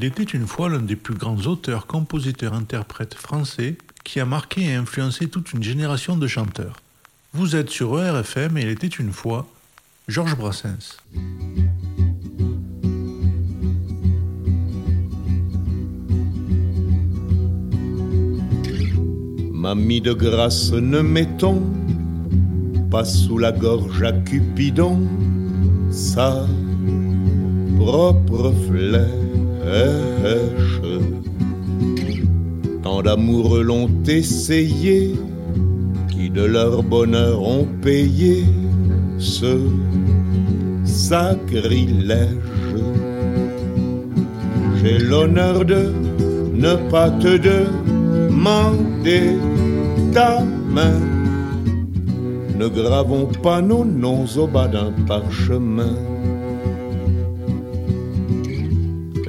Il 0.00 0.04
était 0.04 0.22
une 0.22 0.46
fois 0.46 0.68
l'un 0.68 0.78
des 0.78 0.94
plus 0.94 1.16
grands 1.16 1.40
auteurs, 1.46 1.88
compositeurs, 1.88 2.54
interprètes 2.54 3.14
français 3.14 3.76
qui 4.04 4.20
a 4.20 4.24
marqué 4.24 4.60
et 4.60 4.74
influencé 4.74 5.28
toute 5.28 5.52
une 5.52 5.64
génération 5.64 6.16
de 6.16 6.28
chanteurs. 6.28 6.76
Vous 7.32 7.56
êtes 7.56 7.68
sur 7.68 8.00
ERFM 8.00 8.58
et 8.58 8.62
il 8.62 8.68
était 8.68 8.86
une 8.86 9.10
fois 9.10 9.48
Georges 10.06 10.36
Brassens. 10.36 10.98
Mamie 19.52 20.00
de 20.00 20.12
grâce, 20.12 20.70
ne 20.70 21.00
mettons 21.00 21.60
pas 22.88 23.04
sous 23.04 23.38
la 23.38 23.50
gorge 23.50 24.00
à 24.04 24.12
Cupidon 24.12 25.08
sa 25.90 26.46
propre 27.80 28.54
flèche. 28.68 29.27
Tant 32.82 33.02
d'amoureux 33.02 33.62
l'ont 33.62 33.90
essayé, 34.06 35.14
qui 36.10 36.30
de 36.30 36.44
leur 36.44 36.82
bonheur 36.82 37.42
ont 37.42 37.66
payé 37.82 38.44
ce 39.18 39.58
sacrilège. 40.84 42.28
J'ai 44.76 44.98
l'honneur 44.98 45.64
de 45.64 45.92
ne 46.54 46.74
pas 46.90 47.10
te 47.10 47.36
demander 47.36 49.36
ta 50.12 50.42
main. 50.70 51.00
Ne 52.58 52.68
gravons 52.68 53.28
pas 53.42 53.60
nos 53.60 53.84
noms 53.84 54.24
au 54.36 54.46
bas 54.46 54.68
d'un 54.68 54.92
parchemin. 55.06 56.07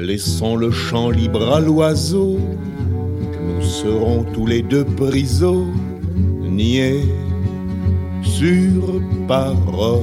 Laissons 0.09 0.55
le 0.55 0.71
champ 0.71 1.11
libre 1.11 1.53
à 1.53 1.59
l'oiseau. 1.59 2.39
Nous 3.45 3.61
serons 3.61 4.23
tous 4.33 4.47
les 4.47 4.63
deux 4.63 4.83
prisonniers 4.83 7.03
sur 8.23 8.99
parole. 9.27 10.01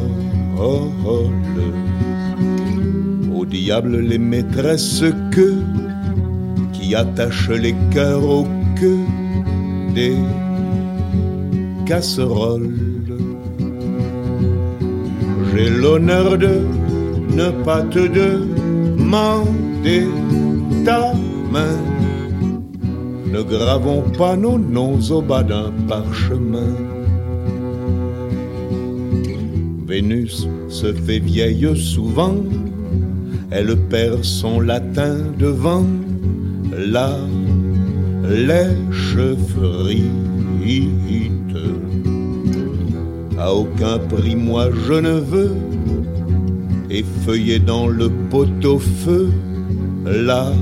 Au 3.34 3.44
diable 3.46 3.98
les 3.98 4.18
maîtresses 4.18 5.02
que 5.32 5.54
qui 6.72 6.94
attachent 6.94 7.50
les 7.50 7.74
cœurs 7.90 8.24
au 8.24 8.46
queue 8.78 9.06
des 9.92 10.14
casseroles. 11.84 12.76
J'ai 15.50 15.68
l'honneur 15.68 16.38
de 16.38 16.60
ne 17.34 17.50
pas 17.64 17.82
te 17.82 18.06
demander 19.06 20.08
ta 20.84 21.12
main. 21.52 21.78
Ne 23.32 23.42
gravons 23.42 24.02
pas 24.18 24.36
nos 24.36 24.58
noms 24.58 25.00
au 25.10 25.22
bas 25.22 25.44
d'un 25.44 25.70
parchemin. 25.86 26.74
Vénus 29.86 30.48
se 30.68 30.92
fait 30.92 31.20
vieille 31.20 31.76
souvent, 31.76 32.34
elle 33.50 33.76
perd 33.76 34.24
son 34.24 34.58
latin 34.60 35.18
devant 35.38 35.86
la 36.76 37.16
lèche 38.28 39.18
frite. 39.50 40.10
À 43.38 43.54
aucun 43.54 43.98
prix, 43.98 44.34
moi 44.34 44.68
je 44.88 44.94
ne 44.94 45.20
veux 45.20 45.54
effeuiller 46.90 47.58
dans 47.58 47.88
le 47.88 48.08
pot-au-feu 48.30 49.30
la 50.04 50.52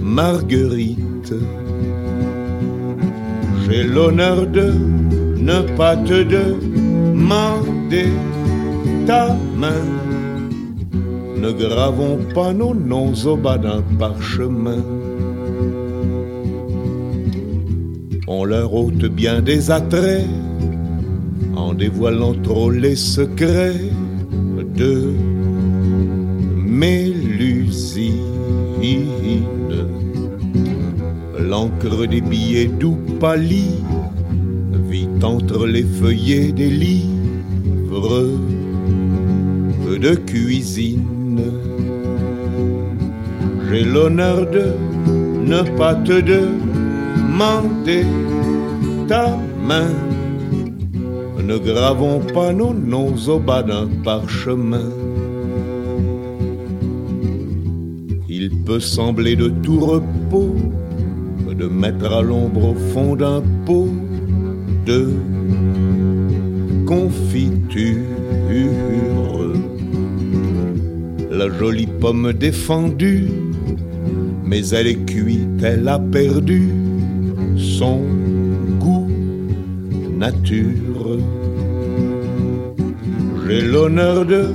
marguerite. 0.00 1.34
J'ai 3.64 3.84
l'honneur 3.84 4.46
de 4.46 4.72
ne 5.38 5.62
pas 5.76 5.96
te 5.96 6.22
demander 6.22 8.08
ta 9.06 9.36
main. 9.56 9.84
Ne 11.36 11.52
gravons 11.52 12.18
pas 12.34 12.52
nos 12.52 12.74
noms 12.74 13.14
au 13.24 13.36
bas 13.36 13.58
d'un 13.58 13.82
parchemin. 13.98 14.82
On 18.28 18.44
leur 18.44 18.72
ôte 18.74 19.06
bien 19.06 19.42
des 19.42 19.70
attraits 19.70 20.26
en 21.56 21.74
dévoilant 21.74 22.34
trop 22.42 22.70
les 22.70 22.96
secrets 22.96 23.80
de 24.76 25.12
Mélusine. 26.56 28.16
L'encre 31.38 32.06
des 32.06 32.20
billets 32.20 32.70
doux 32.80 32.98
pâlit 33.20 33.82
vit 34.88 35.08
entre 35.22 35.66
les 35.66 35.84
feuillets 35.84 36.52
des 36.52 36.70
livres 36.70 38.30
de 40.00 40.14
cuisine. 40.14 41.40
J'ai 43.70 43.84
l'honneur 43.84 44.50
de 44.50 44.66
ne 45.46 45.62
pas 45.76 45.94
te 45.94 46.20
demander 46.20 48.04
ta 49.08 49.38
main. 49.66 50.11
Ne 51.52 51.58
gravons 51.58 52.20
pas 52.32 52.50
nos 52.50 52.72
noms 52.72 53.14
au 53.28 53.38
bas 53.38 53.62
d'un 53.62 53.86
parchemin. 54.02 54.88
Il 58.26 58.48
peut 58.64 58.80
sembler 58.80 59.36
de 59.36 59.48
tout 59.62 59.78
repos 59.78 60.56
de 61.54 61.66
mettre 61.66 62.10
à 62.10 62.22
l'ombre 62.22 62.70
au 62.70 62.74
fond 62.94 63.16
d'un 63.16 63.42
pot 63.66 63.90
de 64.86 65.10
confiture 66.86 67.98
la 71.30 71.50
jolie 71.58 71.86
pomme 72.00 72.32
défendue, 72.32 73.28
mais 74.42 74.66
elle 74.70 74.86
est 74.86 75.04
cuite, 75.04 75.62
elle 75.62 75.86
a 75.86 75.98
perdu 75.98 76.70
son 77.58 78.00
goût 78.80 79.10
nature. 80.16 81.41
J'ai 83.52 83.60
l'honneur 83.60 84.24
de 84.24 84.46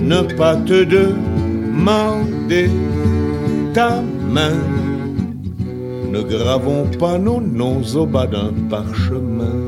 ne 0.00 0.22
pas 0.34 0.56
te 0.56 0.84
demander 0.84 2.70
ta 3.74 4.00
main. 4.30 4.56
Ne 6.10 6.22
gravons 6.22 6.86
pas 6.98 7.18
nos 7.18 7.38
noms 7.38 7.82
au 7.94 8.06
bas 8.06 8.26
d'un 8.26 8.54
parchemin. 8.70 9.58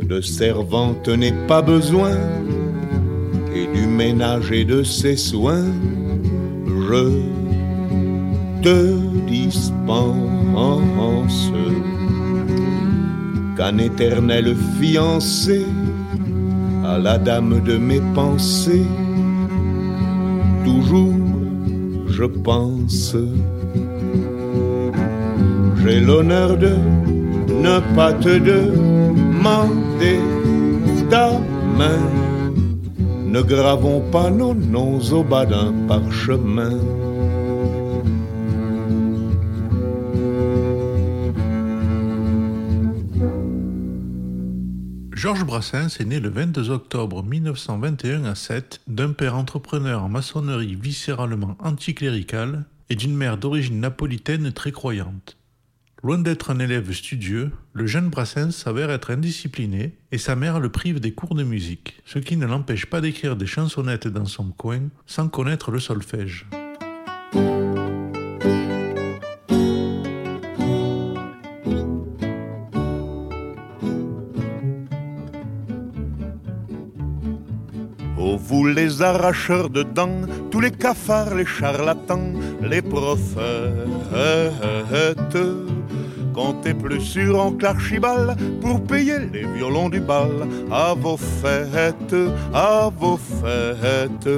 De 0.00 0.22
servante 0.22 1.08
n'est 1.08 1.46
pas 1.46 1.60
besoin 1.60 2.16
et 3.54 3.66
du 3.76 3.86
ménage 3.86 4.50
et 4.52 4.64
de 4.64 4.82
ses 4.82 5.18
soins, 5.18 5.66
je 6.88 7.04
te 8.62 8.96
dispense 9.28 9.90
qu'un 13.60 13.76
éternel 13.76 14.56
fiancé 14.80 15.66
à 16.82 16.96
la 16.96 17.18
dame 17.18 17.60
de 17.62 17.76
mes 17.76 18.00
pensées, 18.14 18.86
toujours 20.64 21.12
je 22.08 22.24
pense. 22.24 23.14
J'ai 25.82 26.00
l'honneur 26.00 26.56
de 26.56 26.72
ne 27.66 27.80
pas 27.94 28.14
te 28.14 28.38
demander 28.38 30.20
ta 31.10 31.28
main 31.76 32.00
ne 33.26 33.42
gravons 33.42 34.00
pas 34.10 34.30
nos 34.30 34.54
noms 34.54 35.00
au 35.12 35.22
bas 35.22 35.44
d'un 35.44 35.72
parchemin. 35.86 36.78
Georges 45.20 45.44
Brassens 45.44 46.00
est 46.00 46.06
né 46.06 46.18
le 46.18 46.30
22 46.30 46.70
octobre 46.70 47.22
1921 47.22 48.24
à 48.24 48.34
Sète 48.34 48.80
d'un 48.86 49.12
père 49.12 49.36
entrepreneur 49.36 50.02
en 50.02 50.08
maçonnerie 50.08 50.76
viscéralement 50.76 51.58
anticlérical 51.58 52.64
et 52.88 52.96
d'une 52.96 53.14
mère 53.14 53.36
d'origine 53.36 53.80
napolitaine 53.80 54.50
très 54.50 54.72
croyante. 54.72 55.36
Loin 56.02 56.16
d'être 56.16 56.50
un 56.50 56.58
élève 56.58 56.90
studieux, 56.92 57.50
le 57.74 57.86
jeune 57.86 58.08
Brassens 58.08 58.52
s'avère 58.52 58.90
être 58.90 59.10
indiscipliné 59.10 59.98
et 60.10 60.16
sa 60.16 60.36
mère 60.36 60.58
le 60.58 60.70
prive 60.70 61.00
des 61.00 61.12
cours 61.12 61.34
de 61.34 61.44
musique, 61.44 62.00
ce 62.06 62.18
qui 62.18 62.38
ne 62.38 62.46
l'empêche 62.46 62.86
pas 62.86 63.02
d'écrire 63.02 63.36
des 63.36 63.46
chansonnettes 63.46 64.08
dans 64.08 64.24
son 64.24 64.46
coin 64.52 64.88
sans 65.04 65.28
connaître 65.28 65.70
le 65.70 65.80
solfège. 65.80 66.46
Arracheurs 79.02 79.70
de 79.70 79.82
dents, 79.82 80.22
tous 80.50 80.60
les 80.60 80.70
cafards, 80.70 81.34
les 81.34 81.46
charlatans, 81.46 82.32
les 82.62 82.82
prophètes. 82.82 83.38
Comptez 86.34 86.74
plus 86.74 87.00
sur 87.00 87.40
en 87.40 87.56
archibald 87.62 88.36
pour 88.60 88.82
payer 88.84 89.18
les 89.32 89.46
violons 89.46 89.88
du 89.88 90.00
bal 90.00 90.48
à 90.70 90.94
vos 90.94 91.16
fêtes, 91.16 92.14
à 92.54 92.90
vos 92.96 93.18
fêtes. 93.18 94.28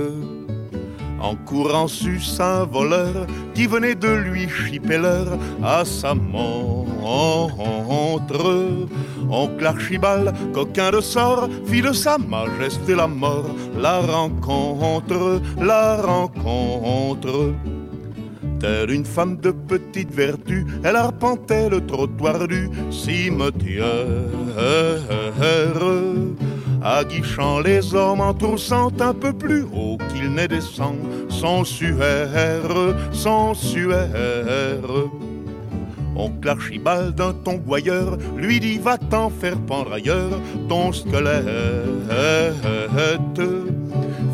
En 1.23 1.37
courant 1.37 1.87
sus 1.87 2.41
un 2.41 2.65
voleur 2.65 3.27
qui 3.55 3.67
venait 3.67 3.95
de 3.95 4.09
lui 4.09 4.49
chipper 4.49 4.99
l'heure 4.99 5.39
à 5.63 5.85
sa 5.85 6.15
montre. 6.15 6.83
Oncle 9.31 9.67
Archibald, 9.67 10.35
coquin 10.53 10.91
de 10.91 11.01
sort, 11.01 11.49
fit 11.65 11.81
de 11.81 11.93
sa 11.93 12.19
majesté 12.19 12.95
la 12.95 13.07
mort, 13.07 13.51
la 13.79 14.01
rencontre, 14.01 15.41
la 15.61 15.97
rencontre. 16.03 17.55
Telle 18.61 18.91
une 18.91 19.05
femme 19.05 19.39
de 19.39 19.51
petite 19.51 20.13
vertu, 20.13 20.67
elle 20.85 20.97
arpentait 20.97 21.69
le 21.69 21.85
trottoir 21.85 22.47
du 22.47 22.69
cimetière 22.91 23.87
aguichant 26.84 27.61
les 27.61 27.94
hommes 27.94 28.20
en 28.20 28.34
toussant 28.34 28.90
un 29.00 29.14
peu 29.14 29.32
plus 29.32 29.62
haut 29.75 29.99
qu'il 30.12 30.32
n'est 30.32 30.49
descend, 30.49 30.96
sans 31.29 31.64
suaire, 31.64 32.94
sans 33.12 33.55
suaire. 33.55 34.08
Oncle 36.14 36.49
Archibald 36.49 37.14
d'un 37.14 37.32
ton 37.32 37.61
lui 38.37 38.61
dit 38.61 38.79
va 38.79 38.99
t'en 38.99 39.31
faire 39.31 39.56
pendre 39.67 39.93
ailleurs 39.94 40.38
ton 40.69 40.93
squelette. 40.93 41.46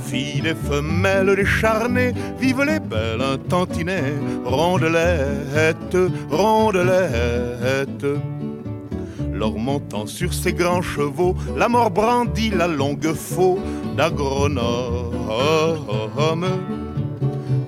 Filles 0.03 0.47
et 0.47 0.55
femelles 0.55 1.37
décharnées, 1.37 2.15
vive 2.41 2.63
les 2.63 2.81
belles 2.81 3.21
un 3.21 3.37
tantinet, 3.37 4.15
rondelette, 4.45 5.97
rondelette. 6.31 8.07
Leur 9.39 9.53
montant 9.53 10.07
sur 10.07 10.35
ses 10.35 10.53
grands 10.53 10.83
chevaux, 10.83 11.37
la 11.57 11.69
mort 11.69 11.93
brandit 11.93 12.51
la 12.51 12.67
longue 12.67 13.13
faux 13.13 13.61
d'agronome 13.97 14.59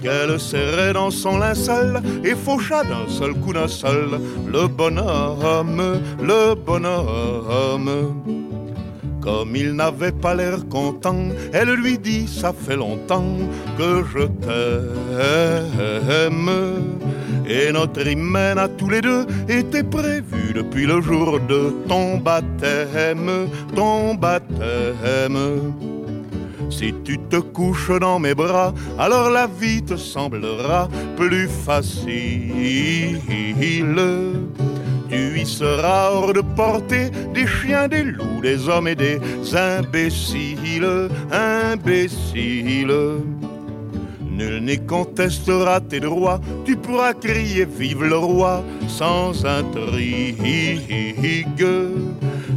qu'elle 0.03 0.41
serrait 0.41 0.95
dans 0.95 1.11
son 1.13 1.39
linceul 1.39 2.03
et 2.25 2.35
faucha 2.35 2.83
d'un 2.83 3.07
seul 3.09 3.35
coup 3.35 3.53
d'un 3.53 3.69
seul 3.69 4.21
le 4.49 4.67
bonhomme, 4.67 6.01
le 6.21 6.55
bonhomme. 6.55 8.21
Comme 9.21 9.55
il 9.55 9.73
n'avait 9.75 10.13
pas 10.13 10.35
l'air 10.35 10.67
content, 10.69 11.29
elle 11.53 11.75
lui 11.75 11.99
dit 11.99 12.27
Ça 12.27 12.53
fait 12.53 12.77
longtemps 12.77 13.37
que 13.77 14.03
je 14.13 14.27
t'aime. 16.11 16.51
Et 17.47 17.73
notre 17.73 18.07
hymen 18.07 18.59
à 18.59 18.69
tous 18.69 18.89
les 18.89 19.01
deux 19.01 19.27
était 19.49 19.83
prévu 19.83 20.53
depuis 20.55 20.87
le 20.87 21.01
jour 21.01 21.41
de 21.41 21.75
ton 21.89 22.19
baptême, 22.19 23.49
ton 23.75 24.15
baptême. 24.15 25.73
Si 26.71 26.95
tu 27.05 27.19
te 27.19 27.37
couches 27.37 27.91
dans 28.01 28.21
mes 28.21 28.35
bras, 28.35 28.73
alors 28.99 29.29
la 29.31 29.49
vie 29.49 29.83
te 29.83 29.97
semblera 29.97 30.89
plus 31.17 31.49
facile. 31.49 33.19
Tu 35.11 35.41
y 35.41 35.45
seras 35.45 36.11
hors 36.13 36.33
de 36.33 36.41
portée 36.41 37.11
des 37.35 37.47
chiens, 37.47 37.89
des 37.89 38.05
loups, 38.05 38.41
des 38.41 38.69
hommes 38.69 38.87
et 38.87 38.95
des 38.95 39.19
imbéciles, 39.53 41.09
imbéciles. 41.33 42.95
Nul 44.41 44.63
n'y 44.63 44.79
contestera 44.79 45.81
tes 45.81 45.99
droits, 45.99 46.41
tu 46.65 46.77
pourras 46.77 47.15
crier 47.15 47.65
vive 47.65 48.05
le 48.05 48.19
roi 48.19 48.63
sans 48.87 49.45
intrigue. 49.45 50.37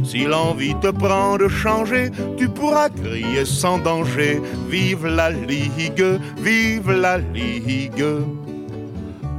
Si 0.04 0.24
l'envie 0.24 0.76
te 0.80 0.92
prend 0.92 1.36
de 1.36 1.48
changer, 1.48 2.10
tu 2.36 2.48
pourras 2.48 2.88
crier 2.88 3.44
sans 3.44 3.78
danger 3.78 4.40
Vive 4.68 5.06
la 5.06 5.30
Ligue, 5.30 6.20
vive 6.38 6.92
la 6.92 7.18
Ligue. 7.18 8.04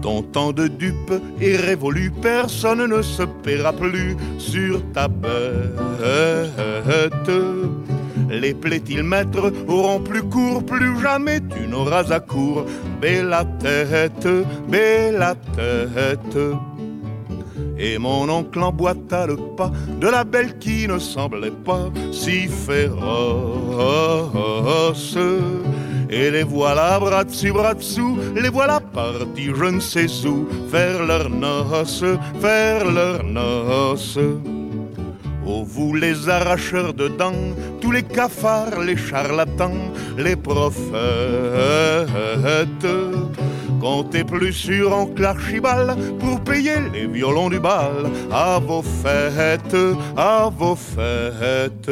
Ton 0.05 0.21
temps 0.21 0.51
de 0.51 0.67
dupe 0.67 1.13
est 1.41 1.55
révolu, 1.55 2.11
personne 2.21 2.85
ne 2.85 3.01
se 3.01 3.23
paiera 3.23 3.73
plus 3.73 4.15
sur 4.37 4.79
ta 4.93 5.07
bête. 5.07 5.31
Les 8.29 8.53
plaies-ils-maîtres 8.53 9.51
auront 9.67 9.99
plus 9.99 10.21
court, 10.21 10.63
plus 10.63 11.01
jamais 11.01 11.39
tu 11.39 11.67
n'auras 11.67 12.13
à 12.13 12.19
court. 12.19 12.65
Belle 13.01 13.35
tête, 13.59 14.27
belle 14.69 15.25
tête. 15.55 16.37
Et 17.79 17.97
mon 17.97 18.29
oncle 18.29 18.61
emboîta 18.61 19.25
le 19.25 19.37
pas 19.57 19.71
de 19.99 20.07
la 20.07 20.23
belle 20.23 20.59
qui 20.59 20.87
ne 20.87 20.99
semblait 20.99 21.49
pas 21.49 21.89
si 22.11 22.47
féroce. 22.47 22.77
Et 26.09 26.31
les 26.31 26.43
voilà 26.43 26.99
bras 26.99 27.23
dessus, 27.23 27.51
bras 27.51 27.73
dessous, 27.73 28.17
les 28.35 28.49
voilà 28.49 28.79
partis 28.79 29.51
je 29.55 29.65
ne 29.65 29.79
sais 29.79 30.07
où, 30.27 30.47
faire 30.69 31.05
leur 31.05 31.29
noces, 31.29 32.03
faire 32.41 32.85
leur 32.85 33.23
noces. 33.23 34.19
Oh 35.47 35.63
vous 35.63 35.93
les 35.95 36.27
arracheurs 36.27 36.93
de 36.93 37.07
dents, 37.07 37.53
tous 37.79 37.91
les 37.91 38.01
cafards, 38.01 38.79
les 38.79 38.97
charlatans, 38.97 39.91
les 40.17 40.35
prophètes, 40.35 40.97
comptez 43.79 44.23
plus 44.23 44.53
sur 44.53 44.91
en 44.91 45.07
Archibald 45.23 46.17
pour 46.17 46.41
payer 46.41 46.77
les 46.91 47.05
violons 47.05 47.49
du 47.49 47.59
bal 47.59 48.09
à 48.31 48.57
vos 48.59 48.81
fêtes, 48.81 49.77
à 50.17 50.49
vos 50.49 50.75
fêtes. 50.75 51.91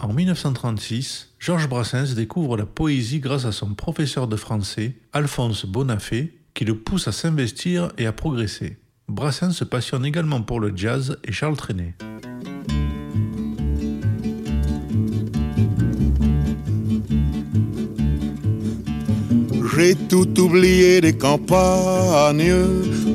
En 0.00 0.12
1936, 0.12 1.27
Georges 1.38 1.68
Brassens 1.68 2.14
découvre 2.14 2.56
la 2.56 2.66
poésie 2.66 3.20
grâce 3.20 3.44
à 3.44 3.52
son 3.52 3.74
professeur 3.74 4.26
de 4.26 4.36
français, 4.36 4.96
Alphonse 5.12 5.66
Bonafé, 5.66 6.34
qui 6.52 6.64
le 6.64 6.76
pousse 6.76 7.06
à 7.06 7.12
s'investir 7.12 7.92
et 7.96 8.06
à 8.06 8.12
progresser. 8.12 8.78
Brassens 9.08 9.52
se 9.52 9.64
passionne 9.64 10.04
également 10.04 10.42
pour 10.42 10.58
le 10.58 10.72
jazz 10.74 11.16
et 11.24 11.32
Charles 11.32 11.56
Trenet. 11.56 11.94
J'ai 19.76 19.94
tout 19.94 20.40
oublié 20.40 21.00
des 21.00 21.16
campagnes 21.16 22.52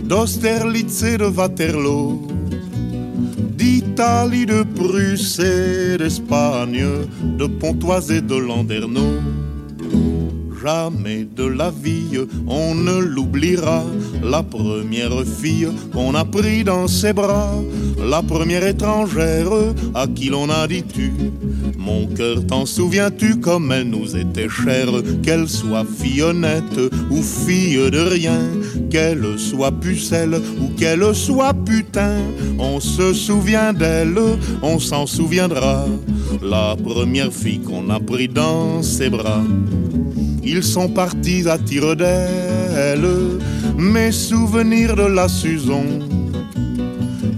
d'Austerlitz 0.06 1.04
et 1.04 1.18
de 1.18 1.26
Waterloo, 1.26 2.26
d'Italie, 3.94 4.46
de 4.48 4.64
Prusse 4.64 5.38
d'Espagne, 5.38 6.84
de 7.38 7.46
Pontoise 7.46 8.10
et 8.12 8.22
de 8.22 8.36
Landerneau 8.36 9.43
jamais 10.64 11.28
de 11.36 11.44
la 11.44 11.70
vie 11.70 12.20
on 12.48 12.76
ne 12.76 12.98
l'oubliera. 13.00 13.84
La 14.24 14.44
première 14.44 15.24
fille 15.26 15.68
qu'on 15.92 16.16
a 16.16 16.24
pris 16.24 16.64
dans 16.64 16.88
ses 16.88 17.14
bras, 17.14 17.56
la 18.00 18.22
première 18.22 18.66
étrangère 18.66 19.52
à 19.94 20.08
qui 20.08 20.30
l'on 20.30 20.50
a 20.50 20.68
dit 20.68 20.84
tu. 20.84 21.12
Mon 21.78 22.08
cœur, 22.08 22.46
t'en 22.48 22.66
souviens-tu 22.66 23.42
comme 23.42 23.72
elle 23.74 23.90
nous 23.90 24.16
était 24.16 24.48
chère, 24.48 24.90
qu'elle 25.22 25.50
soit 25.50 25.86
fille 25.86 26.22
honnête 26.22 26.80
ou 27.12 27.22
fille 27.22 27.92
de 27.92 28.00
rien, 28.00 28.40
qu'elle 28.90 29.38
soit 29.38 29.72
pucelle 29.72 30.40
ou 30.62 30.70
qu'elle 30.78 31.14
soit 31.14 31.54
putain, 31.54 32.20
on 32.58 32.80
se 32.80 33.12
souvient 33.12 33.74
d'elle, 33.74 34.18
on 34.62 34.80
s'en 34.80 35.06
souviendra. 35.06 35.86
La 36.42 36.78
première 36.82 37.34
fille 37.34 37.60
qu'on 37.60 37.90
a 37.90 38.00
pris 38.00 38.30
dans 38.30 38.82
ses 38.82 39.10
bras. 39.10 39.44
Ils 40.46 40.64
sont 40.64 40.90
partis 40.90 41.48
à 41.48 41.58
tire 41.58 41.96
d'aile, 41.96 43.08
mes 43.78 44.12
souvenirs 44.12 44.96
de 44.96 45.04
la 45.06 45.28
Suson 45.28 45.86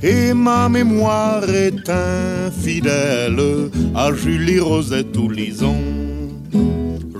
et 0.05 0.33
ma 0.33 0.69
mémoire 0.69 1.50
est 1.50 1.89
infidèle 1.89 3.41
à 3.95 4.13
Julie 4.13 4.59
Rosette 4.59 5.17
ou 5.17 5.29
Lison. 5.29 5.81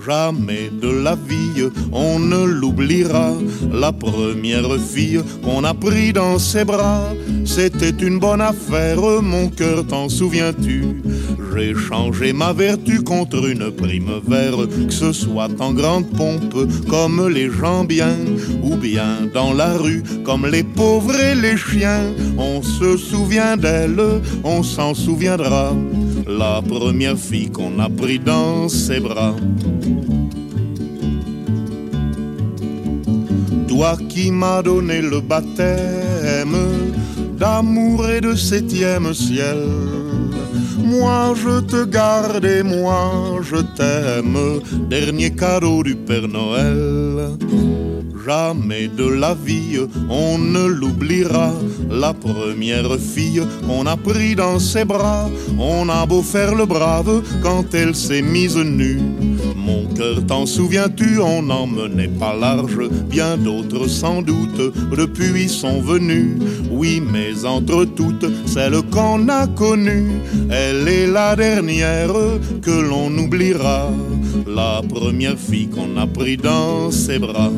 Jamais 0.06 0.70
de 0.70 0.90
la 0.90 1.16
vie 1.16 1.46
on 1.92 2.20
ne 2.20 2.44
l'oubliera. 2.46 3.34
La 3.72 3.92
première 3.92 4.78
fille 4.80 5.22
qu'on 5.44 5.64
a 5.64 5.74
pris 5.74 6.14
dans 6.14 6.38
ses 6.38 6.64
bras, 6.64 7.10
c'était 7.46 8.06
une 8.06 8.20
bonne 8.20 8.42
affaire, 8.42 9.00
mon 9.22 9.48
cœur, 9.50 9.86
t'en 9.88 10.10
souviens-tu? 10.10 10.84
J'ai 11.56 11.74
changé 11.74 12.34
ma 12.34 12.52
vertu 12.52 13.02
contre 13.02 13.48
une 13.48 13.72
prime 13.72 14.20
verte, 14.28 14.88
que 14.88 14.94
ce 14.94 15.14
soit 15.14 15.50
en 15.60 15.74
grande 15.74 16.10
pompe 16.12 16.56
comme 16.90 17.30
les 17.30 17.50
gens 17.50 17.86
bien, 17.86 18.18
ou 18.62 18.76
bien 18.76 19.30
dans 19.34 19.54
la 19.54 19.74
rue 19.78 20.04
comme 20.24 20.46
les 20.46 20.64
pauvres 20.64 21.18
et 21.18 21.34
les 21.34 21.58
chiens. 21.58 22.14
On 22.38 22.62
se 22.62 22.98
souvient 22.98 23.56
d'elle, 23.56 24.22
on 24.44 24.64
s'en 24.64 24.94
souviendra 24.94 25.74
la 26.28 26.62
première 26.62 27.18
fille 27.18 27.52
qu'on 27.52 27.80
a 27.80 27.90
pris 27.90 28.20
dans 28.20 28.68
ses 28.70 29.00
bras. 29.00 29.36
Toi 33.68 33.98
qui 34.10 34.32
m'as 34.32 34.62
donné 34.62 35.02
le 35.02 35.20
baptême 35.20 36.58
d'amour 37.38 38.10
et 38.10 38.22
de 38.22 38.36
septième 38.36 39.14
ciel, 39.14 39.68
moi 40.84 41.34
je 41.36 41.60
te 41.62 41.86
garde 41.86 42.46
et 42.46 42.64
moi 42.64 43.40
je 43.42 43.58
t'aime, 43.76 44.62
dernier 44.90 45.32
cadeau 45.32 45.84
du 45.84 45.96
Père 45.96 46.28
Noël 46.28 47.38
jamais 48.26 48.88
de 48.88 49.08
la 49.08 49.34
vie 49.34 49.80
on 50.10 50.38
ne 50.38 50.66
l'oubliera. 50.66 51.54
La 51.90 52.14
première 52.14 52.98
fille 53.00 53.42
qu'on 53.68 53.86
a 53.86 53.98
pris 53.98 54.36
dans 54.36 54.60
ses 54.60 54.86
bras, 54.86 55.30
on 55.58 55.90
a 55.90 56.06
beau 56.06 56.22
faire 56.22 56.56
le 56.56 56.66
brave 56.66 57.24
quand 57.42 57.74
elle 57.74 57.96
s'est 57.96 58.22
mise 58.22 58.58
nue. 58.58 59.00
Mon 59.56 59.86
cœur, 59.96 60.26
t'en 60.28 60.46
souviens-tu, 60.46 61.20
on 61.20 61.42
n'en 61.42 61.66
menait 61.66 62.08
pas 62.08 62.36
large, 62.36 62.80
bien 63.10 63.38
d'autres 63.38 63.88
sans 63.88 64.22
doute 64.22 64.74
depuis 64.96 65.50
sont 65.50 65.82
venus. 65.82 66.38
Oui, 66.70 67.02
mais 67.02 67.46
entre 67.46 67.86
toutes, 67.86 68.26
celle 68.46 68.82
qu'on 68.92 69.28
a 69.30 69.48
connue, 69.48 70.10
elle 70.50 70.88
est 70.88 71.08
la 71.08 71.36
dernière 71.36 72.14
que 72.62 72.72
l'on 72.72 73.16
oubliera, 73.18 73.90
la 74.48 74.82
première 74.88 75.38
fille 75.38 75.70
qu'on 75.70 75.98
a 75.98 76.08
pris 76.08 76.38
dans 76.38 76.92
ses 76.92 77.20
bras. 77.20 77.52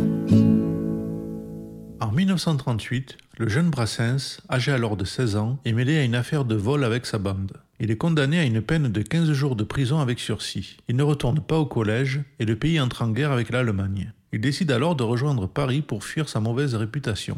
En 2.00 2.12
1938, 2.12 3.18
le 3.38 3.50
jeune 3.50 3.70
Brassens, 3.70 4.40
âgé 4.50 4.72
alors 4.72 4.98
de 4.98 5.06
16 5.06 5.36
ans, 5.36 5.60
est 5.66 5.74
mêlé 5.74 5.98
à 5.98 6.04
une 6.04 6.16
affaire 6.16 6.46
de 6.46 6.56
vol 6.56 6.84
avec 6.84 7.06
sa 7.06 7.18
bande. 7.18 7.54
Il 7.80 7.92
est 7.92 7.98
condamné 7.98 8.40
à 8.40 8.44
une 8.44 8.62
peine 8.62 8.90
de 8.90 9.02
15 9.02 9.32
jours 9.32 9.56
de 9.56 9.64
prison 9.64 10.00
avec 10.00 10.20
sursis. 10.20 10.78
Il 10.88 10.96
ne 10.96 11.04
retourne 11.04 11.40
pas 11.40 11.60
au 11.60 11.66
collège 11.66 12.22
et 12.40 12.46
le 12.46 12.56
pays 12.56 12.80
entre 12.80 13.04
en 13.04 13.10
guerre 13.10 13.32
avec 13.32 13.52
l'Allemagne. 13.52 14.14
Il 14.34 14.42
décide 14.42 14.72
alors 14.72 14.96
de 14.96 15.04
rejoindre 15.04 15.48
Paris 15.48 15.82
pour 15.82 16.04
fuir 16.04 16.30
sa 16.30 16.40
mauvaise 16.40 16.76
réputation. 16.76 17.38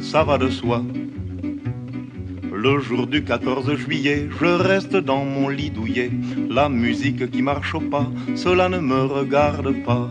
ça 0.00 0.24
va 0.24 0.38
de 0.38 0.48
soi. 0.48 0.82
Le 2.52 2.80
jour 2.80 3.06
du 3.06 3.22
14 3.22 3.76
juillet, 3.76 4.28
je 4.40 4.46
reste 4.46 4.96
dans 4.96 5.24
mon 5.24 5.48
lit 5.48 5.70
douillet. 5.70 6.10
La 6.50 6.68
musique 6.68 7.30
qui 7.30 7.40
marche 7.40 7.74
au 7.74 7.80
pas, 7.80 8.08
cela 8.34 8.68
ne 8.68 8.78
me 8.78 9.02
regarde 9.02 9.72
pas. 9.84 10.10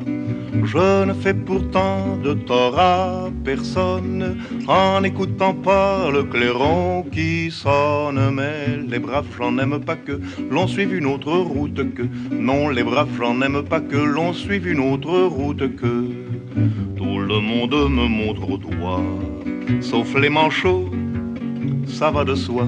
Je 0.63 1.06
ne 1.06 1.13
fais 1.13 1.34
pourtant 1.34 2.17
de 2.24 2.34
tort 2.34 2.79
à 2.79 3.29
personne 3.44 4.38
en 4.67 5.01
n'écoutant 5.01 5.53
pas 5.53 6.10
le 6.10 6.24
clairon 6.24 7.06
qui 7.12 7.51
sonne. 7.51 8.32
Mais 8.34 8.77
les 8.89 9.00
braves, 9.00 9.27
j'en 9.38 9.58
aime 9.58 9.79
pas 9.79 9.96
que 9.96 10.20
l'on 10.50 10.67
suive 10.67 10.94
une 10.96 11.06
autre 11.06 11.32
route 11.32 11.94
que. 11.94 12.03
Non, 12.32 12.70
les 12.70 12.84
braves, 12.84 13.10
j'en 13.17 13.41
aime 13.41 13.63
pas 13.63 13.82
que 13.82 13.98
l'on 13.98 14.34
suive 14.34 14.67
une 14.67 14.79
autre 14.79 15.20
route 15.22 15.75
que. 15.75 16.06
Tout 16.96 17.20
le 17.20 17.39
monde 17.39 17.75
me 17.91 18.08
montre 18.08 18.50
au 18.50 18.58
doigt, 18.58 19.03
sauf 19.81 20.15
les 20.15 20.29
manchots 20.29 20.89
ça 21.88 22.12
va 22.12 22.24
de 22.24 22.36
soi. 22.36 22.67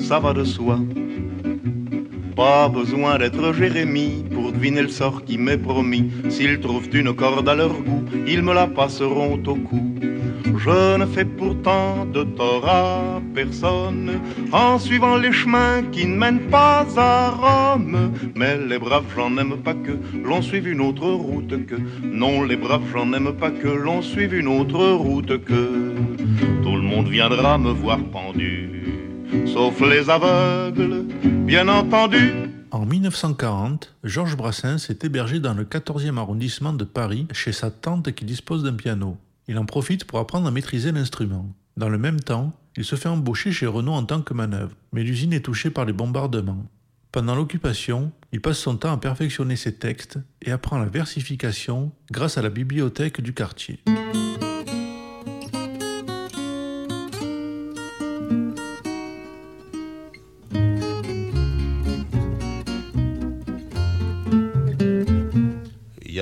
ça 0.00 0.18
va 0.18 0.32
de 0.32 0.44
soi. 0.44 0.78
Pas 2.36 2.68
besoin 2.68 3.18
d'être 3.18 3.52
Jérémie 3.52 4.24
pour 4.32 4.52
deviner 4.52 4.82
le 4.82 4.88
sort 4.88 5.24
qui 5.24 5.38
m'est 5.38 5.58
promis. 5.58 6.10
S'ils 6.28 6.58
trouvent 6.60 6.88
une 6.92 7.14
corde 7.14 7.48
à 7.48 7.54
leur 7.54 7.72
goût, 7.72 8.04
ils 8.26 8.42
me 8.42 8.52
la 8.52 8.66
passeront 8.66 9.34
au 9.34 9.54
cou. 9.54 9.94
Je 10.64 10.96
ne 10.96 11.04
fais 11.04 11.26
pourtant 11.26 12.06
de 12.06 12.24
tort 12.24 12.66
à 12.66 13.20
personne 13.34 14.18
en 14.50 14.78
suivant 14.78 15.16
les 15.16 15.30
chemins 15.32 15.82
qui 15.92 16.06
ne 16.06 16.16
mènent 16.16 16.48
pas 16.48 16.86
à 16.96 17.30
Rome. 17.30 18.12
Mais 18.34 18.56
les 18.56 18.78
braves, 18.78 19.04
j'en 19.14 19.36
aime 19.36 19.56
pas 19.62 19.74
que 19.74 19.92
l'on 20.24 20.40
suive 20.40 20.66
une 20.66 20.80
autre 20.80 21.06
route 21.10 21.66
que. 21.66 21.74
Non, 22.02 22.44
les 22.44 22.56
braves, 22.56 22.82
j'en 22.94 23.12
aime 23.12 23.32
pas 23.34 23.50
que 23.50 23.68
l'on 23.68 24.00
suive 24.00 24.34
une 24.34 24.48
autre 24.48 24.86
route 24.92 25.44
que. 25.44 25.94
Tout 26.62 26.76
le 26.76 26.82
monde 26.82 27.08
viendra 27.08 27.58
me 27.58 27.70
voir 27.70 27.98
pendu, 27.98 28.93
sauf 29.46 29.80
les 29.80 30.10
aveugles, 30.10 31.04
bien 31.46 31.68
entendu. 31.68 32.32
En 32.70 32.86
1940, 32.86 33.94
Georges 34.02 34.36
Brassens 34.36 34.90
est 34.90 35.04
hébergé 35.04 35.38
dans 35.38 35.54
le 35.54 35.64
14e 35.64 36.18
arrondissement 36.18 36.72
de 36.72 36.84
Paris 36.84 37.28
chez 37.32 37.52
sa 37.52 37.70
tante 37.70 38.12
qui 38.12 38.24
dispose 38.24 38.64
d'un 38.64 38.74
piano. 38.74 39.16
Il 39.46 39.58
en 39.58 39.64
profite 39.64 40.04
pour 40.04 40.18
apprendre 40.18 40.48
à 40.48 40.50
maîtriser 40.50 40.90
l'instrument. 40.90 41.46
Dans 41.76 41.88
le 41.88 41.98
même 41.98 42.20
temps, 42.20 42.52
il 42.76 42.84
se 42.84 42.96
fait 42.96 43.08
embaucher 43.08 43.52
chez 43.52 43.66
Renault 43.66 43.92
en 43.92 44.04
tant 44.04 44.22
que 44.22 44.34
manœuvre, 44.34 44.74
mais 44.92 45.04
l'usine 45.04 45.32
est 45.32 45.44
touchée 45.44 45.70
par 45.70 45.84
les 45.84 45.92
bombardements. 45.92 46.66
Pendant 47.12 47.36
l'occupation, 47.36 48.10
il 48.32 48.40
passe 48.40 48.58
son 48.58 48.76
temps 48.76 48.92
à 48.92 48.96
perfectionner 48.96 49.54
ses 49.54 49.76
textes 49.76 50.18
et 50.42 50.50
apprend 50.50 50.78
la 50.78 50.86
versification 50.86 51.92
grâce 52.10 52.38
à 52.38 52.42
la 52.42 52.50
bibliothèque 52.50 53.20
du 53.20 53.32
quartier. 53.32 53.78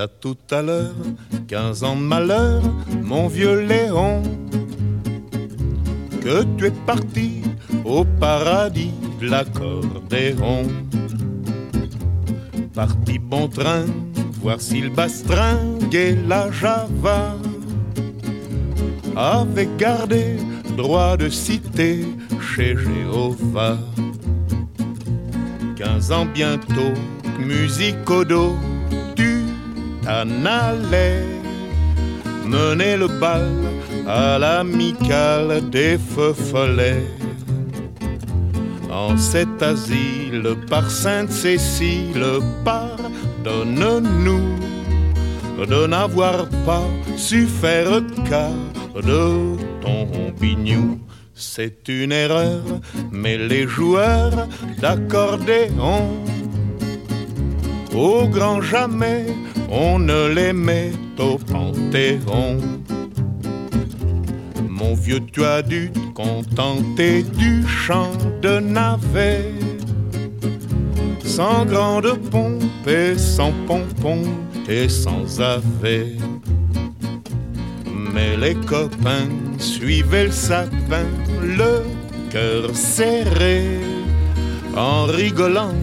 A 0.02 0.08
tout 0.08 0.36
à 0.50 0.62
l'heure, 0.62 0.96
quinze 1.46 1.84
ans 1.84 1.94
de 1.94 2.00
malheur, 2.00 2.60
mon 3.02 3.28
vieux 3.28 3.60
Léon, 3.60 4.20
que 6.20 6.42
tu 6.56 6.66
es 6.66 6.72
parti 6.72 7.42
au 7.84 8.04
paradis 8.04 8.90
de 9.20 9.28
l'accordéon. 9.28 10.62
Parti 12.74 13.20
bon 13.20 13.46
train, 13.46 13.84
voir 14.40 14.60
s'il 14.60 14.90
bastringue 14.90 16.16
la 16.26 16.50
Java, 16.50 17.36
avait 19.14 19.68
gardé 19.78 20.36
droit 20.76 21.16
de 21.16 21.28
citer 21.28 22.04
chez 22.40 22.74
Jéhovah. 22.76 23.78
Quinze 25.76 26.10
ans 26.10 26.26
bientôt, 26.26 26.94
musique 27.38 28.10
au 28.10 28.24
dos 28.24 28.56
t'en 30.02 30.44
allais 30.44 31.24
mener 32.44 32.96
le 32.96 33.08
bal 33.20 33.48
à 34.06 34.38
l'amicale 34.38 35.70
des 35.70 35.96
feux 35.98 36.34
follets. 36.34 37.06
En 38.90 39.16
cet 39.16 39.62
asile 39.62 40.56
par 40.68 40.90
Sainte-Cécile, 40.90 42.24
pardonne-nous 42.64 44.56
de 45.66 45.86
n'avoir 45.86 46.48
pas 46.66 46.86
su 47.16 47.46
faire 47.46 48.02
cas 48.28 48.50
de 48.94 49.56
ton 49.80 50.06
bignou. 50.38 50.98
C'est 51.34 51.88
une 51.88 52.12
erreur, 52.12 52.62
mais 53.10 53.38
les 53.38 53.66
joueurs 53.66 54.48
d'accordéon, 54.80 56.08
au 57.94 58.26
grand 58.26 58.60
jamais, 58.60 59.26
on 59.70 59.98
ne 59.98 60.28
les 60.28 60.52
met 60.52 60.92
au 61.18 61.38
panthéon. 61.38 62.58
Mon 64.68 64.94
vieux, 64.94 65.20
tu 65.32 65.44
as 65.44 65.62
dû 65.62 65.90
te 65.90 66.00
contenter 66.14 67.22
du 67.22 67.66
chant 67.66 68.12
de 68.40 68.58
navet, 68.58 69.52
sans 71.24 71.64
grande 71.64 72.18
pompe 72.30 72.62
et 72.86 73.16
sans 73.16 73.52
pompon 73.66 74.22
et 74.68 74.88
sans 74.88 75.40
ave. 75.40 75.62
Mais 78.14 78.36
les 78.36 78.54
copains 78.54 79.28
suivaient 79.58 80.26
le 80.26 80.32
sapin, 80.32 81.06
le 81.42 81.82
cœur 82.30 82.74
serré, 82.74 83.62
en 84.76 85.04
rigolant 85.04 85.74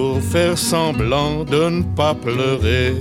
pour 0.00 0.22
faire 0.22 0.56
semblant 0.56 1.44
de 1.44 1.68
ne 1.68 1.82
pas 1.82 2.14
pleurer. 2.14 2.94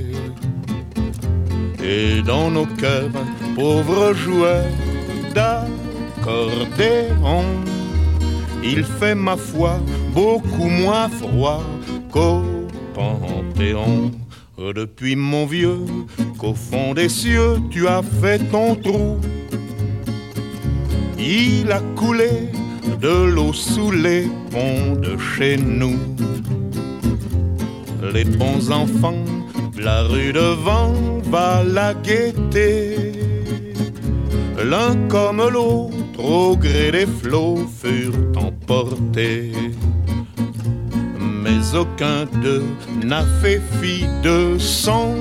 Et 1.81 2.21
dans 2.21 2.51
nos 2.51 2.65
cœurs, 2.65 3.09
pauvres 3.55 4.13
joueurs 4.13 4.65
d'accordéon, 5.33 7.45
il 8.61 8.83
fait 8.83 9.15
ma 9.15 9.37
foi 9.37 9.79
beaucoup 10.13 10.67
moins 10.67 11.07
froid 11.07 11.63
qu'au 12.11 12.43
Panthéon. 12.93 14.11
Depuis 14.75 15.15
mon 15.15 15.45
vieux, 15.45 15.85
qu'au 16.37 16.53
fond 16.53 16.93
des 16.93 17.07
cieux 17.07 17.61
tu 17.71 17.87
as 17.87 18.01
fait 18.21 18.39
ton 18.51 18.75
trou. 18.75 19.17
Il 21.17 21.71
a 21.71 21.79
coulé 21.95 22.49
de 23.01 23.23
l'eau 23.33 23.53
sous 23.53 23.91
les 23.91 24.27
ponts 24.51 24.95
de 25.05 25.15
chez 25.17 25.55
nous. 25.55 25.97
Les 28.01 28.23
bons 28.23 28.71
enfants, 28.71 29.25
la 29.77 30.03
rue 30.03 30.33
devant 30.33 30.93
va 31.23 31.63
la 31.63 31.93
guetter. 31.93 33.11
L'un 34.63 34.95
comme 35.07 35.41
l'autre, 35.49 36.23
au 36.23 36.55
gré 36.55 36.91
des 36.91 37.05
flots, 37.05 37.65
furent 37.81 38.31
emportés 38.37 39.51
mais 41.49 41.75
aucun 41.75 42.25
d'eux 42.41 42.65
n'a 43.03 43.23
fait 43.41 43.61
fi 43.79 44.05
de 44.23 44.57
son 44.57 45.15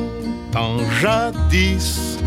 temps 0.52 0.78
jadis. 1.00 2.18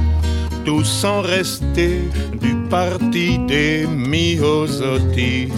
Tous 0.65 0.83
sont 0.83 1.21
restés 1.21 2.01
du 2.39 2.55
parti 2.69 3.39
des 3.39 3.85
myosotis. 3.87 5.49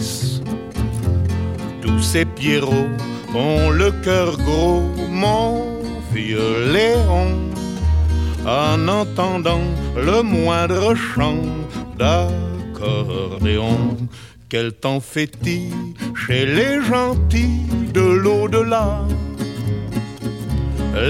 Tous 1.82 2.02
ces 2.02 2.26
pierrots 2.26 2.90
ont 3.36 3.70
le 3.70 3.92
cœur 4.04 4.38
gros, 4.38 4.84
mon 5.10 5.82
vieux 6.14 6.72
Léon, 6.72 7.50
en 8.46 8.88
entendant 8.88 9.62
le 9.96 10.22
moindre 10.22 10.96
chant 10.96 11.42
d'accordéon. 11.98 13.98
Quel 14.50 14.74
temps 14.74 15.00
fait-il 15.00 15.72
chez 16.16 16.46
les 16.46 16.82
gentils 16.84 17.66
de 17.94 18.02
l'au-delà? 18.02 19.02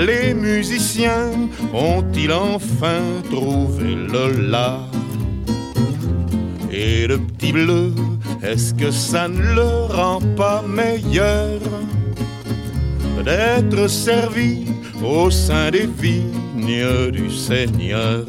Les 0.07 0.33
musiciens 0.33 1.31
ont-ils 1.73 2.31
enfin 2.31 3.01
trouvé 3.29 3.95
le 3.95 4.49
la 4.49 4.79
Et 6.71 7.05
le 7.05 7.17
petit 7.17 7.51
bleu, 7.51 7.91
est-ce 8.41 8.73
que 8.73 8.91
ça 8.91 9.27
ne 9.27 9.41
le 9.41 9.93
rend 9.93 10.21
pas 10.37 10.63
meilleur? 10.65 11.59
D'être 13.25 13.87
servi 13.87 14.65
au 15.03 15.31
sein 15.31 15.71
des 15.71 15.87
vignes 15.87 17.11
du 17.11 17.29
Seigneur 17.29 18.25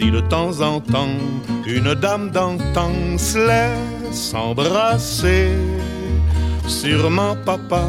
si 0.00 0.10
de 0.10 0.20
temps 0.20 0.60
en 0.60 0.80
temps 0.80 1.18
une 1.66 1.94
dame 1.94 2.30
d'antan 2.30 2.92
se 3.18 3.38
laisse 3.38 4.32
embrasser, 4.34 5.48
sûrement 6.66 7.36
papa 7.44 7.84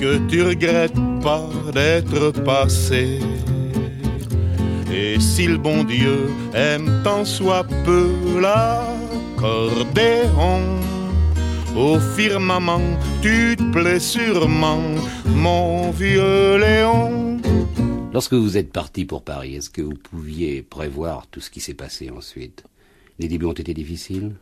que 0.00 0.18
tu 0.28 0.42
regrettes 0.42 1.02
pas 1.22 1.48
d'être 1.74 2.30
passé. 2.42 3.20
Et 4.92 5.20
si 5.20 5.46
le 5.46 5.58
bon 5.58 5.84
Dieu 5.84 6.30
aime 6.54 7.02
tant 7.04 7.24
soit 7.24 7.66
peu 7.84 8.08
l'accordéon, 8.40 9.80
au 11.76 11.98
firmament 11.98 12.98
tu 13.20 13.56
te 13.56 13.72
plais 13.72 14.00
sûrement, 14.00 14.82
mon 15.26 15.90
vieux 15.90 16.58
Léon. 16.58 17.38
Lorsque 18.12 18.34
vous 18.34 18.56
êtes 18.56 18.72
parti 18.72 19.04
pour 19.04 19.22
Paris, 19.22 19.56
est-ce 19.56 19.70
que 19.70 19.82
vous 19.82 19.94
pouviez 19.94 20.62
prévoir 20.62 21.26
tout 21.28 21.40
ce 21.40 21.50
qui 21.50 21.60
s'est 21.60 21.74
passé 21.74 22.10
ensuite? 22.10 22.64
Les 23.18 23.28
débuts 23.28 23.46
ont 23.46 23.52
été 23.52 23.72
difficiles? 23.72 24.32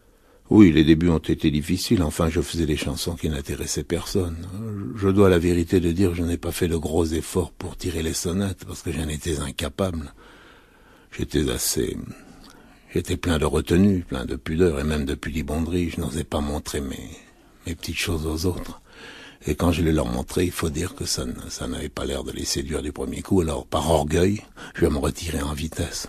Oui, 0.49 0.73
les 0.73 0.83
débuts 0.83 1.11
ont 1.11 1.19
été 1.19 1.53
difficiles. 1.53 2.03
Enfin, 2.03 2.29
je 2.29 2.41
faisais 2.41 2.67
des 2.67 2.77
chansons 2.77 3.15
qui 3.15 3.29
n'intéressaient 3.29 3.85
personne. 3.85 4.37
Je 4.97 5.09
dois 5.09 5.29
la 5.29 5.39
vérité 5.39 5.79
de 5.79 5.93
dire, 5.93 6.17
je 6.17 6.25
n'ai 6.25 6.39
pas 6.39 6.51
fait 6.51 6.67
de 6.67 6.77
gros 6.77 7.05
efforts 7.05 7.53
pour 7.53 7.77
tirer 7.77 8.03
les 8.03 8.15
sonnettes 8.15 8.65
parce 8.67 8.83
que 8.83 8.91
j'en 8.91 9.09
étais 9.09 9.39
incapable. 9.39 10.13
J'étais 11.17 11.49
assez... 11.49 11.97
J'étais 12.93 13.17
plein 13.17 13.39
de 13.39 13.45
retenue, 13.45 14.01
plein 14.01 14.25
de 14.25 14.35
pudeur 14.35 14.81
et 14.81 14.85
même 14.85 15.05
de 15.05 15.15
pudibonderie. 15.15 15.91
Je 15.91 16.01
n'osais 16.01 16.25
pas 16.25 16.41
montrer 16.41 16.81
mes, 16.81 17.11
mes 17.67 17.75
petites 17.77 17.99
choses 17.99 18.27
aux 18.27 18.47
autres. 18.47 18.81
Et 19.47 19.55
quand 19.55 19.71
je 19.73 19.83
les 19.83 19.93
leur 19.93 20.07
montrer, 20.07 20.45
il 20.45 20.51
faut 20.51 20.71
dire 20.71 20.95
que 20.95 21.05
ça, 21.05 21.25
ça 21.49 21.69
n'avait 21.69 21.89
pas 21.89 22.05
l'air 22.05 22.25
de 22.25 22.33
les 22.33 22.45
séduire 22.45 22.83
du 22.83 22.93
premier 22.93 23.23
coup. 23.23 23.41
Alors, 23.41 23.65
par 23.65 23.89
orgueil, 23.91 24.43
je 24.75 24.83
vais 24.83 24.91
me 24.91 24.99
retirer 24.99 25.41
en 25.41 25.55
vitesse. 25.55 26.09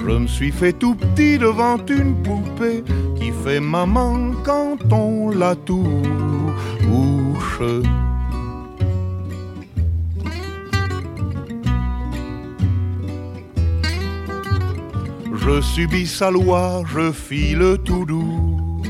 Je 0.00 0.16
me 0.16 0.26
suis 0.26 0.52
fait 0.52 0.72
tout 0.72 0.94
petit 0.94 1.38
devant 1.38 1.78
une 1.88 2.14
poupée 2.22 2.84
qui 3.16 3.32
fait 3.44 3.60
maman 3.60 4.32
quand 4.44 4.78
on 4.92 5.30
la 5.30 5.54
touche. 5.54 7.60
Je 15.34 15.60
subis 15.62 16.06
sa 16.06 16.30
loi, 16.30 16.82
je 16.86 17.10
file 17.10 17.78
tout 17.84 18.04
doux 18.04 18.82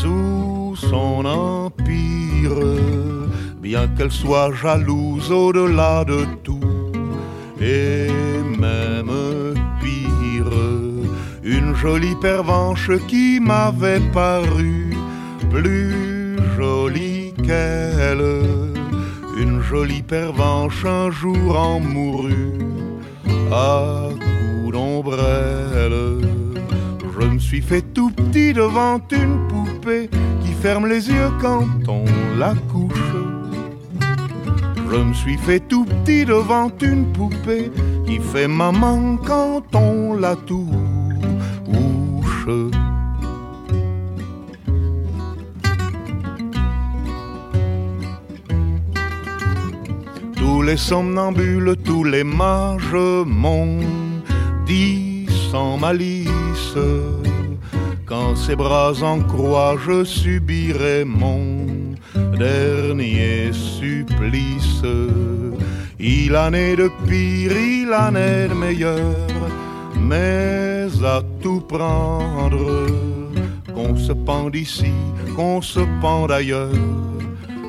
sous 0.00 0.74
son 0.76 1.24
empire, 1.24 2.58
bien 3.60 3.86
qu'elle 3.88 4.10
soit 4.10 4.52
jalouse 4.52 5.30
au-delà 5.30 6.04
de 6.04 6.24
tout. 6.42 6.60
Et 7.60 8.08
jolie 11.82 12.14
pervenche 12.14 12.92
qui 13.08 13.40
m'avait 13.40 13.98
paru 14.12 14.96
plus 15.50 16.36
jolie 16.56 17.34
qu'elle. 17.44 18.24
Une 19.36 19.60
jolie 19.60 20.02
pervenche 20.02 20.84
un 20.84 21.10
jour 21.10 21.58
en 21.58 21.80
mourut 21.80 22.60
à 23.50 24.10
coups 24.12 24.72
d'ombrelle. 24.72 26.20
Je 27.20 27.26
me 27.26 27.40
suis 27.40 27.60
fait 27.60 27.82
tout 27.92 28.10
petit 28.10 28.52
devant 28.52 29.00
une 29.10 29.48
poupée 29.48 30.08
qui 30.42 30.52
ferme 30.52 30.86
les 30.86 31.08
yeux 31.08 31.32
quand 31.40 31.66
on 31.88 32.04
la 32.38 32.54
couche. 32.70 33.12
Je 34.88 34.96
me 34.98 35.14
suis 35.14 35.36
fait 35.36 35.58
tout 35.58 35.84
petit 35.84 36.24
devant 36.24 36.70
une 36.80 37.06
poupée 37.12 37.72
qui 38.06 38.20
fait 38.20 38.46
maman 38.46 39.16
quand 39.16 39.64
on 39.74 40.14
la 40.14 40.36
touche. 40.36 40.91
Tous 50.36 50.62
les 50.62 50.76
somnambules, 50.76 51.76
tous 51.84 52.02
les 52.02 52.24
mages 52.24 52.82
m'ont 53.26 53.78
dit 54.66 55.26
sans 55.52 55.76
malice 55.78 56.76
Quand 58.06 58.34
ses 58.34 58.56
bras 58.56 58.92
en 59.02 59.20
croix, 59.20 59.76
je 59.86 60.02
subirai 60.04 61.04
mon 61.04 61.66
dernier 62.38 63.52
supplice. 63.52 64.82
Il 66.00 66.36
en 66.36 66.52
est 66.52 66.74
de 66.74 66.90
pire, 67.06 67.52
il 67.56 67.92
en 67.92 68.16
est 68.16 68.48
de 68.48 68.54
meilleur 68.54 68.98
mais 70.02 70.81
à 71.04 71.22
tout 71.42 71.60
prendre, 71.60 72.86
qu'on 73.74 73.96
se 73.96 74.12
pende 74.12 74.54
ici, 74.54 74.92
qu'on 75.34 75.60
se 75.60 75.80
pende 76.00 76.30
ailleurs, 76.30 76.70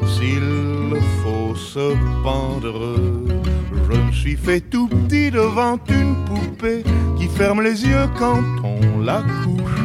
s'il 0.05 0.99
faut 1.21 1.55
se 1.55 1.95
pendre. 2.23 2.95
Je 3.89 3.97
me 3.97 4.11
suis 4.11 4.35
fait 4.35 4.61
tout 4.61 4.87
petit 4.87 5.31
devant 5.31 5.79
une 5.89 6.15
poupée 6.25 6.83
qui 7.17 7.27
ferme 7.27 7.61
les 7.61 7.85
yeux 7.85 8.07
quand 8.17 8.43
on 8.63 8.99
la 8.99 9.21
couche. 9.43 9.83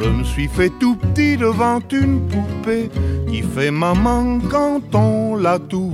Je 0.00 0.08
me 0.08 0.24
suis 0.24 0.48
fait 0.48 0.72
tout 0.80 0.96
petit 0.96 1.36
devant 1.36 1.80
une 1.92 2.20
poupée 2.28 2.90
qui 3.28 3.42
fait 3.42 3.70
maman 3.70 4.38
quand 4.50 4.82
on 4.94 5.36
la 5.36 5.58
touche. 5.58 5.90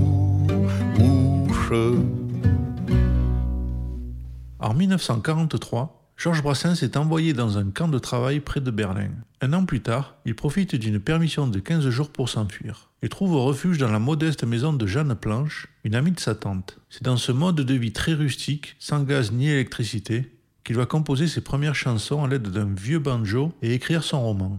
En 4.66 4.74
1943, 4.74 6.11
Georges 6.16 6.42
Brassens 6.42 6.83
est 6.83 6.96
envoyé 6.96 7.33
dans 7.33 7.57
un 7.57 7.70
camp 7.70 7.87
de 7.87 8.00
travail 8.00 8.40
près 8.40 8.61
de 8.61 8.72
Berlin. 8.72 9.11
Un 9.40 9.52
an 9.52 9.64
plus 9.64 9.81
tard, 9.81 10.16
il 10.24 10.35
profite 10.35 10.74
d'une 10.74 10.98
permission 10.98 11.46
de 11.46 11.61
15 11.61 11.88
jours 11.88 12.11
pour 12.11 12.29
s'enfuir 12.29 12.90
et 13.00 13.09
trouve 13.09 13.37
refuge 13.37 13.79
dans 13.79 13.92
la 13.92 14.00
modeste 14.00 14.42
maison 14.42 14.72
de 14.72 14.85
Jeanne 14.85 15.14
Planche, 15.14 15.68
une 15.85 15.94
amie 15.94 16.11
de 16.11 16.18
sa 16.18 16.35
tante. 16.35 16.81
C'est 16.90 17.05
dans 17.05 17.16
ce 17.16 17.31
mode 17.31 17.61
de 17.61 17.74
vie 17.74 17.92
très 17.92 18.14
rustique, 18.14 18.74
sans 18.81 19.05
gaz 19.05 19.31
ni 19.31 19.48
électricité, 19.48 20.33
qu'il 20.64 20.74
va 20.74 20.85
composer 20.85 21.29
ses 21.29 21.42
premières 21.42 21.76
chansons 21.76 22.24
à 22.24 22.29
l'aide 22.29 22.48
d'un 22.50 22.74
vieux 22.74 22.98
banjo 22.98 23.52
et 23.62 23.72
écrire 23.72 24.02
son 24.02 24.20
roman. 24.20 24.59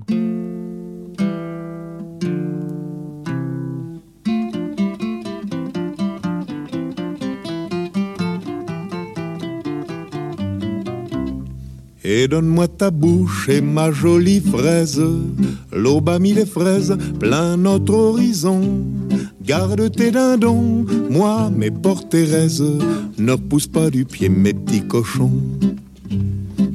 Et 12.10 12.30
donne-moi 12.30 12.70
ta 12.70 12.89
bouche 12.89 13.50
et 13.50 13.60
ma 13.60 13.91
jolie 13.91 14.39
fraise. 14.39 15.04
L'aube 15.74 16.08
a 16.08 16.20
mis 16.20 16.32
les 16.32 16.46
fraises 16.46 16.98
plein 17.20 17.58
notre 17.58 17.93
horizon. 17.96 18.62
Garde 19.43 19.91
tes 19.91 20.12
dindons, 20.12 20.86
moi 21.10 21.52
mes 21.54 21.70
Thérèse. 22.10 22.63
Ne 23.17 23.36
pousse 23.36 23.67
pas 23.67 23.89
du 23.89 24.06
pied 24.06 24.30
mes 24.30 24.54
petits 24.54 24.88
cochons. 24.88 25.34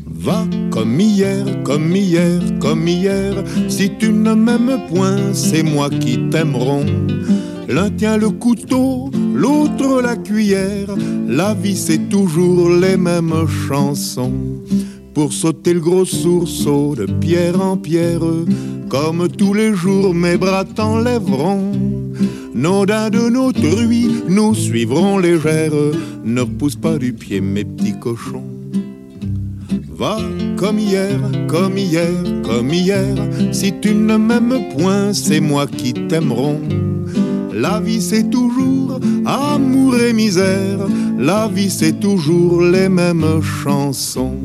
Va 0.06 0.44
comme 0.70 1.00
hier, 1.00 1.46
comme 1.64 1.96
hier, 1.96 2.38
comme 2.60 2.86
hier. 2.86 3.32
Si 3.70 3.90
tu 3.98 4.12
ne 4.12 4.34
m'aimes 4.34 4.82
point, 4.90 5.32
c'est 5.32 5.62
moi 5.62 5.88
qui 5.88 6.28
t'aimerons. 6.28 6.84
L'un 7.70 7.88
tient 7.88 8.18
le 8.18 8.28
couteau, 8.28 9.10
l'autre 9.34 10.02
la 10.02 10.14
cuillère. 10.16 10.94
La 11.26 11.54
vie, 11.54 11.78
c'est 11.78 12.10
toujours 12.10 12.68
les 12.68 12.98
mêmes 12.98 13.46
chansons 13.66 14.60
pour 15.14 15.32
sauter 15.32 15.74
le 15.74 15.80
gros 15.80 16.04
sourceau 16.04 16.94
de 16.94 17.06
pierre 17.06 17.60
en 17.60 17.76
pierre. 17.76 18.20
Comme 18.88 19.28
tous 19.28 19.54
les 19.54 19.74
jours, 19.74 20.14
mes 20.14 20.36
bras 20.36 20.64
t'enlèveront. 20.64 21.72
Nos 22.54 22.84
dents 22.86 23.10
de 23.10 23.30
nos 23.30 23.52
truies 23.52 24.22
nous 24.28 24.54
suivront 24.54 25.18
légères. 25.18 25.72
Ne 26.24 26.44
pousse 26.44 26.76
pas 26.76 26.98
du 26.98 27.12
pied, 27.12 27.40
mes 27.40 27.64
petits 27.64 27.98
cochons. 27.98 28.44
Va 29.94 30.18
comme 30.56 30.78
hier, 30.78 31.18
comme 31.48 31.76
hier, 31.76 32.10
comme 32.42 32.72
hier. 32.72 33.14
Si 33.52 33.72
tu 33.80 33.94
ne 33.94 34.16
m'aimes 34.16 34.68
point, 34.76 35.12
c'est 35.12 35.40
moi 35.40 35.66
qui 35.66 35.92
t'aimerons. 35.92 36.60
La 37.52 37.80
vie 37.80 38.00
c'est 38.00 38.30
toujours 38.30 38.98
amour 39.24 39.96
et 39.96 40.12
misère. 40.12 40.78
La 41.18 41.48
vie 41.48 41.70
c'est 41.70 42.00
toujours 42.00 42.62
les 42.62 42.88
mêmes 42.88 43.40
chansons. 43.42 44.36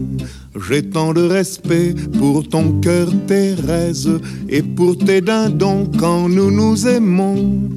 J'ai 0.68 0.84
tant 0.84 1.14
de 1.14 1.22
respect 1.22 1.94
pour 2.18 2.48
ton 2.48 2.80
cœur, 2.80 3.10
Thérèse, 3.28 4.10
et 4.50 4.62
pour 4.62 4.98
tes 4.98 5.22
dindons 5.22 5.90
quand 6.00 6.30
nous 6.30 6.52
nous 6.52 6.88
aimons. 6.88 7.70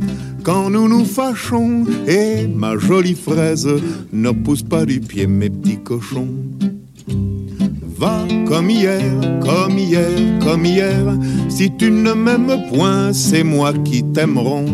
Quand 0.42 0.70
nous 0.70 0.88
nous 0.88 1.04
fâchons, 1.04 1.84
et 2.06 2.46
ma 2.46 2.78
jolie 2.78 3.14
fraise, 3.14 3.68
ne 4.12 4.30
pousse 4.30 4.62
pas 4.62 4.86
du 4.86 5.00
pied 5.00 5.26
mes 5.26 5.50
petits 5.50 5.78
cochons. 5.78 6.28
Va 7.98 8.24
comme 8.46 8.70
hier, 8.70 9.02
comme 9.40 9.76
hier, 9.78 10.08
comme 10.42 10.64
hier, 10.64 11.18
si 11.50 11.70
tu 11.76 11.90
ne 11.90 12.12
m'aimes 12.12 12.62
point, 12.72 13.12
c'est 13.12 13.44
moi 13.44 13.74
qui 13.84 14.02
t'aimerons. 14.02 14.64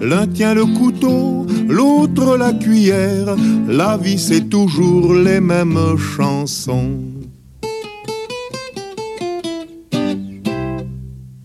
L'un 0.00 0.26
tient 0.26 0.54
le 0.54 0.64
couteau, 0.66 1.46
l'autre 1.68 2.36
la 2.36 2.52
cuillère, 2.52 3.36
la 3.68 3.96
vie 3.96 4.18
c'est 4.18 4.48
toujours 4.48 5.14
les 5.14 5.40
mêmes 5.40 5.96
chansons. 5.96 7.19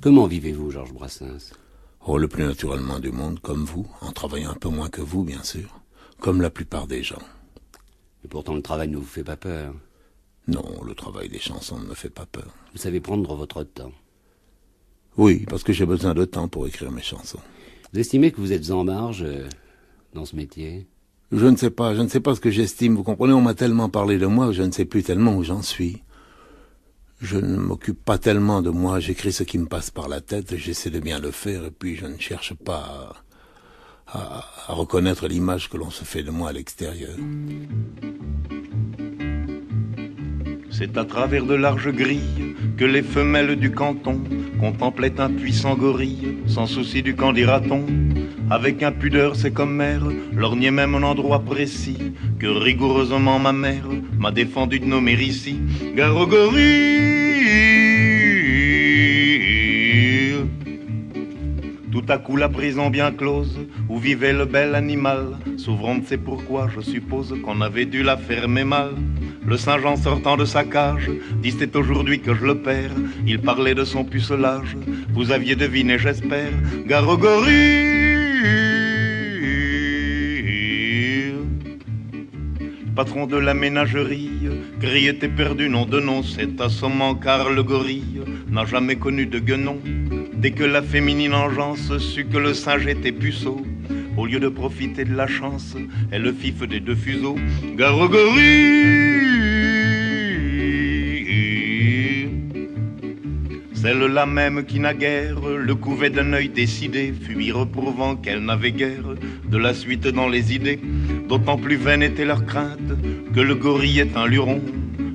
Comment 0.05 0.27
vivez-vous, 0.27 0.69
Georges 0.69 0.93
Brassens? 0.93 1.55
Oh, 2.05 2.19
le 2.19 2.27
plus 2.27 2.43
naturellement 2.43 2.99
du 2.99 3.11
monde, 3.11 3.39
comme 3.39 3.65
vous, 3.65 3.87
en 4.01 4.11
travaillant 4.11 4.51
un 4.51 4.53
peu 4.53 4.69
moins 4.69 4.87
que 4.87 5.01
vous, 5.01 5.23
bien 5.23 5.41
sûr, 5.41 5.81
comme 6.19 6.43
la 6.43 6.51
plupart 6.51 6.85
des 6.85 7.01
gens. 7.01 7.23
Et 8.23 8.27
pourtant, 8.27 8.53
le 8.53 8.61
travail 8.61 8.87
ne 8.89 8.97
vous 8.97 9.03
fait 9.03 9.23
pas 9.23 9.35
peur. 9.35 9.73
Non, 10.47 10.83
le 10.85 10.93
travail 10.93 11.27
des 11.27 11.39
chansons 11.39 11.79
ne 11.79 11.87
me 11.87 11.95
fait 11.95 12.11
pas 12.11 12.27
peur. 12.27 12.53
Vous 12.71 12.77
savez 12.77 12.99
prendre 12.99 13.33
votre 13.33 13.63
temps. 13.63 13.93
Oui, 15.17 15.43
parce 15.49 15.63
que 15.63 15.73
j'ai 15.73 15.87
besoin 15.87 16.13
de 16.13 16.25
temps 16.25 16.49
pour 16.49 16.67
écrire 16.67 16.91
mes 16.91 17.01
chansons. 17.01 17.41
Vous 17.91 17.99
estimez 17.99 18.31
que 18.31 18.41
vous 18.41 18.53
êtes 18.53 18.69
en 18.69 18.83
marge 18.83 19.23
euh, 19.23 19.49
dans 20.13 20.25
ce 20.25 20.35
métier? 20.35 20.85
Je 21.31 21.47
ne 21.47 21.55
sais 21.55 21.71
pas, 21.71 21.95
je 21.95 22.01
ne 22.03 22.09
sais 22.09 22.19
pas 22.19 22.35
ce 22.35 22.41
que 22.41 22.51
j'estime. 22.51 22.95
Vous 22.95 23.01
comprenez, 23.01 23.33
on 23.33 23.41
m'a 23.41 23.55
tellement 23.55 23.89
parlé 23.89 24.19
de 24.19 24.27
moi 24.27 24.45
que 24.45 24.53
je 24.53 24.61
ne 24.61 24.71
sais 24.71 24.85
plus 24.85 25.01
tellement 25.01 25.35
où 25.35 25.43
j'en 25.43 25.63
suis. 25.63 26.03
Je 27.21 27.37
ne 27.37 27.57
m'occupe 27.57 28.03
pas 28.03 28.17
tellement 28.17 28.61
de 28.61 28.69
moi, 28.69 28.99
j'écris 28.99 29.31
ce 29.31 29.43
qui 29.43 29.57
me 29.57 29.67
passe 29.67 29.89
par 29.91 30.07
la 30.07 30.21
tête, 30.21 30.55
j'essaie 30.55 30.89
de 30.89 30.99
bien 30.99 31.19
le 31.19 31.31
faire, 31.31 31.65
et 31.65 31.71
puis 31.71 31.95
je 31.95 32.05
ne 32.05 32.17
cherche 32.17 32.53
pas 32.53 33.13
à, 34.07 34.45
reconnaître 34.67 35.27
l'image 35.27 35.69
que 35.69 35.77
l'on 35.77 35.89
se 35.89 36.03
fait 36.03 36.23
de 36.23 36.31
moi 36.31 36.49
à 36.49 36.53
l'extérieur. 36.53 37.15
C'est 40.77 40.97
à 40.97 41.05
travers 41.05 41.45
de 41.45 41.53
larges 41.53 41.93
grilles 41.93 42.53
que 42.75 42.83
les 42.83 43.01
femelles 43.01 43.55
du 43.55 43.71
canton 43.71 44.21
contemplaient 44.59 45.21
un 45.21 45.29
puissant 45.29 45.73
gorille, 45.75 46.39
sans 46.47 46.65
souci 46.65 47.01
du 47.01 47.15
camp 47.15 47.31
dira-t-on. 47.31 47.85
Avec 48.49 48.83
impudeur, 48.83 49.37
c'est 49.37 49.53
comme 49.53 49.73
mère, 49.73 50.03
lorgnait 50.33 50.71
même 50.71 50.95
un 50.95 51.03
endroit 51.03 51.39
précis 51.39 52.11
que 52.39 52.47
rigoureusement 52.47 53.39
ma 53.39 53.53
mère 53.53 53.87
m'a 54.19 54.31
défendu 54.31 54.81
de 54.81 54.85
nommer 54.85 55.13
ici. 55.13 55.61
Gare 55.95 56.27
Tout 61.95 62.03
à 62.09 62.17
coup 62.17 62.35
la 62.35 62.49
prison 62.49 62.89
bien 62.89 63.09
close, 63.13 63.57
où 63.87 63.97
vivait 63.97 64.33
le 64.33 64.43
bel 64.43 64.75
animal, 64.75 65.37
s'ouvrant 65.55 65.95
c'est 66.05 66.17
pourquoi 66.17 66.67
je 66.75 66.81
suppose 66.81 67.33
qu'on 67.41 67.61
avait 67.61 67.85
dû 67.85 68.03
la 68.03 68.17
fermer 68.17 68.65
mal. 68.65 68.89
Le 69.45 69.55
Saint-Jean 69.55 69.95
sortant 69.95 70.35
de 70.35 70.43
sa 70.43 70.65
cage, 70.65 71.09
dit 71.41 71.55
c'est 71.57 71.73
aujourd'hui 71.73 72.19
que 72.19 72.35
je 72.35 72.43
le 72.43 72.55
perds. 72.55 72.91
Il 73.25 73.39
parlait 73.39 73.75
de 73.75 73.85
son 73.85 74.03
pucelage, 74.03 74.75
vous 75.13 75.31
aviez 75.31 75.55
deviné 75.55 75.97
j'espère. 75.97 76.51
Garogorie 76.85 78.04
Patron 82.95 83.27
de 83.27 83.35
la 83.35 83.53
ménagerie, 83.53 84.31
grille 84.79 85.07
était 85.07 85.27
perdu, 85.27 85.67
nom 85.67 85.85
de 85.85 85.99
nom, 85.99 86.23
c'est 86.23 86.61
assommant 86.61 87.13
car 87.13 87.49
le 87.49 87.61
gorille 87.61 88.21
n'a 88.49 88.63
jamais 88.63 88.95
connu 88.95 89.25
de 89.25 89.39
guenon. 89.39 89.79
Dès 90.33 90.51
que 90.51 90.63
la 90.63 90.81
féminine 90.81 91.33
engeance 91.33 91.97
sut 91.97 92.29
que 92.29 92.37
le 92.37 92.53
singe 92.53 92.87
était 92.87 93.11
puceau, 93.11 93.61
au 94.15 94.25
lieu 94.25 94.39
de 94.39 94.47
profiter 94.47 95.03
de 95.03 95.13
la 95.13 95.27
chance, 95.27 95.75
elle 96.09 96.21
le 96.21 96.31
fif 96.31 96.65
des 96.65 96.79
deux 96.79 96.95
fuseaux. 96.95 97.35
Garogorie 97.75 99.25
Celle-là 103.73 104.25
même 104.25 104.63
qui 104.63 104.79
naguère 104.79 105.41
le 105.41 105.75
couvait 105.75 106.09
d'un 106.09 106.31
œil 106.31 106.47
décidé, 106.47 107.13
fut 107.13 107.39
y 107.43 107.51
reprouvant 107.51 108.15
qu'elle 108.15 108.39
n'avait 108.43 108.71
guère 108.71 109.15
de 109.47 109.57
la 109.57 109.73
suite 109.73 110.07
dans 110.07 110.29
les 110.29 110.55
idées. 110.55 110.79
D'autant 111.27 111.57
plus 111.57 111.75
vaine 111.75 112.03
était 112.03 112.25
leur 112.25 112.45
crainte 112.45 112.93
que 113.33 113.39
le 113.39 113.55
gorille 113.55 113.99
est 113.99 114.15
un 114.15 114.27
luron, 114.27 114.61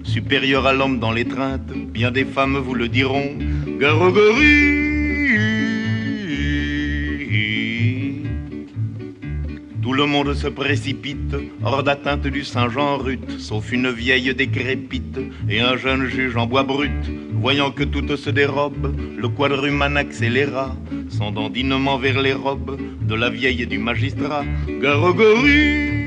supérieur 0.03 0.67
à 0.67 0.73
l'homme 0.73 0.99
dans 0.99 1.13
l'étreinte. 1.13 1.73
Bien 1.73 2.11
des 2.11 2.25
femmes 2.25 2.57
vous 2.57 2.75
le 2.75 2.89
diront. 2.89 3.37
Garogorie 3.79 4.81
Tout 9.83 9.93
le 9.93 10.07
monde 10.07 10.35
se 10.35 10.47
précipite, 10.47 11.35
hors 11.63 11.83
d'atteinte 11.83 12.27
du 12.27 12.45
Saint-Jean 12.45 12.97
rut, 12.99 13.39
sauf 13.39 13.73
une 13.73 13.91
vieille 13.91 14.35
décrépite 14.35 15.19
et 15.49 15.61
un 15.61 15.77
jeune 15.77 16.07
juge 16.07 16.37
en 16.37 16.47
bois 16.47 16.63
brut. 16.63 16.91
Voyant 17.33 17.71
que 17.71 17.85
tout 17.85 18.17
se 18.17 18.31
dérobe, 18.31 18.95
le 19.17 19.29
quadruman 19.29 19.97
accéléra 19.97 20.77
son 21.09 21.33
dandinement 21.33 21.99
vers 21.99 22.21
les 22.21 22.35
robes 22.35 22.79
de 23.03 23.15
la 23.15 23.31
vieille 23.31 23.63
et 23.63 23.67
du 23.67 23.79
magistrat. 23.79 24.45
Garogorie 24.81 26.00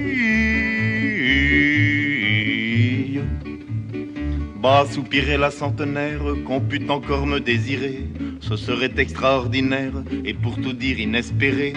Bas 4.64 4.86
soupirait 4.90 5.38
la 5.38 5.52
centenaire, 5.52 6.22
qu'on 6.46 6.62
pût 6.62 6.90
encore 6.90 7.28
me 7.28 7.42
désirer. 7.42 8.08
Ce 8.40 8.56
serait 8.56 8.94
extraordinaire 8.98 9.92
et 10.24 10.34
pour 10.34 10.56
tout 10.56 10.72
dire 10.72 11.02
inespéré. 11.02 11.74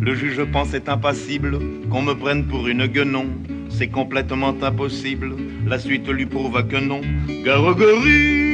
Le 0.00 0.14
juge 0.14 0.42
pensait 0.44 0.88
impassible 0.88 1.58
qu'on 1.90 2.00
me 2.00 2.14
prenne 2.14 2.46
pour 2.46 2.68
une 2.68 2.86
guenon. 2.86 3.26
C'est 3.68 3.88
complètement 3.88 4.56
impossible, 4.62 5.36
la 5.66 5.78
suite 5.78 6.08
lui 6.08 6.24
prouva 6.24 6.62
que 6.62 6.78
non. 6.78 7.02
Garogorie 7.44 8.52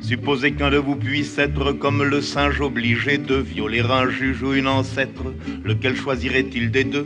Supposez 0.00 0.52
qu'un 0.52 0.70
de 0.70 0.78
vous 0.78 0.96
puisse 0.96 1.36
être 1.36 1.72
comme 1.72 2.02
le 2.02 2.22
singe 2.22 2.62
obligé 2.62 3.18
de 3.18 3.34
violer 3.34 3.80
un 3.80 4.08
juge 4.08 4.42
ou 4.42 4.54
une 4.54 4.68
ancêtre, 4.68 5.34
lequel 5.64 5.96
choisirait-il 5.96 6.70
des 6.70 6.84
deux? 6.84 7.04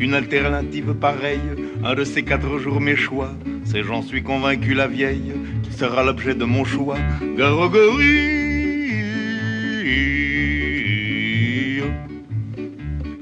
Qu'une 0.00 0.14
alternative 0.14 0.94
pareille, 0.94 1.50
un 1.84 1.94
de 1.94 2.04
ces 2.04 2.22
quatre 2.22 2.56
jours 2.56 2.80
mes 2.80 2.96
choix, 2.96 3.34
c'est 3.64 3.82
j'en 3.82 4.00
suis 4.00 4.22
convaincu 4.22 4.72
la 4.72 4.86
vieille, 4.86 5.34
qui 5.62 5.74
sera 5.74 6.02
l'objet 6.02 6.34
de 6.34 6.46
mon 6.46 6.64
choix. 6.64 6.96
Garogorie 7.36 8.40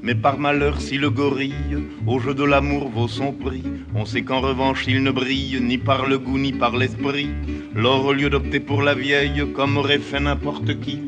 mais 0.01 0.15
par 0.15 0.39
malheur, 0.39 0.79
si 0.79 0.97
le 0.97 1.09
gorille 1.09 1.83
au 2.07 2.19
jeu 2.19 2.33
de 2.33 2.45
l'amour 2.45 2.89
vaut 2.89 3.09
son 3.09 3.33
prix, 3.33 3.63
on 3.93 4.05
sait 4.05 4.21
qu'en 4.21 4.39
revanche 4.39 4.85
il 4.87 5.03
ne 5.03 5.11
brille 5.11 5.59
ni 5.61 5.77
par 5.77 6.07
le 6.07 6.17
goût 6.17 6.39
ni 6.39 6.53
par 6.53 6.77
l'esprit. 6.77 7.29
Lors, 7.75 8.05
au 8.05 8.13
lieu 8.13 8.29
d'opter 8.29 8.61
pour 8.61 8.81
la 8.81 8.95
vieille, 8.95 9.43
comme 9.53 9.75
aurait 9.75 9.99
fait 9.99 10.21
n'importe 10.21 10.79
qui, 10.79 11.01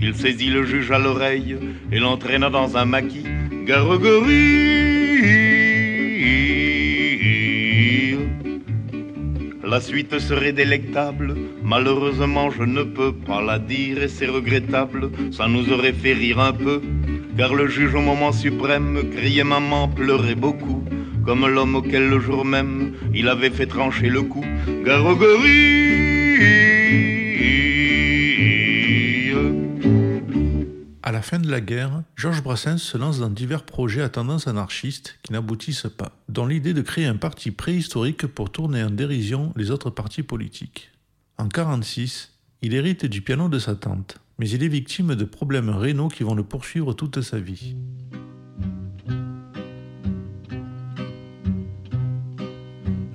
il 0.00 0.14
saisit 0.14 0.50
le 0.50 0.64
juge 0.64 0.92
à 0.92 1.00
l'oreille 1.00 1.56
et 1.90 1.98
l'entraîna 1.98 2.50
dans 2.50 2.76
un 2.76 2.84
maquis. 2.84 3.26
La 9.70 9.82
suite 9.82 10.18
serait 10.18 10.52
délectable, 10.52 11.36
malheureusement 11.62 12.50
je 12.50 12.62
ne 12.62 12.82
peux 12.82 13.12
pas 13.12 13.42
la 13.42 13.58
dire 13.58 14.02
et 14.02 14.08
c'est 14.08 14.26
regrettable, 14.26 15.10
ça 15.30 15.46
nous 15.46 15.70
aurait 15.70 15.92
fait 15.92 16.14
rire 16.14 16.40
un 16.40 16.52
peu. 16.52 16.80
Car 17.36 17.54
le 17.54 17.68
juge 17.68 17.94
au 17.94 18.00
moment 18.00 18.32
suprême 18.32 19.10
criait 19.12 19.44
maman, 19.44 19.86
pleurait 19.86 20.34
beaucoup, 20.34 20.82
comme 21.24 21.46
l'homme 21.46 21.76
auquel 21.76 22.08
le 22.08 22.18
jour 22.18 22.44
même 22.44 22.94
il 23.14 23.28
avait 23.28 23.50
fait 23.50 23.66
trancher 23.66 24.08
le 24.08 24.22
cou. 24.22 24.44
Garogorie 24.84 25.78
À 31.08 31.12
la 31.12 31.22
fin 31.22 31.38
de 31.38 31.50
la 31.50 31.60
guerre, 31.60 32.02
Georges 32.16 32.42
Brassens 32.42 32.78
se 32.78 32.98
lance 32.98 33.18
dans 33.20 33.30
divers 33.30 33.62
projets 33.64 34.02
à 34.02 34.08
tendance 34.08 34.46
anarchiste 34.46 35.18
qui 35.22 35.32
n'aboutissent 35.32 35.86
pas, 35.96 36.17
dont 36.28 36.46
l'idée 36.46 36.74
de 36.74 36.82
créer 36.82 37.06
un 37.06 37.16
parti 37.16 37.50
préhistorique 37.50 38.26
pour 38.26 38.50
tourner 38.50 38.82
en 38.82 38.90
dérision 38.90 39.52
les 39.56 39.70
autres 39.70 39.90
partis 39.90 40.22
politiques. 40.22 40.90
En 41.38 41.44
1946, 41.44 42.34
il 42.62 42.74
hérite 42.74 43.06
du 43.06 43.22
piano 43.22 43.48
de 43.48 43.58
sa 43.58 43.74
tante, 43.74 44.18
mais 44.38 44.48
il 44.50 44.62
est 44.62 44.68
victime 44.68 45.14
de 45.14 45.24
problèmes 45.24 45.70
rénaux 45.70 46.08
qui 46.08 46.24
vont 46.24 46.34
le 46.34 46.42
poursuivre 46.42 46.92
toute 46.92 47.22
sa 47.22 47.38
vie. 47.38 47.76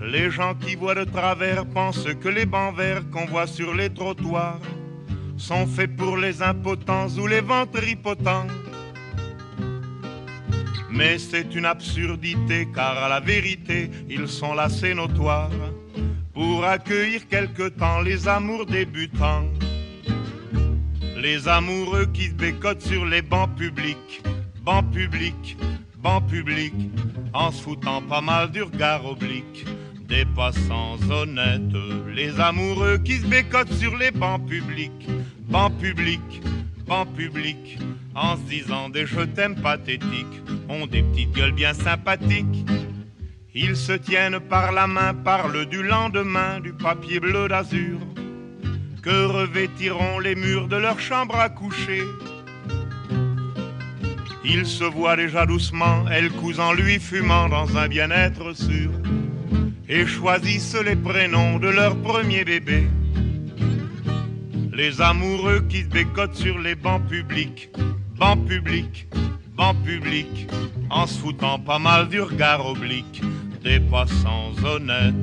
Les 0.01 0.29
gens 0.29 0.55
qui 0.55 0.75
voient 0.75 0.95
de 0.95 1.05
travers 1.05 1.65
pensent 1.65 2.07
que 2.21 2.29
les 2.29 2.45
bancs 2.45 2.75
verts 2.75 3.09
qu'on 3.09 3.25
voit 3.25 3.47
sur 3.47 3.73
les 3.73 3.89
trottoirs 3.89 4.59
sont 5.37 5.65
faits 5.67 5.95
pour 5.95 6.17
les 6.17 6.41
impotents 6.41 7.09
ou 7.17 7.27
les 7.27 7.41
ventripotents. 7.41 8.47
Mais 10.93 11.17
c'est 11.17 11.55
une 11.55 11.65
absurdité 11.65 12.67
car 12.73 13.03
à 13.03 13.09
la 13.09 13.19
vérité 13.19 13.89
ils 14.07 14.27
sont 14.27 14.53
là 14.53 14.69
c'est 14.69 14.93
notoire 14.93 15.49
pour 16.33 16.63
accueillir 16.65 17.27
quelque 17.27 17.69
temps 17.69 18.01
les 18.01 18.27
amours 18.27 18.65
débutants. 18.67 19.47
Les 21.17 21.47
amoureux 21.47 22.05
qui 22.13 22.29
bécotent 22.29 22.81
sur 22.81 23.05
les 23.05 23.21
bancs 23.21 23.55
publics, 23.55 24.21
bancs 24.61 24.91
publics, 24.91 25.57
bancs 25.97 26.27
publics, 26.27 26.89
en 27.33 27.51
se 27.51 27.63
foutant 27.63 28.01
pas 28.01 28.21
mal 28.21 28.51
du 28.51 28.61
regard 28.61 29.05
oblique 29.05 29.65
des 30.07 30.25
passants 30.25 30.97
honnêtes. 31.09 31.75
Les 32.13 32.39
amoureux 32.39 32.97
qui 32.99 33.17
se 33.17 33.25
bécotent 33.25 33.73
sur 33.73 33.97
les 33.97 34.11
bancs 34.11 34.45
publics, 34.45 35.07
bancs 35.47 35.75
publics, 35.79 36.41
bancs 36.85 37.11
publics, 37.15 37.79
en 38.15 38.37
se 38.37 38.41
disant 38.43 38.89
des 38.89 39.05
je 39.05 39.21
t'aime 39.21 39.55
pathétiques, 39.55 40.41
ont 40.69 40.87
des 40.87 41.03
petites 41.03 41.31
gueules 41.31 41.51
bien 41.51 41.73
sympathiques. 41.73 42.65
Ils 43.55 43.75
se 43.75 43.93
tiennent 43.93 44.39
par 44.39 44.71
la 44.71 44.87
main, 44.87 45.13
parlent 45.13 45.65
du 45.65 45.83
lendemain, 45.83 46.59
du 46.59 46.73
papier 46.73 47.19
bleu 47.19 47.47
d'azur 47.47 47.99
que 49.03 49.25
revêtiront 49.25 50.19
les 50.19 50.33
murs 50.33 50.69
de 50.69 50.77
leur 50.77 50.99
chambre 50.99 51.35
à 51.35 51.49
coucher. 51.49 52.01
Il 54.45 54.65
se 54.65 54.85
voit 54.85 55.17
déjà 55.17 55.45
doucement, 55.45 56.05
elle 56.09 56.31
couse 56.31 56.59
en 56.59 56.73
lui 56.73 56.99
fumant 56.99 57.49
dans 57.49 57.77
un 57.77 57.87
bien-être 57.89 58.53
sûr, 58.53 58.91
et 59.89 60.05
choisissent 60.05 60.81
les 60.85 60.95
prénoms 60.95 61.59
de 61.59 61.67
leur 61.67 61.97
premier 62.01 62.45
bébé. 62.45 62.87
Les 64.71 65.01
amoureux 65.01 65.65
qui 65.67 65.81
se 65.81 65.89
bécotent 65.89 66.35
sur 66.35 66.57
les 66.59 66.75
bancs 66.75 67.05
publics, 67.07 67.69
bancs 68.17 68.45
publics, 68.47 69.07
bancs 69.55 69.77
publics, 69.83 70.47
en 70.89 71.07
se 71.07 71.19
foutant 71.19 71.59
pas 71.59 71.79
mal 71.79 72.07
du 72.09 72.21
regard 72.21 72.65
oblique 72.65 73.21
des 73.63 73.79
passants 73.79 74.51
honnêtes, 74.63 75.13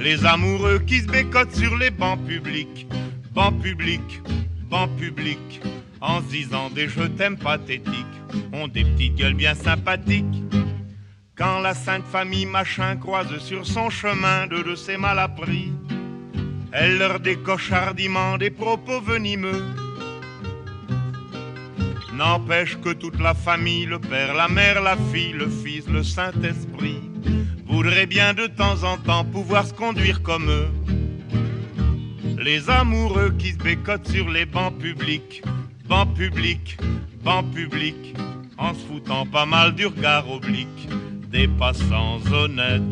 les 0.00 0.24
amoureux 0.24 0.78
qui 0.86 1.00
se 1.00 1.06
bécotent 1.06 1.54
sur 1.54 1.76
les 1.76 1.90
bancs 1.90 2.24
publics, 2.26 2.86
bancs 3.34 3.60
publics, 3.60 4.22
bancs 4.70 4.90
publics, 4.96 5.60
en 6.00 6.20
se 6.20 6.28
disant 6.28 6.70
des 6.70 6.88
je 6.88 7.02
t'aime 7.02 7.36
pathétiques, 7.36 8.06
ont 8.52 8.68
des 8.68 8.84
petites 8.84 9.16
gueules 9.16 9.34
bien 9.34 9.54
sympathiques. 9.54 10.42
Quand 11.36 11.60
la 11.60 11.74
sainte 11.74 12.06
famille 12.06 12.46
machin 12.46 12.96
croise 12.96 13.38
sur 13.38 13.66
son 13.66 13.90
chemin 13.90 14.46
de 14.46 14.62
de 14.62 14.74
ses 14.74 14.96
malappris, 14.96 15.72
elle 16.72 16.98
leur 16.98 17.18
décoche 17.18 17.72
hardiment 17.72 18.38
des 18.38 18.50
propos 18.50 19.00
venimeux. 19.00 19.64
N'empêche 22.20 22.76
que 22.82 22.92
toute 22.92 23.18
la 23.18 23.32
famille, 23.32 23.86
le 23.86 23.98
père, 23.98 24.34
la 24.34 24.46
mère, 24.46 24.82
la 24.82 24.94
fille, 25.10 25.32
le 25.32 25.48
fils, 25.48 25.88
le 25.88 26.02
Saint-Esprit, 26.02 27.00
voudrait 27.66 28.04
bien 28.04 28.34
de 28.34 28.46
temps 28.46 28.84
en 28.84 28.98
temps 28.98 29.24
pouvoir 29.24 29.66
se 29.66 29.72
conduire 29.72 30.22
comme 30.22 30.50
eux. 30.50 30.68
Les 32.38 32.68
amoureux 32.68 33.34
qui 33.38 33.52
se 33.52 33.56
bécotent 33.56 34.06
sur 34.06 34.28
les 34.28 34.44
bancs 34.44 34.76
publics, 34.76 35.42
bancs 35.88 36.12
publics, 36.14 36.76
bancs 37.24 37.50
publics, 37.54 38.14
en 38.58 38.74
se 38.74 38.80
foutant 38.80 39.24
pas 39.24 39.46
mal 39.46 39.74
du 39.74 39.86
regard 39.86 40.30
oblique 40.30 40.90
des 41.30 41.48
passants 41.48 42.20
honnêtes. 42.30 42.82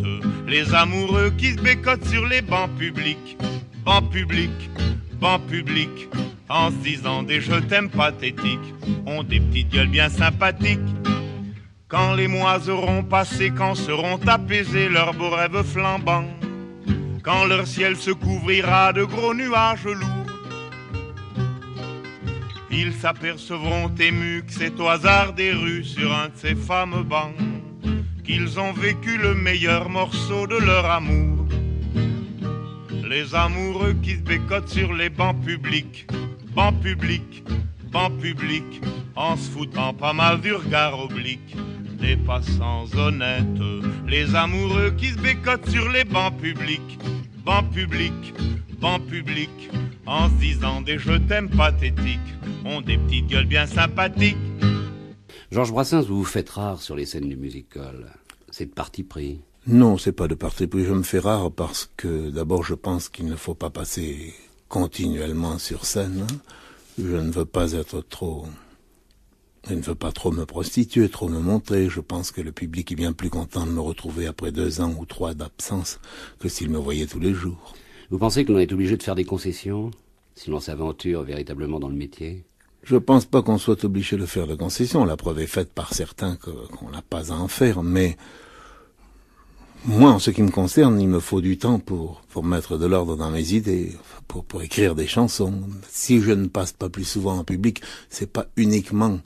Les 0.47 0.75
amoureux 0.75 1.35
qui 1.37 1.53
se 1.53 1.61
bécotent 1.61 2.07
sur 2.07 2.25
les 2.25 2.41
bancs 2.41 2.75
publics, 2.79 3.37
bancs 3.85 4.11
publics, 4.11 4.71
bancs 5.21 5.47
publics, 5.49 6.09
en 6.49 6.71
se 6.71 6.77
disant 6.77 7.23
des 7.23 7.41
je 7.41 7.55
t'aime 7.55 7.91
pathétiques, 7.91 8.75
ont 9.07 9.23
des 9.23 9.41
petites 9.41 9.71
gueules 9.71 9.89
bien 9.89 10.09
sympathiques. 10.09 10.81
Quand 11.89 12.15
les 12.15 12.29
mois 12.29 12.69
auront 12.69 13.03
passé, 13.03 13.51
quand 13.57 13.75
seront 13.75 14.21
apaisés 14.27 14.89
leurs 14.89 15.15
beaux 15.15 15.31
rêves 15.31 15.63
flambants, 15.63 16.29
quand 17.23 17.45
leur 17.45 17.67
ciel 17.67 17.97
se 17.97 18.11
couvrira 18.11 18.93
de 18.93 19.05
gros 19.05 19.35
nuages 19.35 19.85
lourds, 19.85 20.19
ils 22.71 22.93
s'apercevront 22.93 23.91
émus 23.99 24.45
que 24.47 24.53
c'est 24.53 24.79
au 24.79 24.89
hasard 24.89 25.33
des 25.33 25.53
rues 25.53 25.85
sur 25.85 26.13
un 26.15 26.27
de 26.27 26.37
ces 26.37 26.55
fameux 26.55 27.03
bancs 27.03 27.35
qu'ils 28.25 28.61
ont 28.61 28.73
vécu 28.75 29.17
le 29.17 29.35
meilleur 29.35 29.89
morceau 29.89 30.47
de 30.47 30.57
leur 30.57 30.85
amour. 30.85 31.47
Les 33.09 33.35
amoureux 33.35 33.95
qui 34.03 34.17
se 34.17 34.21
bécotent 34.21 34.69
sur 34.69 34.93
les 34.93 35.09
bancs 35.09 35.43
publics, 35.43 36.07
bancs 36.55 36.81
publics, 36.81 37.45
bancs 37.93 38.17
publics, 38.21 38.81
en 39.17 39.37
se 39.37 39.51
foutant 39.51 39.95
pas 39.95 40.13
mal 40.13 40.41
du 40.41 40.53
regard 40.53 40.99
oblique 40.99 41.57
des 42.01 42.17
passants 42.17 42.87
honnêtes. 42.97 43.45
Les 44.07 44.35
amoureux 44.35 44.93
qui 44.97 45.09
se 45.09 45.19
bécotent 45.19 45.69
sur 45.69 45.89
les 45.91 46.05
bancs 46.05 46.37
publics, 46.39 46.99
bancs 47.45 47.69
publics, 47.71 48.35
bancs 48.81 49.05
publics, 49.07 49.71
en 50.07 50.29
se 50.29 50.35
disant 50.35 50.81
des 50.81 50.99
je 50.99 51.19
t'aime 51.19 51.51
pathétiques, 51.51 52.19
ont 52.65 52.81
des 52.81 52.99
petites 52.99 53.27
gueules 53.27 53.47
bien 53.47 53.67
sympathiques. 53.67 54.37
Georges 55.51 55.73
Brassens, 55.73 56.03
vous 56.03 56.19
vous 56.19 56.25
faites 56.25 56.51
rare 56.51 56.81
sur 56.81 56.95
les 56.95 57.07
scènes 57.07 57.29
du 57.29 57.37
musical. 57.37 58.15
C'est 58.51 58.67
de 58.67 58.73
parti 58.73 59.03
pris. 59.03 59.41
Non, 59.67 59.99
c'est 59.99 60.13
pas 60.13 60.29
de 60.29 60.35
parti 60.35 60.67
pris. 60.67 60.85
Je 60.85 60.93
me 60.93 61.03
fais 61.03 61.19
rare 61.19 61.51
parce 61.51 61.91
que 61.97 62.31
d'abord 62.31 62.65
je 62.65 62.75
pense 62.75 63.09
qu'il 63.09 63.27
ne 63.27 63.37
faut 63.37 63.55
pas 63.55 63.71
passer 63.71 64.35
continuellement 64.69 65.59
sur 65.59 65.85
scène. 65.85 66.27
Je 66.99 67.17
ne 67.17 67.31
veux 67.31 67.45
pas 67.45 67.73
être 67.73 68.01
trop 68.01 68.47
je 69.69 69.75
ne 69.75 69.83
veux 69.83 69.95
pas 69.95 70.13
trop 70.13 70.31
me 70.31 70.47
prostituer, 70.47 71.11
trop 71.11 71.29
me 71.29 71.41
montrer. 71.41 71.91
Je 71.91 72.01
pense 72.01 72.31
que 72.31 72.41
le 72.41 72.53
public 72.53 72.91
est 72.93 72.95
bien 72.95 73.13
plus 73.13 73.29
content 73.29 73.67
de 73.67 73.71
me 73.71 73.81
retrouver 73.81 74.27
après 74.27 74.51
deux 74.51 74.81
ans 74.81 74.95
ou 74.99 75.05
trois 75.05 75.35
d'absence 75.35 76.01
que 76.39 76.49
s'il 76.49 76.71
me 76.71 76.79
voyait 76.79 77.07
tous 77.07 77.21
les 77.21 77.35
jours. 77.35 77.75
Vous 78.11 78.19
pensez 78.19 78.47
que 78.47 78.53
l'on 78.53 78.61
est 78.61 78.73
obligé 78.73 78.97
de 78.97 79.03
faire 79.03 79.15
des 79.15 79.25
concessions 79.27 79.91
si 80.35 80.49
l'on 80.49 80.61
s'aventure 80.61 81.23
véritablement 81.23 81.81
dans 81.81 81.89
le 81.89 81.97
métier? 81.97 82.47
Je 82.83 82.97
pense 82.97 83.27
pas 83.27 83.43
qu'on 83.43 83.59
soit 83.59 83.85
obligé 83.85 84.17
de 84.17 84.25
faire 84.25 84.47
de 84.47 84.55
concessions. 84.55 85.05
La 85.05 85.19
preuve 85.19 85.41
est 85.41 85.47
faite 85.47 85.73
par 85.73 85.93
certains 85.93 86.37
qu'on 86.37 86.91
n'a 86.91 87.03
pas 87.03 87.33
à 87.33 87.37
en 87.37 87.49
faire, 87.49 87.83
mais 87.83 88.17
moi, 89.85 90.11
en 90.11 90.19
ce 90.19 90.31
qui 90.31 90.43
me 90.43 90.51
concerne, 90.51 91.01
il 91.01 91.09
me 91.09 91.21
faut 91.21 91.41
du 91.41 91.59
temps 91.59 91.79
pour, 91.79 92.23
pour 92.29 92.45
mettre 92.45 92.77
de 92.79 92.87
l'ordre 92.87 93.17
dans 93.17 93.31
mes 93.31 93.53
idées, 93.55 93.93
pour, 94.27 94.45
pour 94.45 94.63
écrire 94.63 94.95
des 94.95 95.07
chansons. 95.07 95.55
Si 95.89 96.21
je 96.21 96.33
ne 96.33 96.47
passe 96.47 96.73
pas 96.73 96.89
plus 96.89 97.05
souvent 97.05 97.39
en 97.39 97.45
public, 97.45 97.81
c'est 98.11 98.31
pas 98.31 98.47
uniquement 98.57 99.21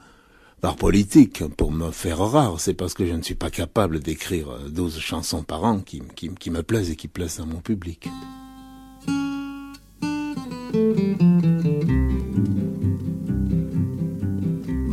par 0.61 0.77
politique, 0.77 1.45
pour 1.57 1.73
me 1.73 1.91
faire 1.91 2.19
rare, 2.19 2.61
c'est 2.61 2.75
parce 2.75 2.95
que 2.95 3.05
je 3.05 3.13
ne 3.13 3.23
suis 3.23 3.35
pas 3.35 3.51
capable 3.51 3.99
d'écrire 3.99 4.47
12 4.71 5.01
chansons 5.01 5.43
par 5.43 5.65
an 5.65 5.81
qui, 5.81 6.01
qui, 6.15 6.31
qui 6.35 6.51
me 6.51 6.63
plaisent 6.63 6.91
et 6.91 6.97
qui 6.97 7.09
plaisent 7.09 7.41
à 7.41 7.45
mon 7.45 7.61
public. 7.61 8.09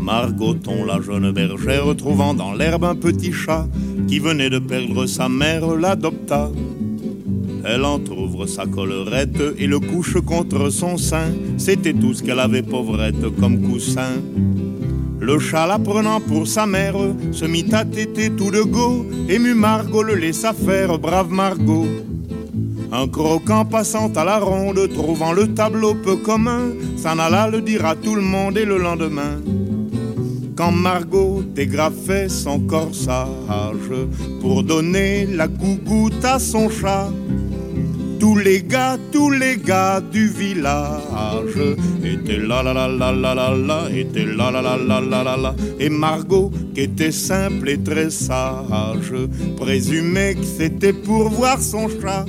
Margoton, 0.10 0.86
la 0.86 1.00
jeune 1.02 1.32
bergère, 1.32 1.96
trouvant 1.96 2.34
dans 2.34 2.52
l'herbe 2.52 2.84
un 2.84 2.96
petit 2.96 3.32
chat 3.32 3.68
qui 4.08 4.18
venait 4.18 4.50
de 4.50 4.58
perdre 4.58 5.06
sa 5.06 5.30
mère, 5.30 5.76
l'adopta. 5.76 6.50
Elle 7.64 7.86
entr'ouvre 7.86 8.48
sa 8.48 8.66
collerette 8.66 9.40
et 9.60 9.68
le 9.68 9.80
couche 9.80 10.20
contre 10.26 10.72
son 10.72 10.98
sein. 10.98 11.30
C'était 11.60 11.94
tout 11.94 12.16
ce 12.16 12.24
qu'elle 12.24 12.40
avait 12.40 12.64
pauvrette 12.64 13.24
comme 13.40 13.62
coussin. 13.62 14.14
Le 15.20 15.38
chat 15.38 15.68
la 15.68 15.78
prenant 15.78 16.20
pour 16.22 16.48
sa 16.48 16.66
mère 16.66 16.98
se 17.32 17.46
mit 17.46 17.72
à 17.72 17.86
téter 17.86 18.32
tout 18.32 18.50
de 18.50 18.64
go. 18.64 19.06
Ému 19.30 19.54
Margot 19.54 20.02
le 20.02 20.16
laissa 20.16 20.54
faire, 20.54 20.98
brave 20.98 21.32
Margot. 21.32 21.86
Un 22.92 23.08
croquant 23.08 23.64
passant 23.64 24.12
à 24.16 24.26
la 24.26 24.40
ronde, 24.40 24.90
trouvant 24.92 25.34
le 25.34 25.54
tableau 25.54 25.94
peu 25.94 26.16
commun, 26.16 26.72
s'en 26.98 27.20
alla 27.20 27.48
le 27.48 27.62
dire 27.62 27.86
à 27.86 27.94
tout 27.94 28.16
le 28.16 28.24
monde 28.24 28.58
et 28.58 28.66
le 28.66 28.80
lendemain. 28.80 29.38
Quand 30.60 30.74
Margot 30.74 31.42
dégrafait 31.56 32.28
son 32.28 32.60
corsage 32.60 33.94
pour 34.42 34.62
donner 34.62 35.26
la 35.26 35.48
gougoute 35.48 36.26
à 36.26 36.38
son 36.38 36.70
chat, 36.70 37.08
tous 38.20 38.36
les 38.36 38.62
gars, 38.64 38.98
tous 39.14 39.30
les 39.30 39.56
gars 39.56 40.02
du 40.02 40.28
village 40.28 41.00
étaient 42.04 42.40
là 42.40 42.62
là 42.62 42.74
là 42.74 42.90
là 42.90 43.14
là 43.14 43.34
là 43.34 43.56
là, 43.56 43.88
étaient 43.90 44.26
là 44.26 44.52
là 44.52 44.62
là 44.62 44.76
là 44.76 45.00
là 45.00 45.24
là 45.24 45.38
là. 45.38 45.56
Et 45.80 45.88
Margot, 45.88 46.52
qui 46.76 46.82
était 46.82 47.14
simple 47.14 47.70
et 47.70 47.82
très 47.82 48.10
sage, 48.10 49.14
présumait 49.56 50.36
que 50.36 50.44
c'était 50.44 50.92
pour 50.92 51.30
voir 51.30 51.62
son 51.62 51.88
chat. 51.88 52.26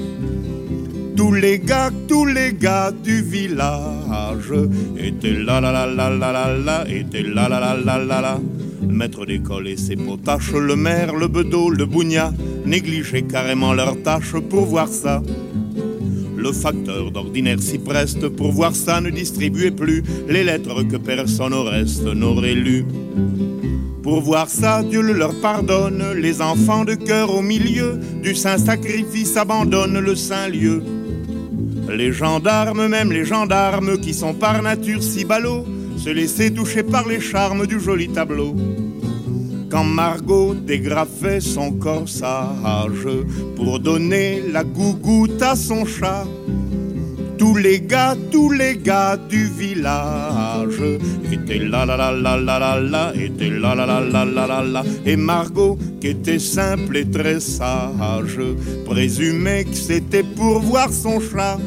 Tous 1.21 1.35
les 1.35 1.59
gars, 1.59 1.91
tous 2.09 2.25
les 2.25 2.55
gars 2.55 2.91
du 2.91 3.21
village 3.21 4.55
étaient 4.97 5.35
là 5.35 5.61
là 5.61 5.71
là 5.71 5.85
là 5.87 6.09
là 6.09 6.57
là 6.57 6.85
étaient 6.89 7.23
là 7.23 7.47
là 7.47 7.61
là 7.61 7.77
là 7.77 7.99
là 7.99 8.21
là. 8.23 8.41
Le 8.81 8.89
maître 8.89 9.27
d'école 9.27 9.69
et 9.69 9.77
ses 9.77 9.97
potaches, 9.97 10.55
le 10.55 10.77
maire, 10.77 11.15
le 11.15 11.29
bedeau, 11.29 11.69
le 11.69 11.85
bougna, 11.85 12.33
négligeaient 12.65 13.25
carrément 13.25 13.75
leurs 13.75 14.03
tâches 14.03 14.35
pour 14.49 14.65
voir 14.65 14.89
ça. 14.89 15.23
Le 16.39 16.53
facteur 16.53 17.11
d'ordinaire 17.11 17.61
s'y 17.61 17.77
preste 17.79 18.27
pour 18.31 18.53
voir 18.53 18.75
ça 18.75 19.03
ne 19.03 19.11
distribuait 19.11 19.73
plus 19.73 20.03
les 20.27 20.43
lettres 20.43 20.85
que 20.85 20.97
personne 20.97 21.53
au 21.53 21.65
reste 21.65 22.07
n'aurait 22.07 22.55
lues. 22.55 22.87
Pour 24.03 24.23
voir 24.23 24.49
ça, 24.49 24.83
Dieu 24.83 25.03
le 25.03 25.13
leur 25.13 25.39
pardonne, 25.43 26.03
les 26.17 26.41
enfants 26.41 26.87
de 26.87 26.95
cœur 26.95 27.35
au 27.35 27.43
milieu 27.43 28.01
du 28.23 28.35
saint 28.35 28.57
sacrifice 28.57 29.37
abandonnent 29.37 30.01
le 30.01 30.17
saint 30.17 30.49
lieu. 30.49 30.83
Les 31.97 32.13
gendarmes, 32.13 32.87
même 32.87 33.13
les 33.13 33.25
gendarmes 33.25 33.99
qui 33.99 34.15
sont 34.15 34.35
par 34.35 34.63
nature 34.63 35.03
si 35.03 35.25
ballots, 35.25 35.67
se 35.97 36.11
laissaient 36.11 36.51
toucher 36.51 36.83
par 36.83 37.07
les 37.07 37.21
charmes 37.21 37.67
du 37.67 37.81
joli 37.81 38.09
tableau. 38.09 38.55
Quand 39.71 39.85
Margot 39.85 40.55
dégrafait 40.55 41.41
son 41.41 41.73
corsage 41.73 43.09
pour 43.57 43.81
donner 43.81 44.43
la 44.53 44.65
gougoute 44.65 45.43
à 45.43 45.55
son 45.57 45.85
chat, 45.85 46.27
tous 47.39 47.57
les 47.57 47.81
gars, 47.81 48.17
tous 48.31 48.51
les 48.51 48.77
gars 48.77 49.17
du 49.17 49.47
village 49.47 50.81
étaient 51.33 51.59
là 51.59 51.87
là 51.87 51.97
là 51.97 52.13
là 52.13 52.37
là 52.37 52.81
là 52.81 53.13
étaient 53.15 53.51
là 53.51 53.75
là 53.75 53.87
là 53.87 54.01
là 54.01 54.25
là 54.25 54.47
là 54.47 54.63
là. 54.63 54.85
Et 55.07 55.17
Margot, 55.17 55.79
qui 56.01 56.09
était 56.09 56.39
simple 56.39 56.97
et 56.97 57.09
très 57.09 57.41
sage, 57.41 58.39
présumait 58.85 59.65
que 59.65 59.75
c'était 59.75 60.23
pour 60.23 60.61
voir 60.61 60.93
son 60.93 61.21
chat. 61.21 61.59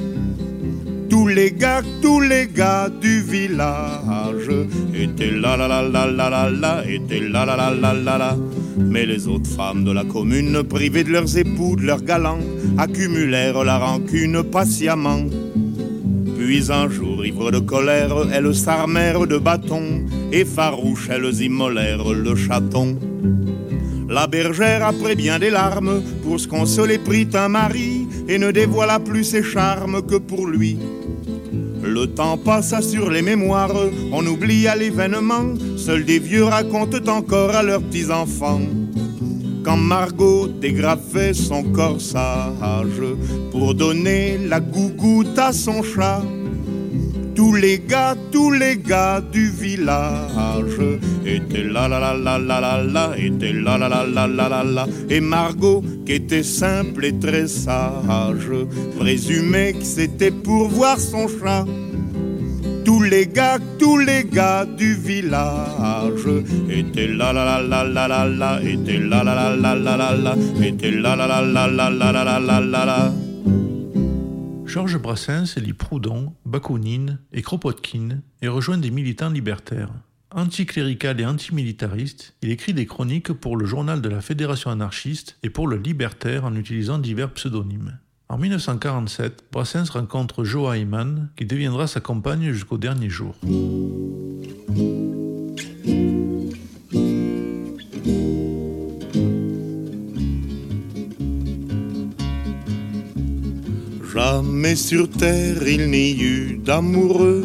Tous 1.10 1.28
les 1.28 1.52
gars, 1.52 1.82
tous 2.02 2.22
les 2.22 2.48
gars 2.48 2.90
du 2.90 3.22
village 3.22 4.50
étaient 4.94 5.32
là 5.32 5.58
là 5.58 5.68
là 5.68 5.82
là 5.82 6.06
là 6.08 6.30
là 6.30 6.50
là, 6.50 6.84
étaient 6.88 7.20
là 7.20 7.46
là 7.46 7.56
là 7.56 7.72
là 7.72 7.94
là 7.94 8.18
là. 8.18 8.38
Mais 8.78 9.06
les 9.06 9.28
autres 9.28 9.50
femmes 9.50 9.84
de 9.84 9.92
la 9.92 10.04
commune, 10.04 10.64
privées 10.64 11.04
de 11.04 11.12
leurs 11.12 11.38
époux, 11.38 11.76
de 11.76 11.84
leurs 11.84 12.04
galants, 12.04 12.40
accumulèrent 12.78 13.64
la 13.64 13.78
rancune 13.78 14.44
patiemment. 14.44 15.26
Puis 16.38 16.72
un 16.72 16.90
jour, 16.90 17.26
ivres 17.26 17.52
de 17.52 17.60
colère, 17.60 18.16
elles 18.34 18.56
s'armèrent 18.56 19.28
de 19.28 19.38
bâtons, 19.38 20.06
et 20.32 20.46
farouches, 20.46 21.10
elles 21.10 21.42
immolèrent 21.42 22.10
le 22.10 22.36
chaton. 22.36 22.98
La 24.10 24.28
bergère, 24.28 24.86
après 24.86 25.16
bien 25.16 25.40
des 25.40 25.50
larmes, 25.50 26.02
pour 26.24 26.40
se 26.40 26.48
consoler, 26.48 26.98
prit 26.98 27.28
un 27.34 27.50
mari 27.50 28.03
et 28.34 28.40
ne 28.40 28.50
dévoila 28.50 29.00
plus 29.00 29.26
ses 29.26 29.44
charmes 29.44 30.02
que 30.02 30.16
pour 30.16 30.48
lui. 30.48 30.80
Le 31.84 32.08
temps 32.08 32.36
passa 32.36 32.82
sur 32.82 33.12
les 33.12 33.22
mémoires, 33.22 33.76
on 34.12 34.26
oublia 34.26 34.76
l'événement, 34.76 35.54
seuls 35.78 36.04
des 36.04 36.18
vieux 36.18 36.46
racontent 36.46 37.12
encore 37.12 37.52
à 37.52 37.62
leurs 37.62 37.84
petits-enfants. 37.84 38.62
Quand 39.64 39.78
Margot 39.78 40.48
dégrafait 40.48 41.36
son 41.36 41.62
corsage 41.62 43.04
pour 43.52 43.76
donner 43.76 44.40
la 44.40 44.60
gougoute 44.60 45.38
à 45.38 45.54
son 45.54 45.84
chat, 45.84 46.24
tous 47.36 47.54
les 47.54 47.80
gars, 47.80 48.16
tous 48.32 48.52
les 48.52 48.78
gars 48.78 49.22
du 49.22 49.50
village 49.50 50.80
étaient 51.26 51.64
là 51.64 51.88
là 51.88 52.00
là 52.00 52.14
là 52.14 52.38
là 52.38 52.60
là 52.60 52.84
là, 52.84 53.12
étaient 53.18 53.54
là 53.54 53.78
là 53.78 53.88
là 53.90 54.06
là 54.06 54.28
là 54.28 54.50
là 54.50 54.64
là. 54.64 54.88
Et 55.10 55.22
Margot, 55.22 55.84
qui 56.06 56.14
était 56.14 56.44
simple 56.44 57.06
et 57.06 57.20
très 57.20 57.48
sage, 57.48 58.50
présumait 59.00 59.74
que 59.74 59.84
c'était 59.84 60.32
pour 60.32 60.68
voir 60.70 61.00
son 61.00 61.28
chat. 61.28 61.66
Tous 62.86 63.02
les 63.02 63.26
gars, 63.28 63.60
tous 63.80 63.98
les 63.98 64.26
gars 64.26 64.66
du 64.66 64.94
village 64.94 66.28
étaient 66.70 67.08
là 67.08 67.32
là 67.32 67.46
là 67.46 67.62
là 67.62 67.84
là 67.86 68.08
là 68.08 68.26
là, 68.28 68.60
étaient 68.62 69.00
là 69.00 69.24
là 69.24 69.34
là 69.34 69.56
là 69.56 69.76
là 69.76 69.98
là 69.98 70.16
là, 70.16 70.36
étaient 70.64 70.92
là 70.92 71.16
là 71.16 71.28
là 71.28 71.42
là 71.42 71.68
là 71.68 71.90
là 71.90 72.12
là 72.12 72.40
là 72.40 72.60
là 72.60 72.86
là. 72.86 73.23
Georges 74.74 74.98
Brassens 74.98 75.56
lit 75.58 75.74
Proudhon, 75.74 76.34
Bakounine 76.46 77.20
et 77.32 77.44
Kropotkin 77.44 78.22
et 78.42 78.48
rejoint 78.48 78.80
des 78.80 78.90
militants 78.90 79.30
libertaires. 79.30 79.92
Anticlérical 80.32 81.22
et 81.22 81.28
antimilitariste, 81.28 82.34
il 82.42 82.50
écrit 82.50 82.74
des 82.74 82.88
chroniques 82.88 83.34
pour 83.34 83.56
le 83.56 83.68
journal 83.68 84.02
de 84.02 84.10
la 84.10 84.20
Fédération 84.20 84.72
anarchiste 84.72 85.38
et 85.44 85.52
pour 85.52 85.68
le 85.68 85.78
Libertaire 85.78 86.44
en 86.44 86.56
utilisant 86.56 86.98
divers 86.98 87.32
pseudonymes. 87.34 88.00
En 88.30 88.40
1947, 88.40 89.44
Brassens 89.52 89.92
rencontre 89.92 90.44
Joa 90.44 90.76
qui 91.36 91.46
deviendra 91.46 91.86
sa 91.86 92.00
compagne 92.00 92.52
jusqu'au 92.52 92.80
dernier 92.80 93.12
jour. 93.12 93.36
Jamais 104.64 104.76
sur 104.78 105.10
terre 105.10 105.68
il 105.68 105.92
n'y 105.92 106.14
eut 106.14 106.58
d'amoureux 106.64 107.44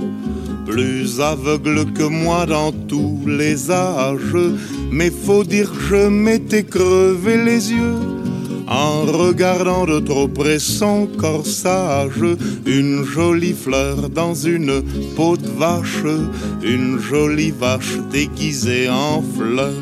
plus 0.64 1.21
aveugle 1.21 1.93
que 1.93 2.05
moi 2.05 2.47
dans 2.47 2.71
tous 2.71 3.19
les 3.27 3.73
âges. 3.73 4.53
Mais 4.93 5.11
faut 5.11 5.43
dire 5.43 5.73
je 5.91 6.07
m'étais 6.07 6.62
crevé 6.62 7.37
les 7.45 7.73
yeux 7.73 7.99
en 8.69 9.03
regardant 9.03 9.85
de 9.85 9.99
trop 9.99 10.29
près 10.29 10.61
son 10.61 11.09
corsage. 11.09 12.25
Une 12.66 13.03
jolie 13.03 13.57
fleur 13.64 14.09
dans 14.11 14.35
une 14.35 14.85
peau 15.16 15.37
de 15.37 15.49
vache, 15.59 16.05
une 16.62 17.01
jolie 17.01 17.51
vache 17.51 17.99
déguisée 18.12 18.89
en 18.89 19.25
fleur 19.37 19.75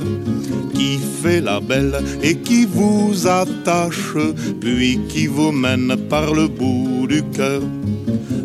fait 1.22 1.40
la 1.40 1.60
belle 1.60 1.96
et 2.22 2.36
qui 2.36 2.64
vous 2.64 3.26
attache, 3.26 4.16
puis 4.60 5.00
qui 5.08 5.26
vous 5.26 5.52
mène 5.52 5.96
par 6.08 6.32
le 6.32 6.48
bout 6.48 7.06
du 7.08 7.22
cœur. 7.36 7.62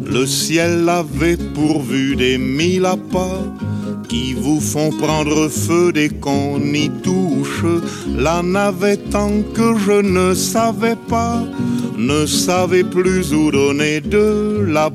Le 0.05 0.25
ciel 0.25 0.89
avait 0.89 1.37
pourvu 1.37 2.15
des 2.15 2.37
mille 2.37 2.85
appâts 2.85 3.45
qui 4.09 4.33
vous 4.33 4.59
font 4.59 4.91
prendre 4.91 5.47
feu 5.47 5.93
dès 5.93 6.09
qu'on 6.09 6.59
y 6.73 6.89
touche. 7.01 7.63
La 8.17 8.41
navette 8.43 9.09
tant 9.09 9.41
que 9.53 9.77
je 9.77 10.01
ne 10.01 10.33
savais 10.33 10.97
pas, 11.07 11.41
ne 11.97 12.25
savais 12.25 12.83
plus 12.83 13.33
où 13.33 13.51
donner 13.51 14.01
de 14.01 14.65
la 14.67 14.89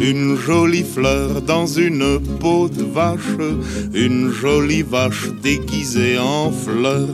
Une 0.00 0.36
jolie 0.36 0.84
fleur 0.84 1.42
dans 1.42 1.66
une 1.66 2.20
peau 2.40 2.68
de 2.68 2.82
vache, 2.82 3.38
une 3.94 4.30
jolie 4.30 4.82
vache 4.82 5.28
déguisée 5.42 6.18
en 6.18 6.50
fleur 6.50 7.08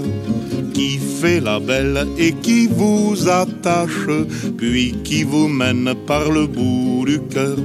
qui 0.72 0.98
fait 0.98 1.40
la 1.40 1.60
belle 1.60 2.06
et 2.18 2.32
qui 2.32 2.66
vous 2.66 3.28
attache, 3.28 4.08
puis 4.56 4.94
qui 5.04 5.22
vous 5.22 5.48
mène 5.48 5.94
par 6.06 6.30
le 6.30 6.46
bout 6.46 7.04
du 7.06 7.20
cœur. 7.20 7.58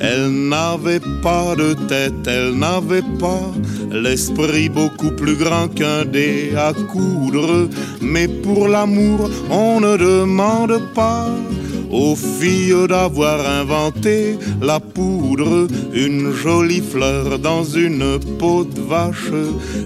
Elle 0.00 0.48
n'avait 0.48 1.00
pas 1.22 1.54
de 1.56 1.74
tête, 1.88 2.26
elle 2.26 2.54
n'avait 2.54 3.08
pas 3.20 3.52
l'esprit 3.90 4.68
beaucoup 4.68 5.10
plus 5.10 5.36
grand 5.36 5.68
qu'un 5.68 6.04
dé 6.04 6.52
à 6.56 6.72
coudre, 6.72 7.68
mais 8.00 8.28
pour 8.28 8.68
l'amour 8.68 9.30
on 9.50 9.80
ne 9.80 9.96
demande 9.96 10.80
pas 10.94 11.28
aux 11.92 12.16
filles 12.16 12.88
d'avoir 12.88 13.46
inventé 13.46 14.38
la 14.60 14.80
poudre, 14.80 15.68
une 15.92 16.32
jolie 16.32 16.80
fleur 16.80 17.38
dans 17.38 17.64
une 17.64 18.18
peau 18.38 18.64
de 18.64 18.80
vache, 18.80 19.30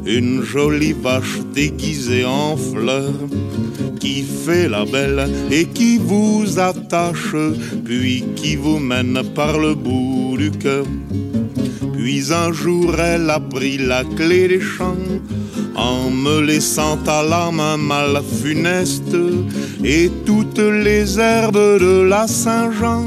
une 0.07 0.43
jolie 0.43 0.95
vache 0.95 1.41
déguisée 1.53 2.25
en 2.25 2.57
fleur, 2.57 3.13
qui 3.99 4.23
fait 4.23 4.69
la 4.69 4.85
belle 4.85 5.29
et 5.51 5.67
qui 5.67 5.99
vous 5.99 6.59
attache, 6.59 7.35
puis 7.85 8.25
qui 8.37 8.55
vous 8.55 8.79
mène 8.79 9.21
par 9.35 9.59
le 9.59 9.75
bout 9.75 10.37
du 10.39 10.53
cœur. 10.53 10.87
Puis 11.93 12.33
un 12.33 12.53
jour 12.53 12.95
elle 13.01 13.29
a 13.31 13.41
pris 13.41 13.79
la 13.79 14.05
clé 14.05 14.47
des 14.47 14.61
champs 14.61 15.06
en 15.77 16.11
me 16.11 16.41
laissant 16.41 16.99
à 17.07 17.23
la 17.23 17.51
main 17.51 17.77
mal 17.77 18.21
funeste 18.43 19.17
et 19.85 20.11
toutes 20.25 20.59
les 20.59 21.19
herbes 21.19 21.79
de 21.81 22.03
la 22.03 22.27
Saint-Jean 22.27 23.05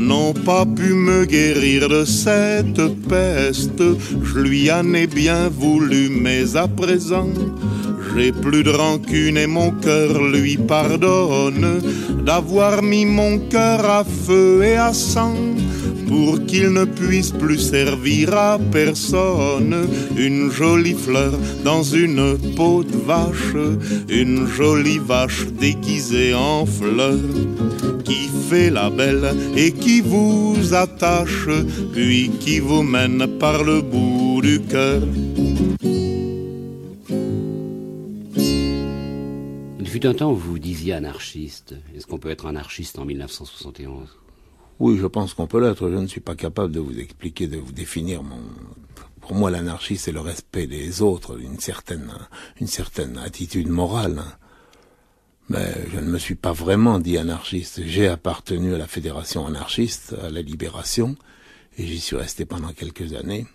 n'ont 0.00 0.32
pas 0.32 0.64
pu 0.64 0.94
me 0.94 1.24
guérir 1.24 1.88
de 1.88 2.04
cette 2.04 2.86
peste. 3.08 3.82
Je 4.22 4.38
lui 4.38 4.70
en 4.70 4.94
ai 4.94 5.06
bien 5.06 5.48
voulu, 5.48 6.08
mais 6.08 6.56
à 6.56 6.68
présent, 6.68 7.28
j'ai 8.14 8.32
plus 8.32 8.62
de 8.62 8.70
rancune 8.70 9.36
et 9.36 9.46
mon 9.46 9.70
cœur 9.72 10.22
lui 10.22 10.56
pardonne 10.56 11.82
d'avoir 12.24 12.82
mis 12.82 13.04
mon 13.04 13.38
cœur 13.38 13.84
à 13.84 14.04
feu 14.04 14.62
et 14.62 14.76
à 14.76 14.92
sang 14.92 15.34
pour 16.06 16.44
qu'il 16.46 16.70
ne 16.70 16.84
puisse 16.84 17.30
plus 17.30 17.58
servir 17.58 18.34
à 18.34 18.58
personne. 18.58 19.88
Une 20.16 20.50
jolie 20.50 20.94
fleur 20.94 21.32
dans 21.64 21.82
une 21.82 22.38
peau 22.54 22.84
de 22.84 22.96
vache, 22.96 23.56
une 24.08 24.46
jolie 24.46 24.98
vache 24.98 25.46
déguisée 25.46 26.34
en 26.34 26.66
fleur, 26.66 27.18
qui 28.04 28.28
fait 28.48 28.70
la 28.70 28.90
belle 28.90 29.34
et 29.56 29.72
qui 29.72 30.00
vous 30.00 30.56
attache, 30.72 31.48
puis 31.92 32.30
qui 32.40 32.60
vous 32.60 32.82
mène 32.82 33.26
par 33.38 33.64
le 33.64 33.80
bout 33.80 34.40
du 34.42 34.60
cœur. 34.62 35.02
Il 39.80 39.88
fut 39.88 40.06
un 40.06 40.14
temps 40.14 40.32
où 40.32 40.36
vous 40.36 40.58
disiez 40.58 40.92
anarchiste. 40.92 41.74
Est-ce 41.96 42.06
qu'on 42.06 42.18
peut 42.18 42.30
être 42.30 42.46
anarchiste 42.46 42.98
en 42.98 43.04
1971 43.04 44.25
oui, 44.78 44.98
je 44.98 45.06
pense 45.06 45.34
qu'on 45.34 45.46
peut 45.46 45.60
l'être. 45.60 45.90
Je 45.90 45.96
ne 45.96 46.06
suis 46.06 46.20
pas 46.20 46.34
capable 46.34 46.72
de 46.72 46.80
vous 46.80 46.98
expliquer, 46.98 47.46
de 47.46 47.58
vous 47.58 47.72
définir 47.72 48.22
mon. 48.22 48.40
Pour 49.20 49.34
moi, 49.34 49.50
l'anarchie, 49.50 49.96
c'est 49.96 50.12
le 50.12 50.20
respect 50.20 50.66
des 50.66 51.02
autres, 51.02 51.40
une 51.40 51.58
certaine, 51.58 52.12
une 52.60 52.66
certaine 52.66 53.18
attitude 53.18 53.68
morale. 53.68 54.22
Mais 55.48 55.74
je 55.92 55.98
ne 55.98 56.06
me 56.06 56.18
suis 56.18 56.34
pas 56.34 56.52
vraiment 56.52 56.98
dit 56.98 57.18
anarchiste. 57.18 57.80
J'ai 57.84 58.08
appartenu 58.08 58.74
à 58.74 58.78
la 58.78 58.86
fédération 58.86 59.46
anarchiste, 59.46 60.14
à 60.22 60.30
la 60.30 60.42
Libération, 60.42 61.16
et 61.78 61.86
j'y 61.86 62.00
suis 62.00 62.16
resté 62.16 62.44
pendant 62.44 62.72
quelques 62.72 63.14
années. 63.14 63.46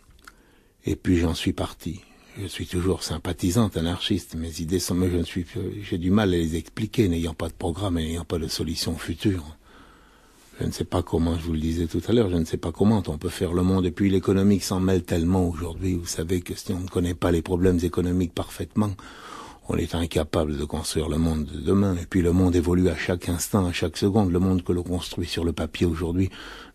Et 0.86 0.96
puis 0.96 1.18
j'en 1.18 1.36
suis 1.36 1.54
parti. 1.54 2.02
Je 2.40 2.48
suis 2.48 2.66
toujours 2.66 3.04
sympathisante 3.04 3.78
anarchiste. 3.78 4.36
Mes 4.36 4.62
idées 4.62 4.80
sont, 4.80 4.96
mais 4.96 5.12
je 5.12 5.18
ne 5.18 5.24
suis, 5.24 5.46
j'ai 5.82 5.98
du 5.98 6.12
mal 6.12 6.34
à 6.34 6.38
les 6.38 6.56
expliquer, 6.56 7.08
n'ayant 7.08 7.34
pas 7.34 7.50
de 7.50 7.54
programme 7.54 7.98
et 7.98 8.06
n'ayant 8.06 8.26
pas 8.26 8.40
de 8.40 8.48
solution 8.48 8.98
future. 8.98 9.58
Je 10.60 10.66
ne 10.66 10.72
sais 10.72 10.86
pas 10.86 11.02
comment, 11.02 11.38
je 11.38 11.46
vous 11.46 11.54
le 11.54 11.60
disais 11.60 11.88
tout 11.88 12.02
à 12.08 12.12
l'heure, 12.12 12.30
je 12.30 12.36
ne 12.36 12.46
sais 12.46 12.58
pas 12.58 12.72
comment 12.72 13.02
on 13.08 13.18
peut 13.18 13.30
faire 13.30 13.54
le 13.54 13.64
monde. 13.64 13.86
Et 13.86 13.92
puis 13.92 14.10
l'économique 14.10 14.64
s'en 14.64 14.80
mêle 14.80 15.04
tellement 15.04 15.48
aujourd'hui. 15.48 15.96
Vous 15.96 16.06
savez 16.06 16.42
que 16.42 16.54
si 16.56 16.72
on 16.74 16.80
ne 16.80 16.88
connaît 16.88 17.16
pas 17.16 17.32
les 17.32 17.42
problèmes 17.42 17.80
économiques 17.82 18.34
parfaitement, 18.34 18.92
on 19.70 19.78
est 19.78 19.96
incapable 19.96 20.58
de 20.58 20.66
construire 20.66 21.10
le 21.10 21.18
monde 21.18 21.46
de 21.46 21.60
demain. 21.60 21.96
Et 21.96 22.06
puis 22.06 22.22
le 22.22 22.34
monde 22.34 22.56
évolue 22.56 22.90
à 22.90 22.96
chaque 22.96 23.30
instant, 23.30 23.66
à 23.66 23.72
chaque 23.72 23.98
seconde. 23.98 24.32
Le 24.32 24.40
monde 24.40 24.64
que 24.64 24.74
l'on 24.74 24.84
construit 24.84 25.28
sur 25.28 25.46
le 25.46 25.54
papier 25.54 25.88
aujourd'hui 25.88 26.30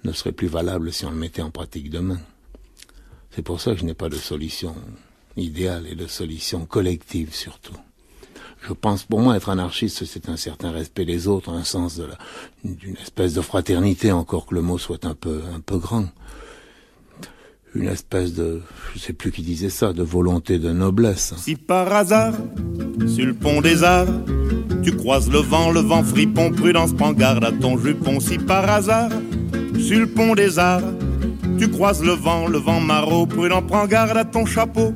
ne 0.04 0.12
serait 0.12 0.32
plus 0.32 0.48
valable 0.48 0.92
si 0.92 1.04
on 1.04 1.10
le 1.10 1.16
mettait 1.16 1.42
en 1.42 1.50
pratique 1.50 1.90
demain. 1.90 2.18
C'est 3.30 3.42
pour 3.42 3.60
ça 3.60 3.72
que 3.72 3.80
je 3.80 3.84
n'ai 3.84 3.94
pas 3.94 4.08
de 4.08 4.16
solution 4.16 4.74
idéale 5.36 5.86
et 5.86 5.94
de 5.94 6.06
solution 6.06 6.64
collective 6.64 7.34
surtout 7.34 7.76
je 8.66 8.72
pense, 8.72 9.04
pour 9.04 9.20
moi, 9.20 9.36
être 9.36 9.48
anarchiste, 9.48 10.04
c'est 10.04 10.28
un 10.28 10.36
certain 10.36 10.72
respect 10.72 11.04
des 11.04 11.28
autres, 11.28 11.50
un 11.50 11.62
sens 11.62 12.00
d'une 12.64 12.96
espèce 12.96 13.34
de 13.34 13.40
fraternité, 13.40 14.10
encore 14.10 14.46
que 14.46 14.54
le 14.54 14.62
mot 14.62 14.78
soit 14.78 15.04
un 15.04 15.14
peu, 15.14 15.42
un 15.54 15.60
peu 15.60 15.78
grand. 15.78 16.06
Une 17.74 17.88
espèce 17.88 18.32
de, 18.32 18.62
je 18.94 18.98
sais 18.98 19.12
plus 19.12 19.30
qui 19.30 19.42
disait 19.42 19.70
ça, 19.70 19.92
de 19.92 20.02
volonté 20.02 20.58
de 20.58 20.72
noblesse. 20.72 21.34
Si 21.36 21.54
par 21.56 21.92
hasard, 21.92 22.34
sur 23.06 23.26
le 23.26 23.34
pont 23.34 23.60
des 23.60 23.84
arts. 23.84 24.08
Tu 24.82 24.96
croises 24.96 25.28
le 25.30 25.38
vent, 25.38 25.70
le 25.70 25.80
vent 25.80 26.02
fripon, 26.02 26.52
prudence, 26.52 26.92
prends 26.92 27.12
garde 27.12 27.44
à 27.44 27.52
ton 27.52 27.76
jupon 27.76 28.20
si 28.20 28.38
par 28.38 28.68
hasard, 28.68 29.10
sur 29.78 29.98
le 29.98 30.06
pont 30.06 30.34
des 30.34 30.58
arts, 30.58 30.82
tu 31.58 31.68
croises 31.68 32.02
le 32.02 32.12
vent, 32.12 32.46
le 32.46 32.58
vent 32.58 32.80
maraud, 32.80 33.26
prudent, 33.26 33.62
prends 33.62 33.86
garde 33.86 34.16
à 34.16 34.24
ton 34.24 34.46
chapeau. 34.46 34.94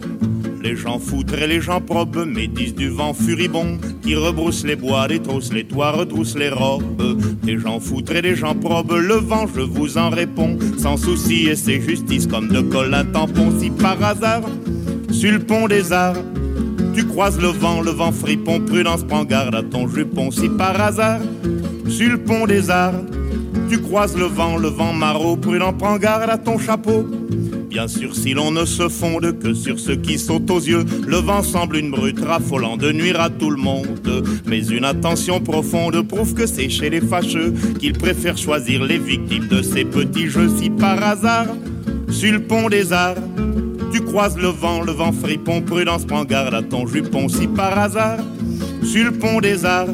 Les 0.63 0.77
gens 0.77 0.99
foutres 0.99 1.41
et 1.41 1.47
les 1.47 1.63
gens 1.63 1.81
probes 1.81 2.27
médisent 2.27 2.75
du 2.75 2.91
vent 2.91 3.15
furibond 3.15 3.79
qui 4.03 4.15
rebrousse 4.15 4.63
les 4.65 4.77
bois, 4.77 5.09
détrousse 5.09 5.53
les 5.55 5.65
toits, 5.65 5.93
retrousse 5.93 6.37
les 6.37 6.51
robes. 6.51 7.19
Des 7.43 7.59
gens 7.59 7.81
foutres 7.81 8.15
et 8.15 8.35
gens 8.37 8.55
probes, 8.55 8.93
le 8.93 9.15
vent, 9.15 9.47
je 9.47 9.63
vous 9.63 9.97
en 9.97 10.11
réponds, 10.11 10.59
sans 10.77 10.99
souci 10.99 11.49
et 11.49 11.57
c'est 11.57 11.81
justice 11.81 12.27
comme 12.27 12.49
de 12.49 12.61
colle 12.61 12.93
un 12.93 13.07
tampon 13.07 13.59
si 13.59 13.71
par 13.71 14.03
hasard, 14.03 14.43
sur 15.11 15.33
le 15.33 15.39
pont 15.39 15.67
des 15.67 15.93
arts, 15.93 16.17
tu 16.95 17.07
croises 17.07 17.41
le 17.41 17.49
vent, 17.49 17.81
le 17.81 17.93
vent 17.93 18.13
fripon, 18.13 18.61
prudence, 18.61 19.03
prends 19.05 19.25
garde 19.25 19.55
à 19.55 19.63
ton 19.63 19.89
jupon 19.89 20.31
si 20.31 20.51
par 20.51 20.79
hasard, 20.79 21.21
sur 21.89 22.11
le 22.11 22.19
pont 22.19 22.47
des 22.47 22.69
arts, 22.69 23.01
tu 23.71 23.81
croises 23.81 24.17
le 24.17 24.27
vent, 24.27 24.59
le 24.59 24.69
vent 24.69 24.93
maraud, 24.93 25.37
prudent, 25.37 25.73
prends 25.73 25.97
garde 25.97 26.29
à 26.29 26.37
ton 26.37 26.59
chapeau. 26.59 27.07
Bien 27.71 27.87
sûr, 27.87 28.17
si 28.17 28.35
l'on 28.35 28.51
ne 28.51 28.65
se 28.65 28.89
fonde 28.89 29.39
que 29.39 29.55
sur 29.55 29.79
ce 29.79 29.93
qui 29.93 30.19
saute 30.19 30.51
aux 30.51 30.59
yeux, 30.59 30.85
le 31.07 31.19
vent 31.19 31.45
semble 31.45 31.77
une 31.77 31.93
brute 31.93 32.19
raffolant 32.19 32.77
de 32.77 32.91
nuire 32.91 33.21
à 33.21 33.31
tout 33.31 33.49
le 33.49 33.59
monde. 33.63 34.25
Mais 34.45 34.67
une 34.67 34.85
attention 34.85 35.41
profonde 35.41 36.03
prouve 36.03 36.35
que 36.35 36.47
c'est 36.47 36.69
chez 36.69 36.91
les 36.91 37.01
fâcheux 37.01 37.55
qu'ils 37.79 37.93
préfèrent 37.93 38.37
choisir 38.37 38.83
les 38.83 38.99
victimes 38.99 39.47
de 39.47 39.63
ces 39.63 39.85
petits 39.85 40.27
jeux 40.27 40.51
si 40.59 40.69
par 40.69 41.01
hasard, 41.01 41.47
sur 42.11 42.33
le 42.33 42.43
pont 42.43 42.69
des 42.69 42.93
arts, 42.93 43.15
tu 43.93 44.01
croises 44.01 44.37
le 44.37 44.49
vent, 44.49 44.83
le 44.83 44.91
vent 44.91 45.13
fripon, 45.13 45.63
prudence, 45.63 46.05
prends 46.05 46.25
garde 46.25 46.55
à 46.55 46.63
ton 46.63 46.89
jupon 46.89 47.29
si 47.29 47.47
par 47.47 47.79
hasard, 47.79 48.19
sur 48.83 49.05
le 49.05 49.13
pont 49.13 49.41
des 49.41 49.65
arts, 49.65 49.87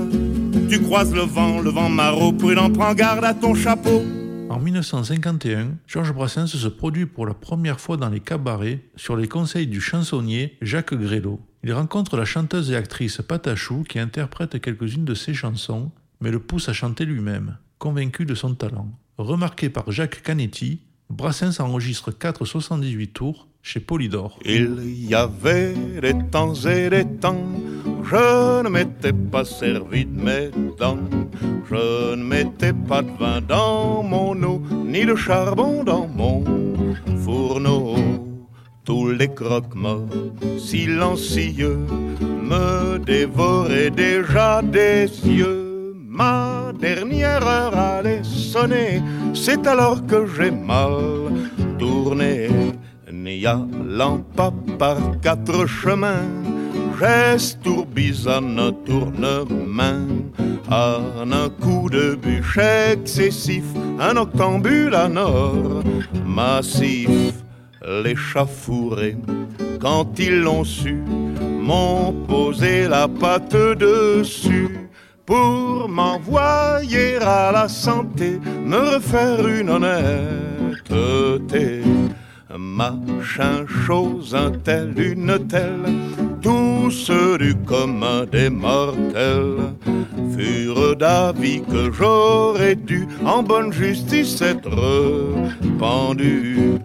tu 0.70 0.80
croises 0.80 1.12
le 1.12 1.20
vent, 1.20 1.60
le 1.60 1.68
vent 1.68 1.90
maraud, 1.90 2.32
prudent, 2.32 2.70
prends 2.70 2.94
garde 2.94 3.26
à 3.26 3.34
ton 3.34 3.54
chapeau. 3.54 4.02
En 4.56 4.60
1951, 4.60 5.76
Georges 5.86 6.14
Brassens 6.14 6.46
se 6.46 6.68
produit 6.68 7.04
pour 7.04 7.26
la 7.26 7.34
première 7.34 7.78
fois 7.78 7.98
dans 7.98 8.08
les 8.08 8.20
cabarets 8.20 8.80
sur 8.96 9.14
les 9.14 9.28
conseils 9.28 9.66
du 9.66 9.82
chansonnier 9.82 10.56
Jacques 10.62 10.94
Grélot. 10.94 11.42
Il 11.62 11.74
rencontre 11.74 12.16
la 12.16 12.24
chanteuse 12.24 12.70
et 12.70 12.76
actrice 12.76 13.20
Patachou 13.20 13.82
qui 13.82 13.98
interprète 13.98 14.58
quelques-unes 14.58 15.04
de 15.04 15.12
ses 15.12 15.34
chansons, 15.34 15.92
mais 16.22 16.30
le 16.30 16.38
pousse 16.38 16.70
à 16.70 16.72
chanter 16.72 17.04
lui-même, 17.04 17.58
convaincu 17.78 18.24
de 18.24 18.34
son 18.34 18.54
talent. 18.54 18.98
Remarqué 19.18 19.68
par 19.68 19.90
Jacques 19.92 20.22
Canetti, 20.22 20.80
Brassens 21.10 21.60
enregistre 21.60 22.10
4,78 22.10 23.12
tours 23.12 23.46
chez 23.62 23.80
Polydor. 23.80 24.38
Il 24.44 25.08
y 25.08 25.14
avait 25.14 25.74
des 26.00 26.14
temps 26.30 26.54
et 26.54 26.90
des 26.90 27.06
temps, 27.06 27.46
je 28.02 28.62
ne 28.62 28.68
m'étais 28.68 29.12
pas 29.12 29.44
servi 29.44 30.04
de 30.04 30.20
mes 30.20 30.50
dents, 30.78 30.98
je 31.70 32.14
ne 32.14 32.22
mettais 32.22 32.72
pas 32.72 33.02
de 33.02 33.10
vin 33.18 33.40
dans 33.40 34.02
mon 34.02 34.40
eau, 34.42 34.62
ni 34.84 35.04
de 35.06 35.14
charbon 35.14 35.84
dans 35.84 36.08
mon 36.08 36.44
fourneau. 37.24 37.96
Tous 38.84 39.10
les 39.10 39.28
croque-morts 39.28 40.08
silencieux 40.58 41.78
me 42.20 42.98
dévoraient 42.98 43.90
déjà 43.90 44.62
des 44.62 45.08
yeux. 45.24 45.65
Ma 46.16 46.72
dernière 46.80 47.46
heure 47.46 47.76
allait 47.76 48.24
sonner, 48.24 49.02
c'est 49.34 49.66
alors 49.66 50.06
que 50.06 50.26
j'ai 50.26 50.50
mal 50.50 50.96
tourné. 51.78 52.48
N'y 53.12 53.44
allant 53.44 54.24
pas 54.34 54.50
par 54.78 54.96
quatre 55.20 55.66
chemins, 55.66 56.24
geste 56.98 57.62
tourbillonne 57.62 58.72
tourne-main, 58.86 60.06
en 60.70 61.32
un 61.32 61.50
coup 61.60 61.90
de 61.90 62.14
bûche 62.14 62.60
excessif, 62.92 63.64
un 64.00 64.16
octambule 64.16 64.94
à 64.94 65.08
nord, 65.08 65.82
massif, 66.24 67.10
l'échafouré, 67.86 69.18
quand 69.80 70.18
ils 70.18 70.40
l'ont 70.40 70.64
su, 70.64 71.02
m'ont 71.60 72.14
posé 72.26 72.88
la 72.88 73.06
patte 73.06 73.56
dessus 73.78 74.75
pour 75.26 75.88
m'envoyer 75.88 77.16
à 77.16 77.50
la 77.52 77.68
santé, 77.68 78.40
me 78.64 78.94
refaire 78.94 79.46
une 79.46 79.70
honnêteté. 79.70 80.86
Machin, 82.56 83.66
chose, 83.66 84.34
un 84.34 84.52
tel, 84.52 84.94
une 84.96 85.38
telle, 85.46 85.92
tous 86.40 87.10
du 87.38 87.54
commun 87.66 88.24
des 88.30 88.48
mortels 88.48 89.74
furent 90.34 90.96
d'avis 90.96 91.60
que 91.62 91.90
j'aurais 91.92 92.76
dû 92.76 93.06
en 93.24 93.42
bonne 93.42 93.72
justice 93.72 94.40
être 94.40 95.34
pendu 95.78 96.78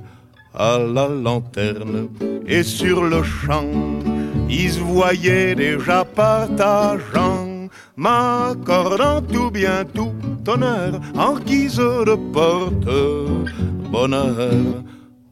à 0.53 0.77
la 0.77 1.07
lanterne. 1.07 2.09
Et 2.47 2.63
sur 2.63 3.03
le 3.03 3.23
champ 3.23 3.69
ils 4.49 4.79
voyaient 4.81 5.55
déjà 5.55 6.03
partageant 6.03 7.50
m'accordant 7.95 9.21
tout 9.21 9.51
bien 9.51 9.85
tout 9.93 10.13
honneur 10.47 10.99
en 11.17 11.35
guise 11.39 11.77
de 11.77 12.15
porte 12.31 12.87
bonheur 13.91 14.83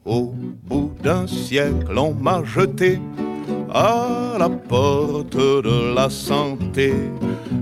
au 0.05 0.33
bout 0.63 0.91
d'un 1.01 1.27
siècle, 1.27 1.97
on 1.97 2.13
m'a 2.13 2.43
jeté 2.43 2.99
à 3.71 4.35
la 4.37 4.49
porte 4.49 5.37
de 5.37 5.93
la 5.95 6.09
santé. 6.09 6.93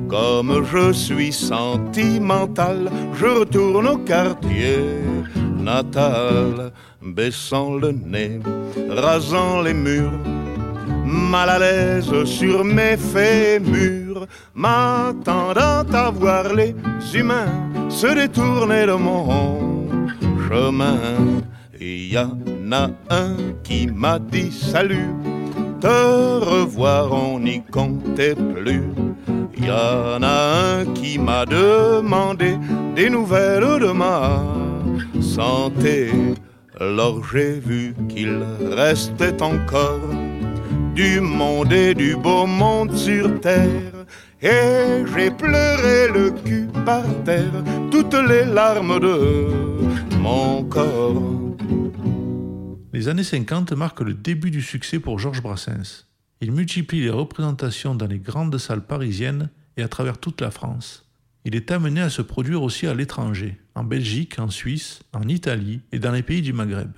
Comme 0.07 0.65
je 0.71 0.93
suis 0.93 1.33
sentimental, 1.33 2.89
je 3.13 3.25
retourne 3.25 3.87
au 3.87 3.97
quartier 3.97 4.79
natal, 5.59 6.71
baissant 7.01 7.75
le 7.75 7.91
nez, 7.91 8.39
rasant 8.89 9.61
les 9.61 9.73
murs, 9.73 10.19
mal 11.07 11.49
à 11.49 11.59
l'aise 11.59 12.23
sur 12.25 12.63
mes 12.63 12.97
fémurs, 12.97 14.27
m'attendant 14.53 15.85
à 15.93 16.11
voir 16.11 16.53
les 16.53 16.75
humains 17.13 17.69
se 17.89 18.07
détourner 18.07 18.85
de 18.85 18.93
mon 18.93 19.87
chemin. 20.47 20.97
Il 21.79 22.11
y 22.11 22.17
en 22.17 22.37
a 22.71 22.89
un 23.09 23.35
qui 23.63 23.87
m'a 23.87 24.19
dit 24.19 24.51
salut, 24.51 25.13
te 25.79 26.39
revoir 26.39 27.11
on 27.11 27.39
n'y 27.39 27.63
comptait 27.63 28.35
plus. 28.35 28.83
Il 29.57 29.65
y 29.65 29.71
en 29.71 30.21
a 30.21 30.79
un 30.79 30.85
qui 30.93 31.17
m'a 31.17 31.45
demandé 31.45 32.57
des 32.95 33.09
nouvelles 33.09 33.79
de 33.79 33.91
ma 33.91 34.43
santé. 35.21 36.11
Alors 36.79 37.21
j'ai 37.31 37.59
vu 37.59 37.95
qu'il 38.07 38.43
restait 38.71 39.41
encore 39.41 39.99
du 40.97 41.21
monde 41.21 41.71
et 41.73 41.93
du 41.93 42.15
beau 42.15 42.47
monde 42.47 42.91
sur 42.95 43.39
terre. 43.39 43.93
Et 44.41 45.05
j'ai 45.13 45.29
pleuré 45.29 46.07
le 46.11 46.31
cul 46.31 46.67
par 46.85 47.03
terre, 47.23 47.63
toutes 47.91 48.15
les 48.15 48.45
larmes 48.45 48.99
de 48.99 50.17
mon 50.17 50.63
corps. 50.63 51.55
Les 52.93 53.07
années 53.09 53.23
50 53.23 53.73
marquent 53.73 54.01
le 54.01 54.15
début 54.15 54.49
du 54.49 54.63
succès 54.63 54.97
pour 54.97 55.19
Georges 55.19 55.43
Brassens. 55.43 56.07
Il 56.41 56.51
multiplie 56.51 57.01
les 57.01 57.11
représentations 57.11 57.93
dans 57.93 58.07
les 58.07 58.19
grandes 58.19 58.57
salles 58.57 58.85
parisiennes 58.85 59.51
et 59.77 59.83
à 59.83 59.87
travers 59.87 60.17
toute 60.17 60.41
la 60.41 60.49
France. 60.49 61.05
Il 61.45 61.55
est 61.55 61.69
amené 61.69 62.01
à 62.01 62.09
se 62.09 62.23
produire 62.23 62.63
aussi 62.63 62.87
à 62.87 62.95
l'étranger, 62.95 63.59
en 63.75 63.83
Belgique, 63.83 64.39
en 64.39 64.49
Suisse, 64.49 65.01
en 65.13 65.27
Italie 65.27 65.81
et 65.91 65.99
dans 65.99 66.11
les 66.11 66.23
pays 66.23 66.41
du 66.41 66.53
Maghreb. 66.53 66.89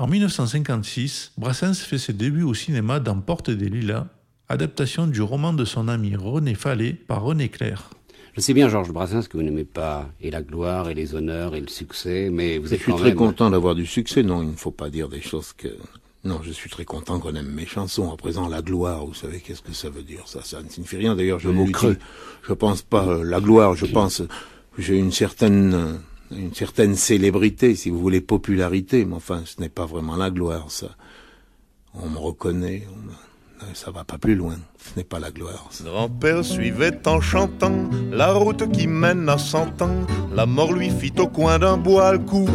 En 0.00 0.06
1956, 0.06 1.32
Brassens 1.38 1.74
fait 1.74 1.98
ses 1.98 2.12
débuts 2.12 2.44
au 2.44 2.54
cinéma 2.54 3.00
dans 3.00 3.18
Porte 3.18 3.50
des 3.50 3.68
Lilas, 3.68 4.06
adaptation 4.48 5.08
du 5.08 5.20
roman 5.22 5.52
de 5.52 5.64
son 5.64 5.88
ami 5.88 6.14
René 6.14 6.54
Fallet 6.54 6.92
par 6.92 7.24
René 7.24 7.48
Clair. 7.48 7.90
Je 8.36 8.40
sais 8.40 8.54
bien, 8.54 8.68
Georges 8.68 8.92
Brassens, 8.92 9.26
que 9.28 9.36
vous 9.36 9.42
n'aimez 9.42 9.64
pas 9.64 10.08
et 10.20 10.30
la 10.30 10.40
gloire 10.40 10.88
et 10.88 10.94
les 10.94 11.16
honneurs 11.16 11.56
et 11.56 11.60
le 11.60 11.66
succès, 11.66 12.30
mais 12.30 12.58
vous 12.58 12.72
êtes 12.72 12.78
Je 12.78 12.84
suis 12.84 12.92
très 12.94 13.08
même... 13.08 13.16
content 13.16 13.50
d'avoir 13.50 13.74
du 13.74 13.86
succès. 13.86 14.22
Non, 14.22 14.40
il 14.40 14.50
ne 14.50 14.56
faut 14.56 14.70
pas 14.70 14.88
dire 14.88 15.08
des 15.08 15.20
choses 15.20 15.52
que... 15.52 15.66
Non, 16.22 16.42
je 16.44 16.52
suis 16.52 16.70
très 16.70 16.84
content 16.84 17.18
qu'on 17.18 17.34
aime 17.34 17.50
mes 17.50 17.66
chansons. 17.66 18.12
À 18.12 18.16
présent, 18.16 18.46
la 18.46 18.62
gloire, 18.62 19.04
vous 19.04 19.14
savez 19.14 19.40
qu'est-ce 19.40 19.62
que 19.62 19.72
ça 19.72 19.90
veut 19.90 20.04
dire 20.04 20.22
Ça, 20.26 20.44
ça 20.44 20.62
ne 20.62 20.68
signifie 20.68 20.96
rien. 20.96 21.16
D'ailleurs, 21.16 21.40
je 21.40 21.48
ne. 21.48 21.64
Je 22.46 22.52
pense 22.52 22.82
pas 22.82 23.04
euh, 23.04 23.24
la 23.24 23.40
gloire. 23.40 23.74
Je 23.74 23.86
pense 23.86 24.22
j'ai 24.78 24.96
une 24.96 25.12
certaine 25.12 25.74
euh, 25.74 25.92
une 26.30 26.54
certaine 26.54 26.94
célébrité, 26.94 27.74
si 27.74 27.90
vous 27.90 27.98
voulez, 27.98 28.20
popularité. 28.20 29.04
Mais 29.04 29.14
enfin, 29.14 29.42
ce 29.44 29.60
n'est 29.60 29.68
pas 29.68 29.86
vraiment 29.86 30.16
la 30.16 30.30
gloire. 30.30 30.70
Ça, 30.70 30.88
on 31.94 32.08
me 32.08 32.18
reconnaît. 32.18 32.86
Ça 33.74 33.90
va 33.90 34.04
pas 34.04 34.18
plus 34.18 34.36
loin. 34.36 34.54
Ce 34.78 34.96
n'est 34.96 35.04
pas 35.04 35.18
la 35.18 35.30
gloire. 35.32 35.68
Grand-père 35.82 36.44
suivait 36.44 37.06
en 37.08 37.20
chantant 37.20 37.90
la 38.12 38.32
route 38.32 38.70
qui 38.70 38.86
mène 38.86 39.28
à 39.28 39.36
cent 39.36 39.82
ans. 39.82 40.06
La 40.32 40.46
mort 40.46 40.72
lui 40.72 40.90
fit 40.90 41.12
au 41.18 41.26
coin 41.26 41.58
d'un 41.58 41.76
bois 41.76 42.12
le 42.12 42.20
coup. 42.20 42.48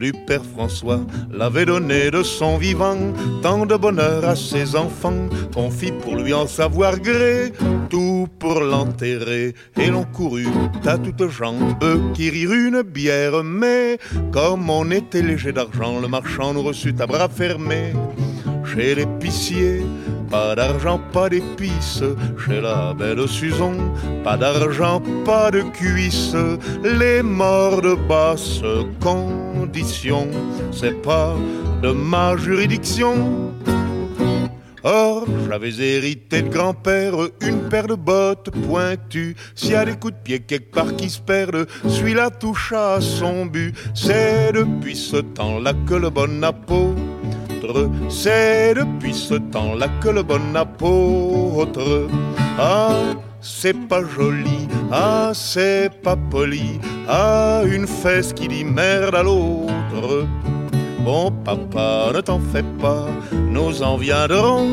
Du 0.00 0.12
Père 0.12 0.44
François 0.44 1.00
l'avait 1.30 1.66
donné 1.66 2.10
de 2.10 2.22
son 2.22 2.58
vivant. 2.58 2.98
Tant 3.42 3.66
de 3.66 3.76
bonheur 3.76 4.24
à 4.24 4.36
ses 4.36 4.76
enfants. 4.76 5.28
Qu'on 5.54 5.70
fit 5.70 5.92
pour 5.92 6.16
lui 6.16 6.34
en 6.34 6.46
savoir 6.46 6.98
gré 6.98 7.52
tout 7.88 8.28
pour 8.38 8.60
l'enterrer. 8.60 9.54
Et 9.76 9.88
l'on 9.88 10.04
courut 10.04 10.48
à 10.84 10.98
toutes 10.98 11.28
jambes 11.28 11.74
qui 12.14 12.30
rirent 12.30 12.52
une 12.52 12.82
bière 12.82 13.42
mais 13.44 13.98
comme 14.32 14.68
on 14.70 14.90
était 14.90 15.22
léger 15.22 15.52
d'argent 15.52 16.00
le 16.00 16.08
marchand 16.08 16.54
nous 16.54 16.62
reçut 16.62 16.94
à 16.98 17.06
bras 17.06 17.28
fermés 17.28 17.92
chez 18.76 18.94
l'épicier 18.94 19.82
pas 20.30 20.54
d'argent, 20.54 21.00
pas 21.12 21.28
d'épices, 21.28 22.02
chez 22.44 22.60
la 22.60 22.92
belle 22.94 23.28
Susan, 23.28 23.74
pas 24.24 24.36
d'argent, 24.36 25.00
pas 25.24 25.50
de 25.50 25.62
cuisses, 25.62 26.34
les 26.82 27.22
morts 27.22 27.80
de 27.80 27.94
basse 27.94 28.60
condition, 29.00 30.28
c'est 30.72 31.00
pas 31.02 31.34
de 31.82 31.92
ma 31.92 32.36
juridiction. 32.36 33.52
Or, 34.82 35.26
j'avais 35.48 35.74
hérité 35.80 36.42
de 36.42 36.48
grand-père 36.48 37.14
une 37.40 37.68
paire 37.68 37.88
de 37.88 37.96
bottes 37.96 38.50
pointues. 38.50 39.34
S'il 39.56 39.72
y 39.72 39.74
a 39.74 39.84
des 39.84 39.96
coups 39.96 40.14
de 40.14 40.18
pied 40.22 40.38
quelque 40.38 40.70
part 40.72 40.94
qui 40.94 41.10
se 41.10 41.20
perdent, 41.20 41.66
celui-là 41.88 42.30
toucha 42.30 42.94
à 42.94 43.00
son 43.00 43.46
but. 43.46 43.74
C'est 43.94 44.52
depuis 44.52 44.94
ce 44.94 45.16
temps-là 45.16 45.72
que 45.88 45.94
le 45.94 46.10
bon 46.10 46.42
apôtre 46.44 47.00
c'est 48.08 48.74
depuis 48.74 49.14
ce 49.14 49.34
temps-là 49.34 49.88
que 50.00 50.08
le 50.08 50.22
bon 50.22 50.54
apôtre, 50.54 52.08
ah, 52.58 53.14
c'est 53.40 53.76
pas 53.88 54.02
joli, 54.02 54.68
ah, 54.90 55.30
c'est 55.34 55.90
pas 56.02 56.16
poli, 56.16 56.80
ah, 57.08 57.62
une 57.66 57.86
fesse 57.86 58.32
qui 58.32 58.48
dit 58.48 58.64
merde 58.64 59.14
à 59.14 59.22
l'autre. 59.22 60.26
Bon 61.04 61.30
papa, 61.44 62.10
ne 62.14 62.20
t'en 62.20 62.40
fais 62.40 62.64
pas, 62.80 63.06
nous 63.32 63.82
en 63.82 63.96
viendrons 63.96 64.68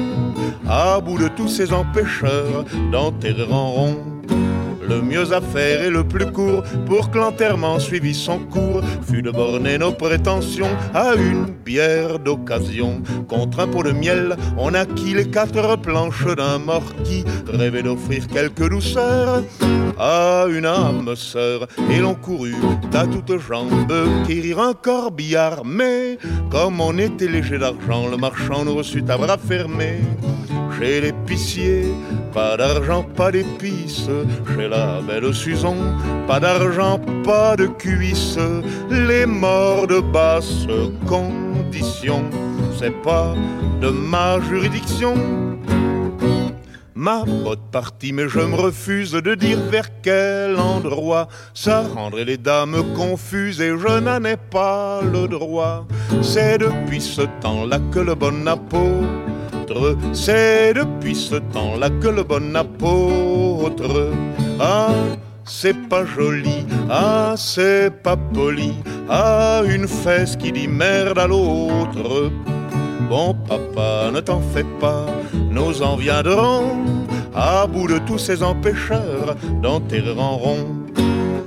à 0.67 0.99
bout 0.99 1.19
de 1.19 1.27
tous 1.27 1.47
ces 1.47 1.71
empêcheurs 1.73 2.65
d'enterrer 2.91 3.51
en 3.51 3.71
rond 3.71 4.12
le 4.88 5.01
mieux 5.01 5.31
à 5.34 5.41
faire 5.41 5.84
et 5.84 5.89
le 5.89 6.03
plus 6.03 6.25
court 6.31 6.63
pour 6.86 7.11
que 7.11 7.17
l'enterrement 7.17 7.79
suivit 7.79 8.13
son 8.13 8.39
cours 8.39 8.81
fut 9.07 9.21
de 9.21 9.31
borner 9.31 9.77
nos 9.77 9.91
prétentions 9.91 10.69
à 10.93 11.15
une 11.15 11.45
bière 11.65 12.19
d'occasion. 12.19 13.01
Contre 13.27 13.61
un 13.61 13.67
pot 13.67 13.84
de 13.84 13.91
miel, 13.91 14.36
on 14.57 14.73
acquit 14.73 15.13
les 15.13 15.29
quatre 15.29 15.77
planches 15.77 16.25
d'un 16.36 16.59
mort 16.59 16.93
qui 17.03 17.23
rêvait 17.47 17.84
d'offrir 17.84 18.27
quelques 18.27 18.69
douceurs 18.69 19.43
à 19.99 20.45
une 20.49 20.65
âme 20.65 21.15
sœur 21.15 21.67
et 21.91 21.99
l'on 21.99 22.15
courut 22.15 22.55
à 22.93 23.05
toutes 23.05 23.39
jambes 23.39 23.93
quérir 24.27 24.59
un 24.59 24.73
corbillard. 24.73 25.63
Mais 25.65 26.17
comme 26.49 26.81
on 26.81 26.97
était 26.97 27.27
léger 27.27 27.57
d'argent, 27.57 28.07
le 28.07 28.17
marchand 28.17 28.65
nous 28.65 28.75
reçut 28.75 29.03
à 29.09 29.17
bras 29.17 29.38
fermés 29.38 30.01
chez 30.79 31.01
l'épicier. 31.01 31.86
Pas 32.34 32.57
d'argent, 32.57 33.03
pas 33.03 33.31
d'épices, 33.31 34.09
chez 34.55 34.67
la 34.67 35.01
belle 35.01 35.34
Susan. 35.34 35.75
Pas 36.25 36.39
d'argent, 36.39 36.99
pas 37.23 37.55
de 37.55 37.67
cuisses, 37.67 38.39
les 38.89 39.27
morts 39.27 39.86
de 39.86 39.99
basse 39.99 40.65
condition. 41.07 42.23
C'est 42.79 43.01
pas 43.03 43.36
de 43.81 43.89
ma 43.89 44.39
juridiction. 44.41 45.13
Ma 46.95 47.23
botte 47.23 47.71
partie, 47.71 48.13
mais 48.13 48.27
je 48.27 48.39
me 48.39 48.55
refuse 48.55 49.11
de 49.11 49.36
dire 49.36 49.59
vers 49.69 49.89
quel 50.01 50.57
endroit. 50.57 51.27
Ça 51.53 51.81
rendrait 51.81 52.25
les 52.25 52.38
dames 52.38 52.84
confuses 52.95 53.61
et 53.61 53.77
je 53.77 53.99
n'en 53.99 54.23
ai 54.23 54.38
pas 54.38 55.01
le 55.01 55.27
droit. 55.27 55.86
C'est 56.21 56.57
depuis 56.57 57.01
ce 57.01 57.23
temps-là 57.41 57.79
que 57.91 57.99
le 57.99 58.15
bon 58.15 58.47
c'est 60.13 60.74
depuis 60.74 61.15
ce 61.15 61.36
temps-là 61.36 61.89
que 62.01 62.07
le 62.07 62.24
bon 62.24 62.55
apôtre, 62.55 64.11
ah, 64.59 64.89
c'est 65.45 65.78
pas 65.89 66.05
joli, 66.05 66.65
ah, 66.89 67.36
c'est 67.38 67.91
pas 68.03 68.15
poli, 68.15 68.74
ah, 69.09 69.61
une 69.67 69.88
fesse 69.88 70.36
qui 70.36 70.51
dit 70.51 70.67
merde 70.67 71.19
à 71.19 71.28
l'autre. 71.28 72.32
Bon 73.09 73.36
papa, 73.47 74.11
ne 74.13 74.19
t'en 74.21 74.41
fais 74.41 74.65
pas, 74.80 75.05
nous 75.51 75.82
en 75.82 75.95
viendrons 75.95 76.78
à 77.36 77.67
bout 77.67 77.88
de 77.88 77.99
tous 77.99 78.17
ces 78.17 78.43
empêcheurs 78.43 79.36
d'enterrer 79.61 80.17
en 80.17 80.38
rond. 80.38 80.67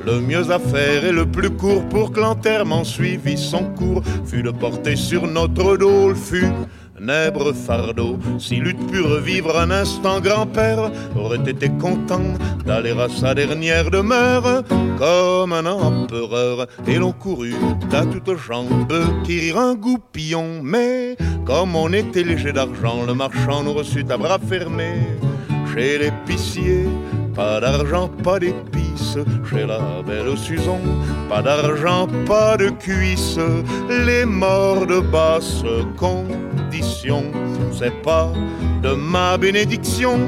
Le 0.05 0.21
mieux 0.21 0.53
à 0.53 0.61
faire 0.61 1.05
et 1.05 1.11
le 1.11 1.27
plus 1.27 1.51
court 1.51 1.85
pour 1.89 2.13
que 2.13 2.21
l'enterrement 2.21 2.85
suivit 2.85 3.37
son 3.37 3.65
cours 3.75 4.03
fut 4.25 4.43
de 4.43 4.53
porter 4.53 4.95
sur 4.95 5.27
notre 5.27 5.77
dos 5.77 6.11
le 6.11 6.15
fut 6.15 6.53
Nèbre 7.01 7.53
fardeau, 7.55 8.19
si 8.39 8.57
lutte 8.57 8.91
pu 8.91 9.01
revivre 9.01 9.59
un 9.59 9.71
instant, 9.71 10.21
grand-père 10.21 10.91
aurait 11.15 11.51
été 11.51 11.69
content 11.69 12.23
d'aller 12.65 12.93
à 12.93 13.09
sa 13.09 13.35
dernière 13.35 13.91
demeure 13.91 14.63
comme 14.99 15.53
un 15.53 15.67
empereur. 15.67 16.67
Et 16.87 16.97
l'on 16.97 17.13
courut 17.13 17.55
à 17.93 18.05
toutes 18.07 18.37
jambes, 18.39 18.93
tirer 19.25 19.59
un 19.59 19.75
goupillon. 19.75 20.61
Mais 20.63 21.17
comme 21.45 21.77
on 21.77 21.93
était 21.93 22.25
léger 22.25 22.53
d'argent, 22.53 23.05
le 23.07 23.15
marchand 23.15 23.63
nous 23.63 23.75
reçut 23.75 24.07
à 24.11 24.17
bras 24.17 24.39
fermés 24.39 25.01
chez 25.75 25.99
l'épicier. 25.99 26.87
Pas 27.37 27.61
d'argent, 27.61 28.09
pas 28.25 28.39
d'épices, 28.39 29.19
chez 29.51 29.67
la 29.67 30.03
belle 30.07 30.39
Susan. 30.39 30.81
Pas 31.29 31.43
d'argent, 31.43 32.09
pas 32.25 32.57
de 32.57 32.71
cuisses, 32.71 33.39
les 33.91 34.25
morts 34.25 34.87
de 34.87 35.01
basse 35.01 35.63
condition. 35.99 37.25
C'est 37.79 38.03
pas 38.03 38.33
de 38.83 38.95
ma 38.95 39.37
bénédiction. 39.37 40.19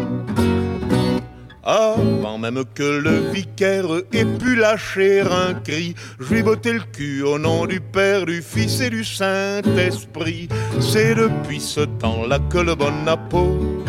Avant 1.65 2.37
même 2.37 2.63
que 2.75 2.99
le 3.01 3.31
vicaire 3.33 3.87
ait 4.13 4.27
pu 4.27 4.57
lâcher 4.57 5.23
un 5.23 5.55
cri, 5.55 5.95
je 6.21 6.35
lui 6.35 6.43
le 6.43 6.93
cul 6.93 7.23
au 7.23 7.39
nom 7.39 7.65
du 7.65 7.81
Père, 7.81 8.27
du 8.27 8.43
Fils 8.43 8.83
et 8.83 8.91
du 8.91 9.03
Saint-Esprit. 9.03 10.49
C'est 10.79 11.15
depuis 11.15 11.61
ce 11.61 11.81
temps-là 11.81 12.39
que 12.51 12.59
le 12.59 12.75
bon 12.75 13.07
apôtre 13.07 13.88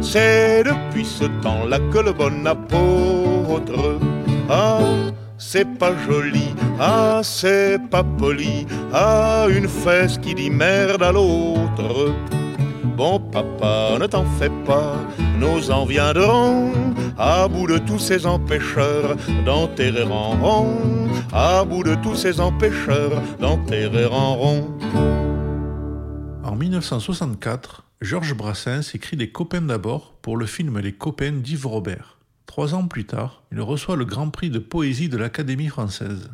c'est 0.00 0.64
depuis 0.64 1.04
ce 1.04 1.24
temps-là 1.42 1.78
que 1.92 1.98
le 1.98 2.12
bon 2.12 2.46
apôtre, 2.46 3.98
ah, 4.48 4.80
c'est 5.36 5.78
pas 5.78 5.92
joli, 6.06 6.54
ah, 6.80 7.20
c'est 7.22 7.78
pas 7.90 8.02
poli, 8.02 8.66
ah, 8.92 9.46
une 9.48 9.68
fesse 9.68 10.18
qui 10.18 10.34
dit 10.34 10.50
merde 10.50 11.02
à 11.02 11.12
l'autre. 11.12 12.14
Bon 12.96 13.20
papa, 13.20 13.96
ne 14.00 14.06
t'en 14.06 14.24
fais 14.40 14.50
pas, 14.66 14.96
nous 15.38 15.70
en 15.70 15.84
viendrons 15.84 16.72
à 17.18 17.48
bout 17.48 17.66
de 17.66 17.78
tous 17.78 17.98
ces 17.98 18.26
empêcheurs 18.26 19.16
d'enterrer 19.44 20.04
en 20.04 20.30
rond, 20.30 20.76
à 21.32 21.64
bout 21.64 21.82
de 21.82 21.94
tous 21.96 22.14
ces 22.14 22.40
empêcheurs 22.40 23.20
d'enterrer 23.40 24.06
en 24.06 24.34
rond. 24.34 24.68
En 26.44 26.56
1964, 26.56 27.87
Georges 28.00 28.34
Brassens 28.34 28.94
écrit 28.94 29.16
Les 29.16 29.30
copains 29.30 29.60
d'abord 29.60 30.14
pour 30.22 30.36
le 30.36 30.46
film 30.46 30.78
Les 30.78 30.92
copains 30.92 31.32
d'Yves 31.32 31.66
Robert. 31.66 32.18
Trois 32.46 32.74
ans 32.74 32.86
plus 32.86 33.04
tard, 33.04 33.42
il 33.50 33.60
reçoit 33.60 33.96
le 33.96 34.04
Grand 34.04 34.30
Prix 34.30 34.50
de 34.50 34.60
poésie 34.60 35.08
de 35.08 35.16
l'Académie 35.16 35.66
française. 35.66 36.30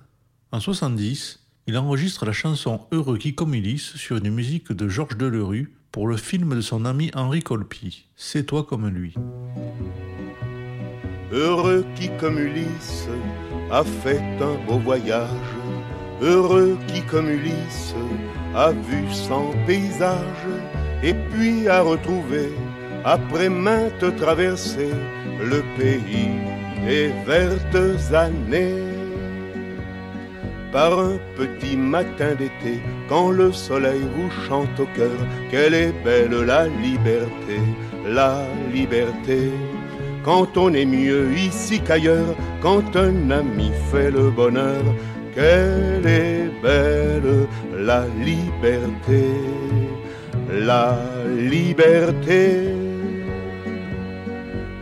En 0.52 0.60
70, 0.60 1.40
il 1.66 1.78
enregistre 1.78 2.26
la 2.26 2.32
chanson 2.32 2.82
Heureux 2.92 3.16
qui 3.16 3.34
comme 3.34 3.54
Ulysse 3.54 3.96
sur 3.96 4.18
une 4.18 4.28
musique 4.28 4.72
de 4.72 4.88
Georges 4.88 5.16
Delerue 5.16 5.72
pour 5.90 6.06
le 6.06 6.18
film 6.18 6.54
de 6.54 6.60
son 6.60 6.84
ami 6.84 7.10
Henri 7.14 7.42
Colpi, 7.42 8.08
C'est 8.14 8.44
toi 8.44 8.64
comme 8.64 8.86
lui. 8.88 9.14
Heureux 11.32 11.86
qui 11.96 12.10
comme 12.18 12.38
Ulysse 12.38 13.08
a 13.70 13.82
fait 13.84 14.20
un 14.42 14.62
beau 14.66 14.78
voyage, 14.78 15.30
heureux 16.20 16.76
qui 16.88 17.00
comme 17.00 17.30
Ulysse 17.30 17.94
a 18.54 18.72
vu 18.72 19.10
son 19.10 19.54
paysage 19.66 20.73
et 21.04 21.14
puis 21.30 21.68
à 21.68 21.82
retrouver, 21.82 22.50
après 23.04 23.50
maintes 23.50 24.16
traversées, 24.16 24.96
le 25.38 25.60
pays 25.76 26.32
et 26.88 27.10
vertes 27.26 28.14
années. 28.14 28.82
Par 30.72 30.98
un 30.98 31.18
petit 31.36 31.76
matin 31.76 32.34
d'été, 32.34 32.80
quand 33.08 33.30
le 33.30 33.52
soleil 33.52 34.00
vous 34.16 34.30
chante 34.46 34.80
au 34.80 34.86
cœur, 34.96 35.18
quelle 35.50 35.74
est 35.74 35.94
belle 36.02 36.36
la 36.46 36.66
liberté, 36.66 37.60
la 38.06 38.38
liberté. 38.72 39.50
Quand 40.24 40.56
on 40.56 40.72
est 40.72 40.86
mieux 40.86 41.32
ici 41.36 41.80
qu'ailleurs, 41.80 42.34
quand 42.62 42.96
un 42.96 43.30
ami 43.30 43.70
fait 43.92 44.10
le 44.10 44.30
bonheur, 44.30 44.82
quelle 45.34 46.06
est 46.06 46.50
belle 46.62 47.46
la 47.76 48.06
liberté 48.24 49.22
la 50.50 50.96
liberté. 51.36 52.68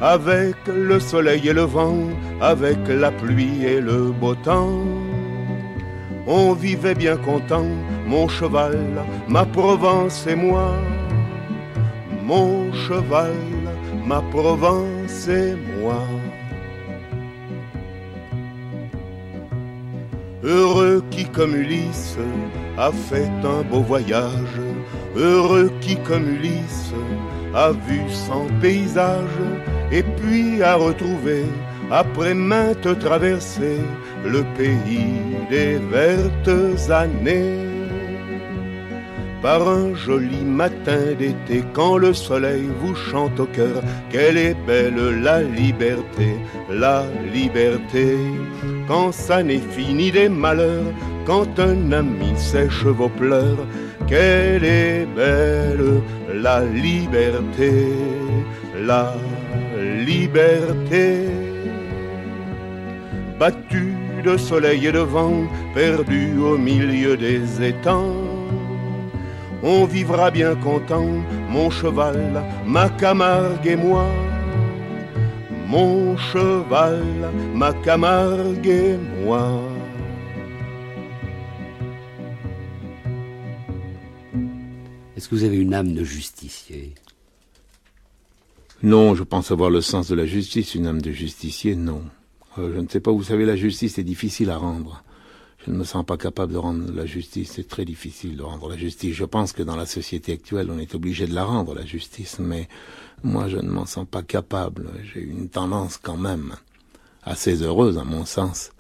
Avec 0.01 0.57
le 0.67 0.99
soleil 0.99 1.49
et 1.49 1.53
le 1.53 1.63
vent, 1.63 2.09
avec 2.41 2.79
la 2.89 3.11
pluie 3.13 3.65
et 3.65 3.81
le 3.81 4.11
beau 4.11 4.35
temps, 4.35 4.81
on 6.27 6.53
vivait 6.53 6.95
bien 6.95 7.17
content, 7.17 7.71
mon 8.07 8.29
cheval, 8.29 8.79
ma 9.29 9.45
Provence 9.45 10.27
et 10.27 10.35
moi. 10.35 10.75
Mon 12.25 12.73
cheval, 12.73 13.35
ma 14.07 14.21
Provence 14.31 15.29
et 15.29 15.55
moi. 15.81 16.03
Heureux 20.45 21.05
qui 21.11 21.25
comme 21.25 21.55
Ulysse 21.55 22.17
a 22.77 22.91
fait 22.91 23.31
un 23.45 23.63
beau 23.63 23.81
voyage, 23.81 24.59
heureux 25.17 25.71
qui 25.81 25.97
comme 25.97 26.29
Ulysse 26.29 26.93
a 27.55 27.73
vu 27.73 28.01
son 28.11 28.47
paysage, 28.61 29.39
et 29.91 30.03
puis 30.03 30.63
a 30.63 30.77
retrouvé, 30.77 31.45
après 31.91 32.35
maintes 32.35 32.99
traversées, 32.99 33.81
le 34.25 34.43
pays 34.57 35.37
des 35.51 35.79
vertes 35.91 36.91
années. 36.91 37.59
Par 39.43 39.69
un 39.69 39.93
joli 39.95 40.45
matin 40.45 41.15
d'été, 41.19 41.65
quand 41.73 41.99
le 41.99 42.15
soleil 42.15 42.69
vous 42.81 42.95
chante 42.95 43.41
au 43.41 43.47
cœur, 43.47 43.83
quelle 44.09 44.37
est 44.37 44.57
belle 44.67 45.21
la 45.21 45.43
liberté, 45.43 46.37
la 46.71 47.05
liberté. 47.35 48.17
Quand 48.87 49.11
ça 49.11 49.43
n'est 49.43 49.59
fini 49.59 50.13
des 50.13 50.29
malheurs, 50.29 50.93
quand 51.27 51.59
un 51.59 51.91
ami 51.91 52.33
sèche 52.37 52.85
vos 52.85 53.09
pleurs, 53.09 53.67
quelle 54.13 54.65
est 54.65 55.07
belle 55.17 56.03
la 56.35 56.61
liberté, 56.61 57.73
la 58.91 59.15
liberté. 60.11 61.29
Battu 63.41 63.95
de 64.23 64.37
soleil 64.37 64.87
et 64.87 64.93
de 64.93 65.05
vent, 65.17 65.45
perdu 65.75 66.39
au 66.51 66.59
milieu 66.59 67.17
des 67.17 67.63
étangs. 67.71 68.29
On 69.63 69.87
vivra 69.87 70.31
bien 70.31 70.57
content, 70.57 71.13
mon 71.49 71.71
cheval, 71.71 72.43
ma 72.67 72.91
Camargue 72.91 73.67
et 73.67 73.77
moi. 73.77 74.07
Mon 75.67 76.19
cheval, 76.19 77.31
ma 77.55 77.73
Camargue 77.73 78.67
et 78.67 78.99
moi. 79.25 79.72
Est-ce 85.23 85.29
que 85.29 85.37
vous 85.37 85.45
avez 85.45 85.59
une 85.59 85.73
âme 85.73 85.95
de 85.95 86.03
justicier? 86.03 86.97
Non, 88.83 89.15
je 89.15 89.23
pense 89.23 89.53
avoir 89.53 89.71
le 89.71 89.81
sens 89.81 90.09
de 90.09 90.17
la 90.17 90.27
justice. 90.27 90.75
Une 90.75 90.89
âme 90.89 91.01
de 91.01 91.13
justicier, 91.13 91.77
non. 91.77 92.03
Euh, 92.59 92.73
je 92.75 92.81
ne 92.81 92.89
sais 92.89 92.99
pas, 92.99 93.13
vous 93.13 93.23
savez, 93.23 93.45
la 93.45 93.55
justice 93.55 93.99
est 93.99 94.03
difficile 94.03 94.51
à 94.51 94.57
rendre. 94.57 95.05
Je 95.65 95.71
ne 95.71 95.77
me 95.77 95.85
sens 95.85 96.05
pas 96.05 96.17
capable 96.17 96.55
de 96.55 96.59
rendre 96.59 96.93
la 96.93 97.07
justice. 97.07 97.53
C'est 97.53 97.69
très 97.69 97.85
difficile 97.85 98.37
de 98.37 98.43
rendre 98.43 98.69
la 98.69 98.77
justice. 98.77 99.15
Je 99.15 99.25
pense 99.25 99.53
que 99.53 99.63
dans 99.63 99.77
la 99.77 99.87
société 99.87 100.33
actuelle, 100.33 100.69
on 100.73 100.79
est 100.81 100.97
obligé 100.97 101.29
de 101.29 101.35
la 101.37 101.45
rendre, 101.45 101.73
la 101.73 101.87
justice. 101.87 102.41
Mais 102.41 102.69
moi, 103.23 103.47
je 103.47 103.59
ne 103.59 103.71
m'en 103.71 103.87
sens 103.87 104.09
pas 104.11 104.25
capable. 104.25 104.91
J'ai 105.05 105.21
une 105.21 105.49
tendance 105.49 105.99
quand 105.99 106.17
même 106.17 106.57
assez 107.23 107.63
heureuse, 107.63 107.97
à 107.97 108.03
mon 108.03 108.25
sens, 108.25 108.73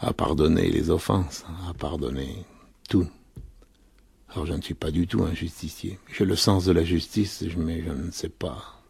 à 0.00 0.12
pardonner 0.12 0.68
les 0.68 0.90
offenses, 0.90 1.44
à 1.70 1.74
pardonner 1.74 2.44
tout. 2.88 3.06
Alors 4.34 4.46
je 4.46 4.52
ne 4.52 4.62
suis 4.62 4.74
pas 4.74 4.90
du 4.90 5.06
tout 5.06 5.22
un 5.22 5.32
justicier. 5.32 5.98
J'ai 6.12 6.24
le 6.24 6.34
sens 6.34 6.64
de 6.64 6.72
la 6.72 6.82
justice, 6.82 7.44
mais 7.56 7.84
je 7.84 7.90
ne 7.90 8.10
sais 8.10 8.28
pas. 8.28 8.82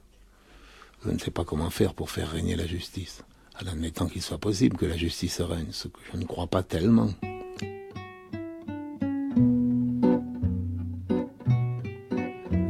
Je 1.05 1.11
ne 1.11 1.19
sais 1.19 1.31
pas 1.31 1.45
comment 1.45 1.69
faire 1.69 1.93
pour 1.93 2.11
faire 2.11 2.31
régner 2.31 2.57
la 2.57 2.67
justice 2.67 3.23
en 3.63 3.67
admettant 3.67 4.07
qu'il 4.07 4.23
soit 4.23 4.39
possible 4.39 4.79
que 4.79 4.87
la 4.87 4.97
justice 4.97 5.43
règne, 5.43 5.67
ce 5.71 5.89
que 5.89 6.01
je 6.11 6.17
ne 6.17 6.25
crois 6.25 6.47
pas 6.47 6.63
tellement. 6.63 7.11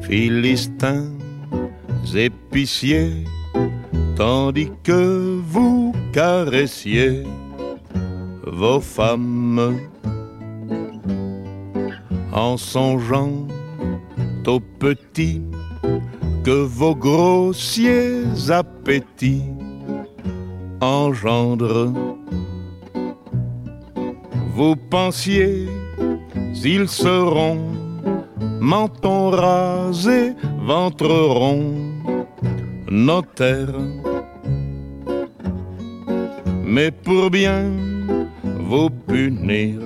Philistins, 0.03 1.13
épiciers, 2.15 3.25
tandis 4.17 4.71
que 4.83 5.41
vous 5.47 5.95
caressiez 6.13 7.23
vos 8.45 8.81
femmes 8.81 9.79
en 12.35 12.57
songeant 12.57 13.47
aux 14.47 14.61
petits 14.61 15.43
que 16.45 16.65
vos 16.65 16.95
grossiers 16.95 18.25
appétits 18.49 19.45
engendre. 20.81 21.93
Vous 24.55 24.77
pensiez, 24.77 25.69
ils 26.65 26.89
seront 26.89 27.61
menton 28.61 29.31
rasé, 29.31 30.35
ventre 30.61 31.09
rond, 31.09 31.75
notaire. 32.91 33.75
Mais 36.65 36.91
pour 36.91 37.31
bien 37.31 37.71
vous 38.69 38.91
punir, 38.91 39.81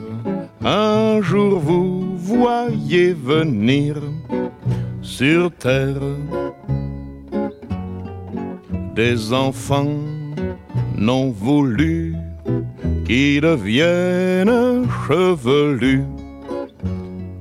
un 0.64 1.20
jour 1.20 1.58
vous 1.58 1.97
voyez 2.28 3.14
venir 3.14 3.94
sur 5.00 5.50
terre 5.52 6.08
des 8.94 9.32
enfants 9.32 9.96
non 10.94 11.30
voulu 11.30 12.14
qui 13.06 13.40
deviennent 13.40 14.86
chevelus, 15.06 16.04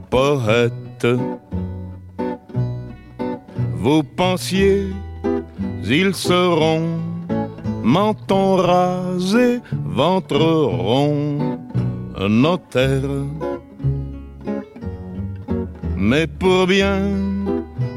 poètes. 0.09 1.17
Vous 3.75 4.03
pensiez, 4.03 4.87
ils 5.83 6.15
seront 6.15 6.87
menton 7.83 8.55
rasé, 8.55 9.59
ventre 9.85 10.37
rond, 10.37 11.59
notaire. 12.29 13.25
Mais 15.97 16.27
pour 16.27 16.67
bien 16.67 17.09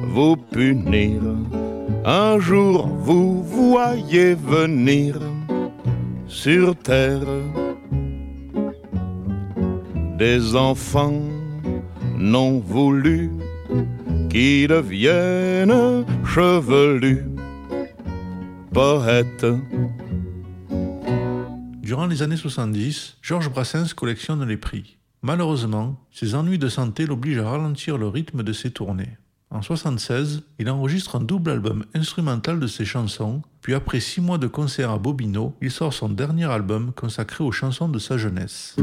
vous 0.09 0.37
punir, 0.37 1.21
un 2.05 2.39
jour 2.39 2.87
vous 2.87 3.43
voyez 3.43 4.35
venir 4.35 5.19
sur 6.27 6.75
terre 6.77 7.21
des 10.17 10.57
enfants 10.57 11.23
non 12.19 12.59
voulus 12.61 13.31
qui 14.31 14.67
deviennent 14.67 16.05
chevelus, 16.25 17.25
poètes. 18.73 19.47
Durant 21.83 22.07
les 22.07 22.23
années 22.23 22.37
70, 22.37 23.19
Georges 23.21 23.51
Brassens 23.51 23.93
collectionne 23.95 24.47
les 24.47 24.57
prix. 24.57 25.00
Malheureusement, 25.23 25.97
ses 26.11 26.35
ennuis 26.35 26.59
de 26.59 26.68
santé 26.68 27.05
l'obligent 27.05 27.41
à 27.41 27.51
ralentir 27.51 27.99
le 27.99 28.09
rythme 28.09 28.43
de 28.43 28.55
ses 28.55 28.71
tournées. 28.71 29.18
En 29.51 29.57
1976, 29.57 30.45
il 30.59 30.71
enregistre 30.71 31.16
un 31.16 31.21
double 31.21 31.51
album 31.51 31.85
instrumental 31.95 32.59
de 32.59 32.66
ses 32.66 32.87
chansons, 32.87 33.43
puis 33.61 33.75
après 33.75 34.01
six 34.01 34.23
mois 34.23 34.39
de 34.39 34.47
concerts 34.47 34.91
à 34.91 34.99
Bobino, 34.99 35.55
il 35.61 35.71
sort 35.71 35.93
son 35.93 36.09
dernier 36.09 36.47
album 36.47 36.93
consacré 36.95 37.45
aux 37.45 37.53
chansons 37.53 37.89
de 37.89 37.99
sa 37.99 38.16
jeunesse. 38.16 38.77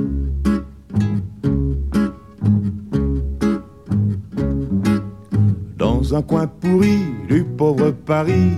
Dans 5.75 6.13
un 6.13 6.21
coin 6.21 6.45
pourri 6.45 6.99
du 7.27 7.43
pauvre 7.45 7.91
Paris, 7.91 8.51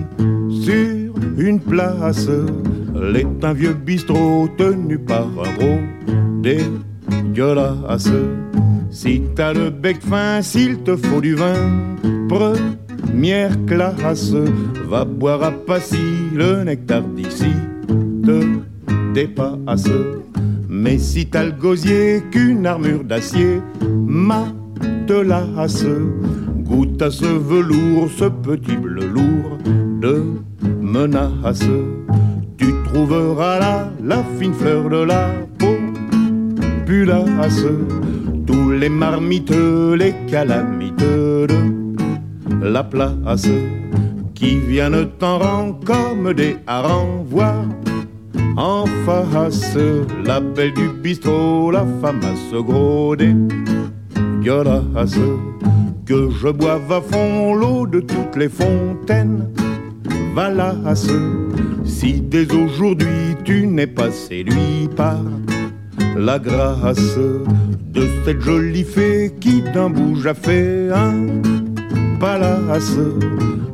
sur 0.50 1.14
une 1.38 1.60
place, 1.60 2.28
l'est 2.94 3.44
un 3.44 3.52
vieux 3.54 3.72
bistrot 3.72 4.48
tenu 4.58 4.98
par 4.98 5.26
un 5.26 5.54
gros 5.54 5.80
dégueulasse. 7.10 8.10
Si 8.90 9.22
t'as 9.36 9.52
le 9.52 9.70
bec 9.70 10.00
fin, 10.00 10.42
s'il 10.42 10.78
te 10.78 10.96
faut 10.96 11.20
du 11.20 11.34
vin, 11.34 11.96
première 12.28 13.52
classe, 13.66 14.34
va 14.88 15.04
boire 15.04 15.44
à 15.44 15.52
Passy, 15.52 15.98
le 16.34 16.64
nectar 16.64 17.02
d'ici 17.02 17.52
te 18.24 18.40
dépasse. 19.14 19.88
Mais 20.68 20.98
si 20.98 21.26
t'as 21.26 21.44
le 21.44 21.52
gosier 21.52 22.22
qu'une 22.30 22.66
armure 22.66 23.04
d'acier, 23.04 23.60
matelasse, 23.80 25.84
goûte 26.58 27.02
à 27.02 27.10
ce 27.10 27.26
velours, 27.26 28.10
ce 28.10 28.24
petit 28.24 28.76
bleu 28.76 29.06
lourd 29.06 29.58
de 30.00 30.24
menace. 30.80 31.64
Tu 32.56 32.72
trouveras 32.86 33.58
là 33.58 33.92
la 34.02 34.24
fine 34.38 34.54
fleur 34.54 34.88
de 34.88 35.04
la 35.04 35.30
populace 36.90 37.66
tous 38.48 38.70
les 38.72 38.88
marmites, 38.88 39.54
les 39.96 40.12
calamiteux 40.28 41.46
la 42.60 42.82
place 42.82 43.48
qui 44.34 44.58
viennent 44.58 45.08
en 45.22 45.38
rang 45.38 45.80
comme 45.84 46.32
des 46.34 46.56
harengs, 46.66 47.24
voir 47.28 47.64
En 48.56 48.86
face, 49.06 49.78
la 50.24 50.40
belle 50.40 50.74
du 50.74 50.88
bistrot, 50.88 51.70
la 51.70 51.86
femme 52.00 52.20
à 52.24 52.34
se 52.50 52.56
groder. 52.60 53.36
Gueulasse, 54.42 55.20
que 56.04 56.28
je 56.30 56.48
boive 56.48 56.90
à 56.92 57.00
fond 57.00 57.54
l'eau 57.54 57.86
de 57.86 58.00
toutes 58.00 58.36
les 58.36 58.48
fontaines. 58.48 59.48
Valasse, 60.34 61.12
si 61.84 62.20
dès 62.20 62.52
aujourd'hui 62.52 63.36
tu 63.44 63.66
n'es 63.66 63.86
pas 63.86 64.10
séduit 64.10 64.88
par 64.96 65.20
la 66.16 66.38
grâce 66.38 67.16
de 67.16 68.06
cette 68.24 68.40
jolie 68.40 68.84
fée 68.84 69.34
qui 69.40 69.62
d'un 69.62 69.90
bouge 69.90 70.26
a 70.26 70.34
fait 70.34 70.90
un 70.90 71.26
palace 72.18 72.98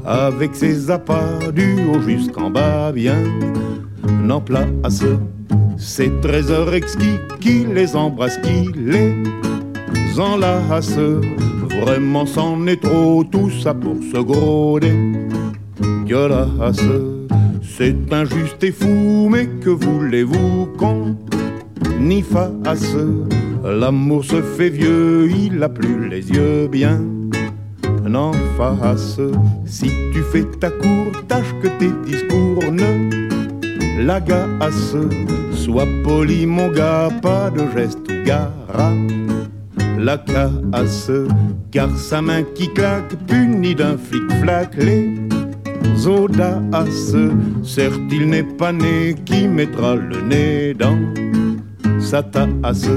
avec 0.05 0.55
ses 0.55 0.91
appâts 0.91 1.51
du 1.55 1.77
haut 1.89 2.01
jusqu'en 2.01 2.51
bas 2.51 2.93
bien 2.93 3.23
en 4.31 4.41
place 4.41 5.05
ces 5.79 6.11
trésors 6.21 6.73
exquis 6.75 7.19
qui 7.41 7.67
les 7.67 7.95
embrassent, 7.97 8.39
qui 8.39 8.71
les 8.75 9.15
enlace. 10.19 10.99
Vraiment, 11.83 12.25
c'en 12.25 12.67
est 12.67 12.83
trop, 12.83 13.25
tout 13.25 13.51
ça 13.51 13.75
pour 13.75 13.97
se 13.97 14.19
groder. 14.19 14.95
Gueulasse, 16.07 16.81
c'est 17.63 18.13
injuste 18.13 18.63
et 18.65 18.73
fou, 18.73 19.29
mais 19.31 19.47
que 19.47 19.71
voulez-vous 19.71 20.69
qu'on 20.79 21.17
n'y 22.07 22.23
fasse 22.23 22.97
L'amour 23.65 24.25
se 24.25 24.41
fait 24.41 24.71
vieux, 24.71 25.29
il 25.31 25.63
a 25.63 25.69
plus 25.69 26.09
les 26.09 26.31
yeux 26.31 26.69
bien 26.69 27.01
en 28.15 28.33
face. 28.57 29.21
Si 29.65 29.91
tu 30.13 30.23
fais 30.33 30.45
ta 30.61 30.71
cour, 30.71 31.11
tâche 31.27 31.53
que 31.63 31.69
tes 31.79 31.91
discours 32.05 32.73
ne 32.73 34.05
l'agace. 34.05 34.97
Sois 35.53 35.89
poli, 36.05 36.47
mon 36.47 36.71
gars, 36.71 37.09
pas 37.23 37.51
de 37.51 37.65
geste 37.77 38.11
gara. 38.25 38.93
La 39.99 40.19
casse, 40.19 41.11
car 41.71 41.91
sa 41.97 42.23
main 42.23 42.43
qui 42.55 42.69
claque, 42.73 43.17
punie 43.27 43.75
d'un 43.75 43.97
flic-flac, 43.97 44.77
les 44.77 46.07
audaces. 46.07 47.17
Certes, 47.63 48.01
il 48.13 48.29
n'est 48.29 48.43
pas 48.43 48.73
né 48.73 49.15
qui 49.25 49.49
mettra 49.49 49.97
le 49.97 50.21
nez 50.21 50.75
dans 50.75 50.99
sa 52.07 52.23
tasse. 52.23 52.89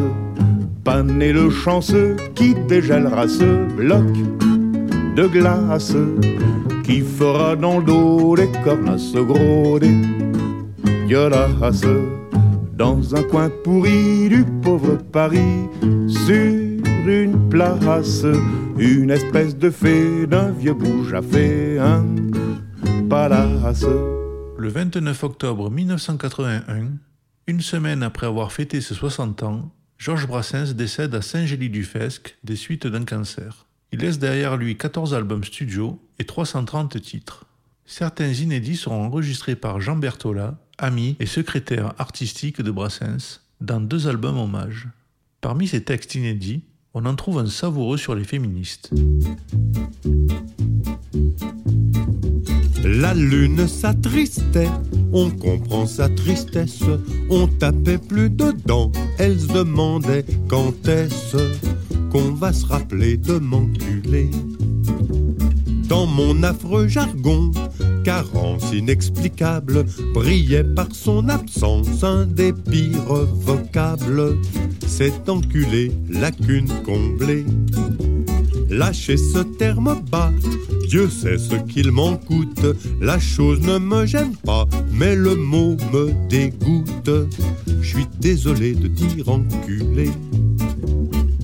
Pas 0.83 1.03
né 1.03 1.33
le 1.33 1.49
chanceux 1.49 2.15
qui 2.35 2.55
dégèlera 2.67 3.27
ce 3.27 3.49
bloc 3.75 4.07
de 5.15 5.27
glace 5.27 5.95
qui 6.83 7.01
fera 7.01 7.55
dans 7.55 7.79
le 7.79 7.83
dos 7.83 8.35
les 8.35 8.49
cornes 8.63 8.89
à 8.89 8.97
se 8.97 9.19
groder 9.19 9.95
dans 12.77 13.15
un 13.15 13.23
coin 13.23 13.49
pourri 13.63 14.29
du 14.29 14.45
pauvre 14.61 14.95
Paris, 15.11 15.67
sur 16.07 16.77
une 17.07 17.49
place, 17.49 18.25
une 18.77 19.09
espèce 19.09 19.57
de 19.57 19.71
fée 19.71 20.27
d'un 20.27 20.51
vieux 20.51 20.75
bouge 20.75 21.15
a 21.15 21.23
fait 21.23 21.79
un 21.79 22.05
palace. 23.09 23.85
Le 24.57 24.69
29 24.69 25.23
octobre 25.23 25.71
1981, 25.71 27.08
une 27.49 27.61
semaine 27.61 28.03
après 28.03 28.27
avoir 28.27 28.51
fêté 28.51 28.79
ses 28.79 28.93
60 28.93 29.41
ans, 29.41 29.73
Georges 29.97 30.27
Brassens 30.27 30.73
décède 30.75 31.15
à 31.15 31.23
Saint-Gély-du-Fesque 31.23 32.37
des 32.43 32.55
suites 32.55 32.85
d'un 32.85 33.05
cancer. 33.05 33.65
Il 33.91 34.01
laisse 34.01 34.19
derrière 34.19 34.55
lui 34.55 34.77
14 34.77 35.15
albums 35.15 35.43
studio 35.43 35.99
et 36.19 36.25
330 36.25 37.01
titres. 37.01 37.45
Certains 37.87 38.31
inédits 38.33 38.77
seront 38.77 39.03
enregistrés 39.03 39.55
par 39.55 39.81
Jean 39.81 39.95
Bertola, 39.95 40.59
ami 40.77 41.15
et 41.19 41.25
secrétaire 41.25 41.95
artistique 41.97 42.61
de 42.61 42.69
Brassens, 42.69 43.41
dans 43.61 43.81
deux 43.81 44.07
albums 44.07 44.37
hommages. 44.37 44.87
Parmi 45.41 45.67
ces 45.67 45.83
textes 45.83 46.13
inédits, 46.13 46.61
on 46.93 47.05
en 47.05 47.15
trouve 47.15 47.39
un 47.39 47.45
savoureux 47.45 47.97
sur 47.97 48.15
les 48.15 48.23
féministes. 48.23 48.91
La 52.83 53.13
lune 53.13 53.67
s'attristait, 53.67 54.69
on 55.13 55.29
comprend 55.29 55.85
sa 55.85 56.09
tristesse, 56.09 56.83
on 57.29 57.47
tapait 57.47 57.97
plus 57.97 58.29
dedans, 58.29 58.91
elle 59.17 59.39
se 59.39 59.53
demandait 59.53 60.25
quand 60.47 60.87
est-ce 60.87 61.37
qu'on 62.11 62.33
va 62.33 62.51
se 62.51 62.65
rappeler 62.65 63.17
de 63.17 63.37
m'enculer. 63.37 64.31
Dans 65.87 66.07
mon 66.07 66.43
affreux 66.43 66.87
jargon, 66.87 67.51
carence 68.03 68.71
inexplicable, 68.73 69.85
brillait 70.13 70.63
par 70.63 70.87
son 70.91 71.29
absence 71.29 72.03
un 72.03 72.25
des 72.25 72.53
pires 72.53 73.25
vocables. 73.33 74.37
Cet 74.87 75.29
enculé, 75.29 75.91
lacune 76.09 76.69
comblée. 76.85 77.45
Lâchez 78.69 79.17
ce 79.17 79.39
terme 79.39 79.99
bas, 80.11 80.31
Dieu 80.87 81.09
sait 81.09 81.37
ce 81.37 81.55
qu'il 81.55 81.91
m'en 81.91 82.17
coûte. 82.17 82.65
La 83.01 83.19
chose 83.19 83.61
ne 83.61 83.77
me 83.77 84.05
gêne 84.05 84.35
pas, 84.45 84.67
mais 84.91 85.15
le 85.15 85.35
mot 85.35 85.75
me 85.93 86.11
dégoûte. 86.29 87.09
Je 87.81 87.87
suis 87.87 88.07
désolé 88.19 88.73
de 88.73 88.87
dire 88.87 89.29
enculé. 89.29 90.09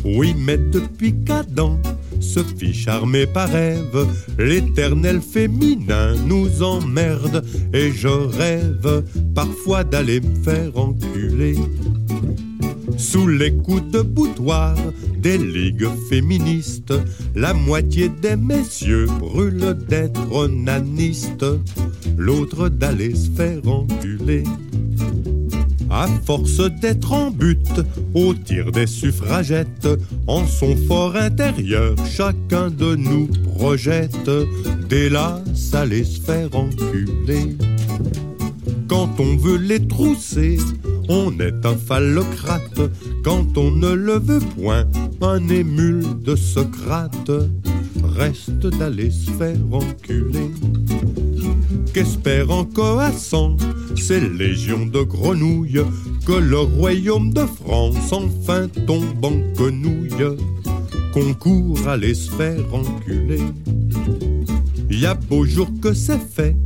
Oui, 0.04 0.36
mais 0.38 0.58
depuis 0.58 1.16
qu'Adam 1.26 1.80
se 2.20 2.40
fit 2.40 2.74
charmer 2.74 3.26
par 3.26 3.50
rêve. 3.50 4.08
L'éternel 4.38 5.22
féminin 5.22 6.16
nous 6.26 6.64
emmerde 6.64 7.44
et 7.74 7.92
je 7.92 8.08
rêve 8.08 9.04
parfois 9.34 9.84
d'aller 9.84 10.22
me 10.22 10.36
faire 10.44 10.78
enculer. 10.78 11.56
Sous 12.98 13.28
les 13.28 13.54
coups 13.54 13.92
de 13.92 14.02
boutoir 14.02 14.76
des 15.18 15.38
ligues 15.38 15.90
féministes, 16.10 16.94
la 17.36 17.54
moitié 17.54 18.10
des 18.10 18.36
messieurs 18.36 19.08
brûlent 19.20 19.78
d'être 19.90 20.48
nanistes, 20.48 21.46
l'autre 22.18 22.70
d'aller 22.70 23.16
se 23.16 23.30
faire 23.32 23.68
enculer. 23.68 24.44
À 25.98 26.08
force 26.26 26.60
d'être 26.82 27.14
en 27.14 27.32
but 27.32 27.72
au 28.14 28.34
tir 28.34 28.70
des 28.74 28.86
suffragettes, 28.86 29.88
en 30.28 30.46
son 30.46 30.76
fort 30.76 31.16
intérieur, 31.16 31.96
chacun 32.06 32.70
de 32.70 32.96
nous 32.96 33.30
projette 33.56 34.30
dès 34.90 35.08
là, 35.08 35.42
ça 35.54 35.86
les 35.86 36.04
faire 36.04 36.54
enculer. 36.54 37.56
Quand 38.90 39.10
on 39.20 39.38
veut 39.38 39.56
les 39.58 39.88
trousser, 39.88 40.58
on 41.08 41.32
est 41.40 41.66
un 41.66 41.78
phallocrate. 41.78 42.82
Quand 43.24 43.58
on 43.58 43.72
ne 43.72 43.94
le 43.94 44.20
veut 44.20 44.42
point, 44.58 44.84
un 45.22 45.48
émule 45.48 46.04
de 46.22 46.36
Socrate 46.36 47.32
reste 48.04 48.68
d'aller 48.68 49.12
se 49.12 49.32
faire 49.32 49.56
enculer. 49.72 50.52
Qu'espère 51.96 52.52
en 52.52 52.66
coassant 52.66 53.56
ces 53.96 54.20
légions 54.20 54.86
de 54.86 55.02
grenouilles 55.02 55.86
que 56.26 56.34
le 56.34 56.60
royaume 56.60 57.32
de 57.32 57.46
France 57.46 58.12
enfin 58.12 58.68
tombe 58.86 59.24
en 59.24 59.32
quenouille, 59.56 60.36
concourt 61.14 61.88
à 61.88 61.96
les 61.96 62.14
faire 62.14 62.66
enculer. 62.74 63.40
Y 64.92 65.06
a 65.06 65.14
beau 65.14 65.46
jour 65.46 65.70
que 65.82 65.94
c'est 65.94 66.20
fait, 66.20 66.58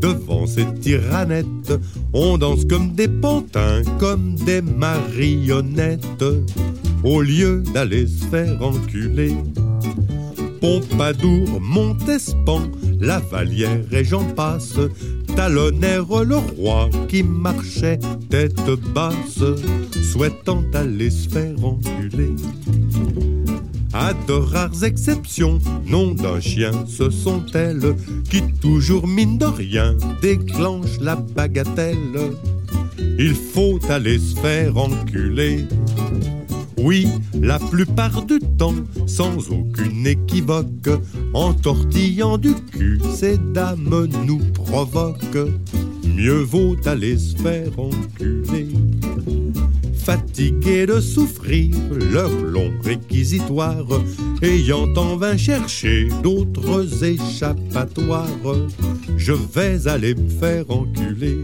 devant 0.00 0.46
ces 0.46 0.72
tyrannettes, 0.80 1.72
on 2.12 2.38
danse 2.38 2.64
comme 2.64 2.92
des 2.92 3.08
pantins, 3.08 3.82
comme 3.98 4.36
des 4.36 4.62
marionnettes, 4.62 6.24
au 7.02 7.20
lieu 7.20 7.64
d'aller 7.74 8.06
se 8.06 8.26
faire 8.26 8.62
enculer. 8.62 9.34
Pompadour, 10.60 11.60
Montespan, 11.60 12.62
Lavalière 13.00 13.84
et 13.92 14.04
j'en 14.04 14.24
passe, 14.24 14.78
talonnèrent 15.36 16.24
le 16.24 16.36
roi 16.36 16.90
qui 17.08 17.22
marchait 17.22 17.98
tête 18.28 18.70
basse, 18.94 19.42
souhaitant 20.02 20.62
aller 20.74 21.10
se 21.10 21.28
faire 21.28 21.64
enculer. 21.64 22.34
À 23.92 24.12
de 24.26 24.32
rares 24.32 24.84
exceptions, 24.84 25.58
nom 25.86 26.12
d'un 26.12 26.40
chien, 26.40 26.72
ce 26.86 27.10
sont 27.10 27.44
elles 27.54 27.96
qui 28.30 28.42
toujours 28.60 29.06
mine 29.06 29.38
de 29.38 29.46
rien 29.46 29.96
déclenchent 30.20 31.00
la 31.00 31.16
bagatelle. 31.16 32.32
Il 33.18 33.34
faut 33.34 33.78
aller 33.88 34.18
se 34.18 34.36
faire 34.36 34.76
enculer. 34.76 35.64
Oui, 36.78 37.08
la 37.34 37.58
plupart 37.58 38.22
du 38.22 38.38
temps, 38.38 38.74
sans 39.06 39.50
aucune 39.50 40.06
équivoque, 40.06 40.88
en 41.34 41.52
tortillant 41.52 42.38
du 42.38 42.54
cul, 42.54 43.00
ces 43.12 43.36
dames 43.36 44.06
nous 44.24 44.38
provoquent. 44.54 45.50
Mieux 46.16 46.42
vaut 46.42 46.76
aller 46.84 47.18
se 47.18 47.36
faire 47.36 47.70
enculer. 47.78 48.68
Fatigués 49.94 50.86
de 50.86 51.00
souffrir 51.00 51.74
leur 52.12 52.30
long 52.30 52.72
réquisitoire, 52.82 53.86
ayant 54.42 54.88
en 54.96 55.16
vain 55.16 55.36
cherché 55.36 56.08
d'autres 56.22 57.04
échappatoires, 57.04 58.28
je 59.16 59.32
vais 59.32 59.86
aller 59.88 60.14
me 60.14 60.28
faire 60.28 60.64
enculer. 60.70 61.38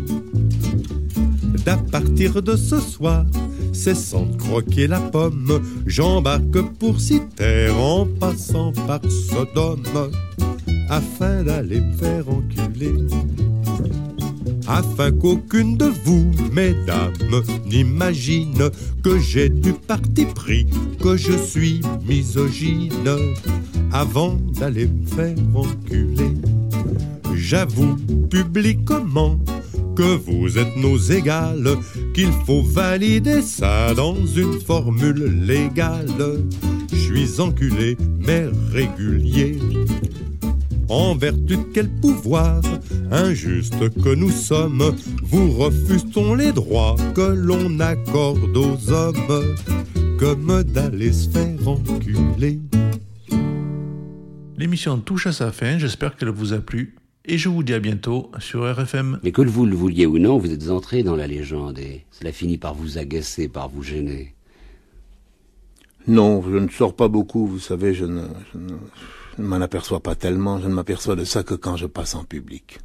d'à 1.64 1.76
partir 1.76 2.42
de 2.42 2.56
ce 2.56 2.78
soir, 2.78 3.24
cessant 3.74 4.26
de 4.26 4.36
croquer 4.36 4.86
la 4.86 5.00
pomme, 5.00 5.60
j'embarque 5.86 6.62
pour 6.78 7.00
Citer 7.00 7.68
en 7.70 8.06
passant 8.06 8.72
par 8.86 9.00
Sodome, 9.10 10.10
afin 10.88 11.42
d'aller 11.42 11.80
me 11.80 11.92
faire 11.96 12.24
enculer. 12.28 12.94
Afin 14.66 15.12
qu'aucune 15.12 15.76
de 15.76 15.90
vous, 16.04 16.30
mesdames, 16.52 17.12
n'imagine 17.66 18.70
que 19.02 19.18
j'ai 19.18 19.50
du 19.50 19.72
parti 19.72 20.24
pris, 20.24 20.66
que 21.02 21.16
je 21.16 21.32
suis 21.32 21.82
misogyne, 22.08 22.90
avant 23.92 24.36
d'aller 24.58 24.86
me 24.86 25.06
faire 25.06 25.36
enculer. 25.54 26.34
J'avoue 27.34 27.96
publiquement 28.30 29.38
que 29.94 30.16
vous 30.16 30.58
êtes 30.58 30.76
nos 30.76 30.96
égales, 30.96 31.76
qu'il 32.14 32.30
faut 32.46 32.62
valider 32.62 33.42
ça 33.42 33.94
dans 33.94 34.26
une 34.26 34.60
formule 34.60 35.46
légale. 35.46 36.40
Je 36.92 36.96
suis 36.96 37.40
enculé, 37.40 37.96
mais 38.18 38.46
régulier. 38.72 39.58
En 40.88 41.14
vertu 41.14 41.56
de 41.56 41.62
quel 41.72 41.88
pouvoir 41.88 42.60
injuste 43.10 43.88
que 44.02 44.14
nous 44.14 44.30
sommes, 44.30 44.94
vous 45.22 45.50
refusons 45.52 46.34
les 46.34 46.52
droits 46.52 46.96
que 47.14 47.22
l'on 47.22 47.80
accorde 47.80 48.56
aux 48.56 48.92
hommes, 48.92 49.56
comme 50.18 50.62
d'aller 50.62 51.12
se 51.12 51.30
faire 51.30 51.68
enculer. 51.68 52.60
L'émission 54.56 54.98
touche 54.98 55.26
à 55.26 55.32
sa 55.32 55.52
fin, 55.52 55.78
j'espère 55.78 56.16
qu'elle 56.16 56.30
vous 56.30 56.52
a 56.52 56.58
plu. 56.58 56.94
Et 57.26 57.38
je 57.38 57.48
vous 57.48 57.62
dis 57.62 57.72
à 57.72 57.80
bientôt 57.80 58.30
sur 58.38 58.70
RFM. 58.70 59.18
Mais 59.22 59.32
que 59.32 59.40
vous 59.40 59.64
le 59.64 59.74
vouliez 59.74 60.04
ou 60.04 60.18
non, 60.18 60.36
vous 60.36 60.52
êtes 60.52 60.68
entré 60.68 61.02
dans 61.02 61.16
la 61.16 61.26
légende 61.26 61.78
et 61.78 62.04
cela 62.10 62.32
finit 62.32 62.58
par 62.58 62.74
vous 62.74 62.98
agacer, 62.98 63.48
par 63.48 63.70
vous 63.70 63.82
gêner. 63.82 64.34
Non, 66.06 66.42
je 66.42 66.58
ne 66.58 66.68
sors 66.68 66.94
pas 66.94 67.08
beaucoup, 67.08 67.46
vous 67.46 67.58
savez, 67.58 67.94
je 67.94 68.04
ne, 68.04 68.28
je 68.52 68.58
ne, 68.58 68.74
je 69.36 69.42
ne 69.42 69.46
m'en 69.46 69.56
aperçois 69.56 70.00
pas 70.00 70.14
tellement, 70.14 70.60
je 70.60 70.68
ne 70.68 70.74
m'aperçois 70.74 71.16
de 71.16 71.24
ça 71.24 71.42
que 71.42 71.54
quand 71.54 71.76
je 71.76 71.86
passe 71.86 72.14
en 72.14 72.24
public. 72.24 72.78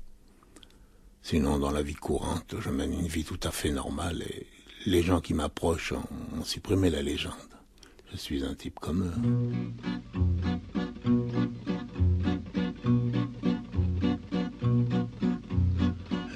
Sinon, 1.22 1.60
dans 1.60 1.72
la 1.72 1.82
vie 1.82 1.96
courante, 1.96 2.56
je 2.60 2.70
mène 2.70 2.94
une 2.94 3.08
vie 3.08 3.26
tout 3.26 3.40
à 3.44 3.52
fait 3.52 3.72
normale 3.72 4.22
et 4.24 4.48
les 4.86 5.04
gens 5.04 5.20
qui 5.20 5.34
m'approchent 5.34 5.92
ont, 5.92 6.40
ont 6.40 6.46
supprimé 6.46 6.90
la 6.90 7.02
légende. 7.02 7.34
Je 8.10 8.18
suis 8.18 8.46
un 8.46 8.56
type 8.56 8.80
comme 8.80 9.04
eux. 9.04 9.14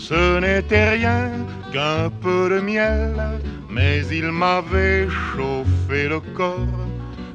ce 0.00 0.40
n'était 0.40 0.90
rien 0.96 1.30
qu'un 1.72 2.10
peu 2.22 2.48
de 2.48 2.60
miel, 2.60 3.14
mais 3.68 4.00
il 4.10 4.32
m'avait 4.32 5.06
chauffé 5.08 6.08
le 6.08 6.20
corps. 6.34 6.86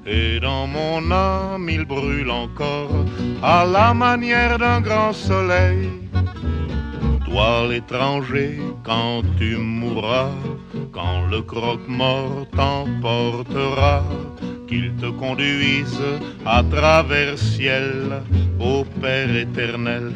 Et 0.05 0.39
dans 0.39 0.67
mon 0.67 1.11
âme 1.11 1.67
il 1.69 1.85
brûle 1.85 2.31
encore 2.31 3.05
à 3.41 3.65
la 3.65 3.93
manière 3.93 4.57
d'un 4.57 4.81
grand 4.81 5.13
soleil. 5.13 5.89
Toi 7.25 7.67
l'étranger, 7.69 8.59
quand 8.83 9.21
tu 9.37 9.57
mourras, 9.57 10.31
quand 10.91 11.27
le 11.29 11.41
croque-mort 11.41 12.47
t'emportera, 12.55 14.03
qu'il 14.67 14.95
te 14.95 15.09
conduise 15.23 16.01
à 16.45 16.63
travers 16.63 17.37
ciel 17.37 18.21
au 18.59 18.83
Père 19.01 19.35
éternel 19.35 20.11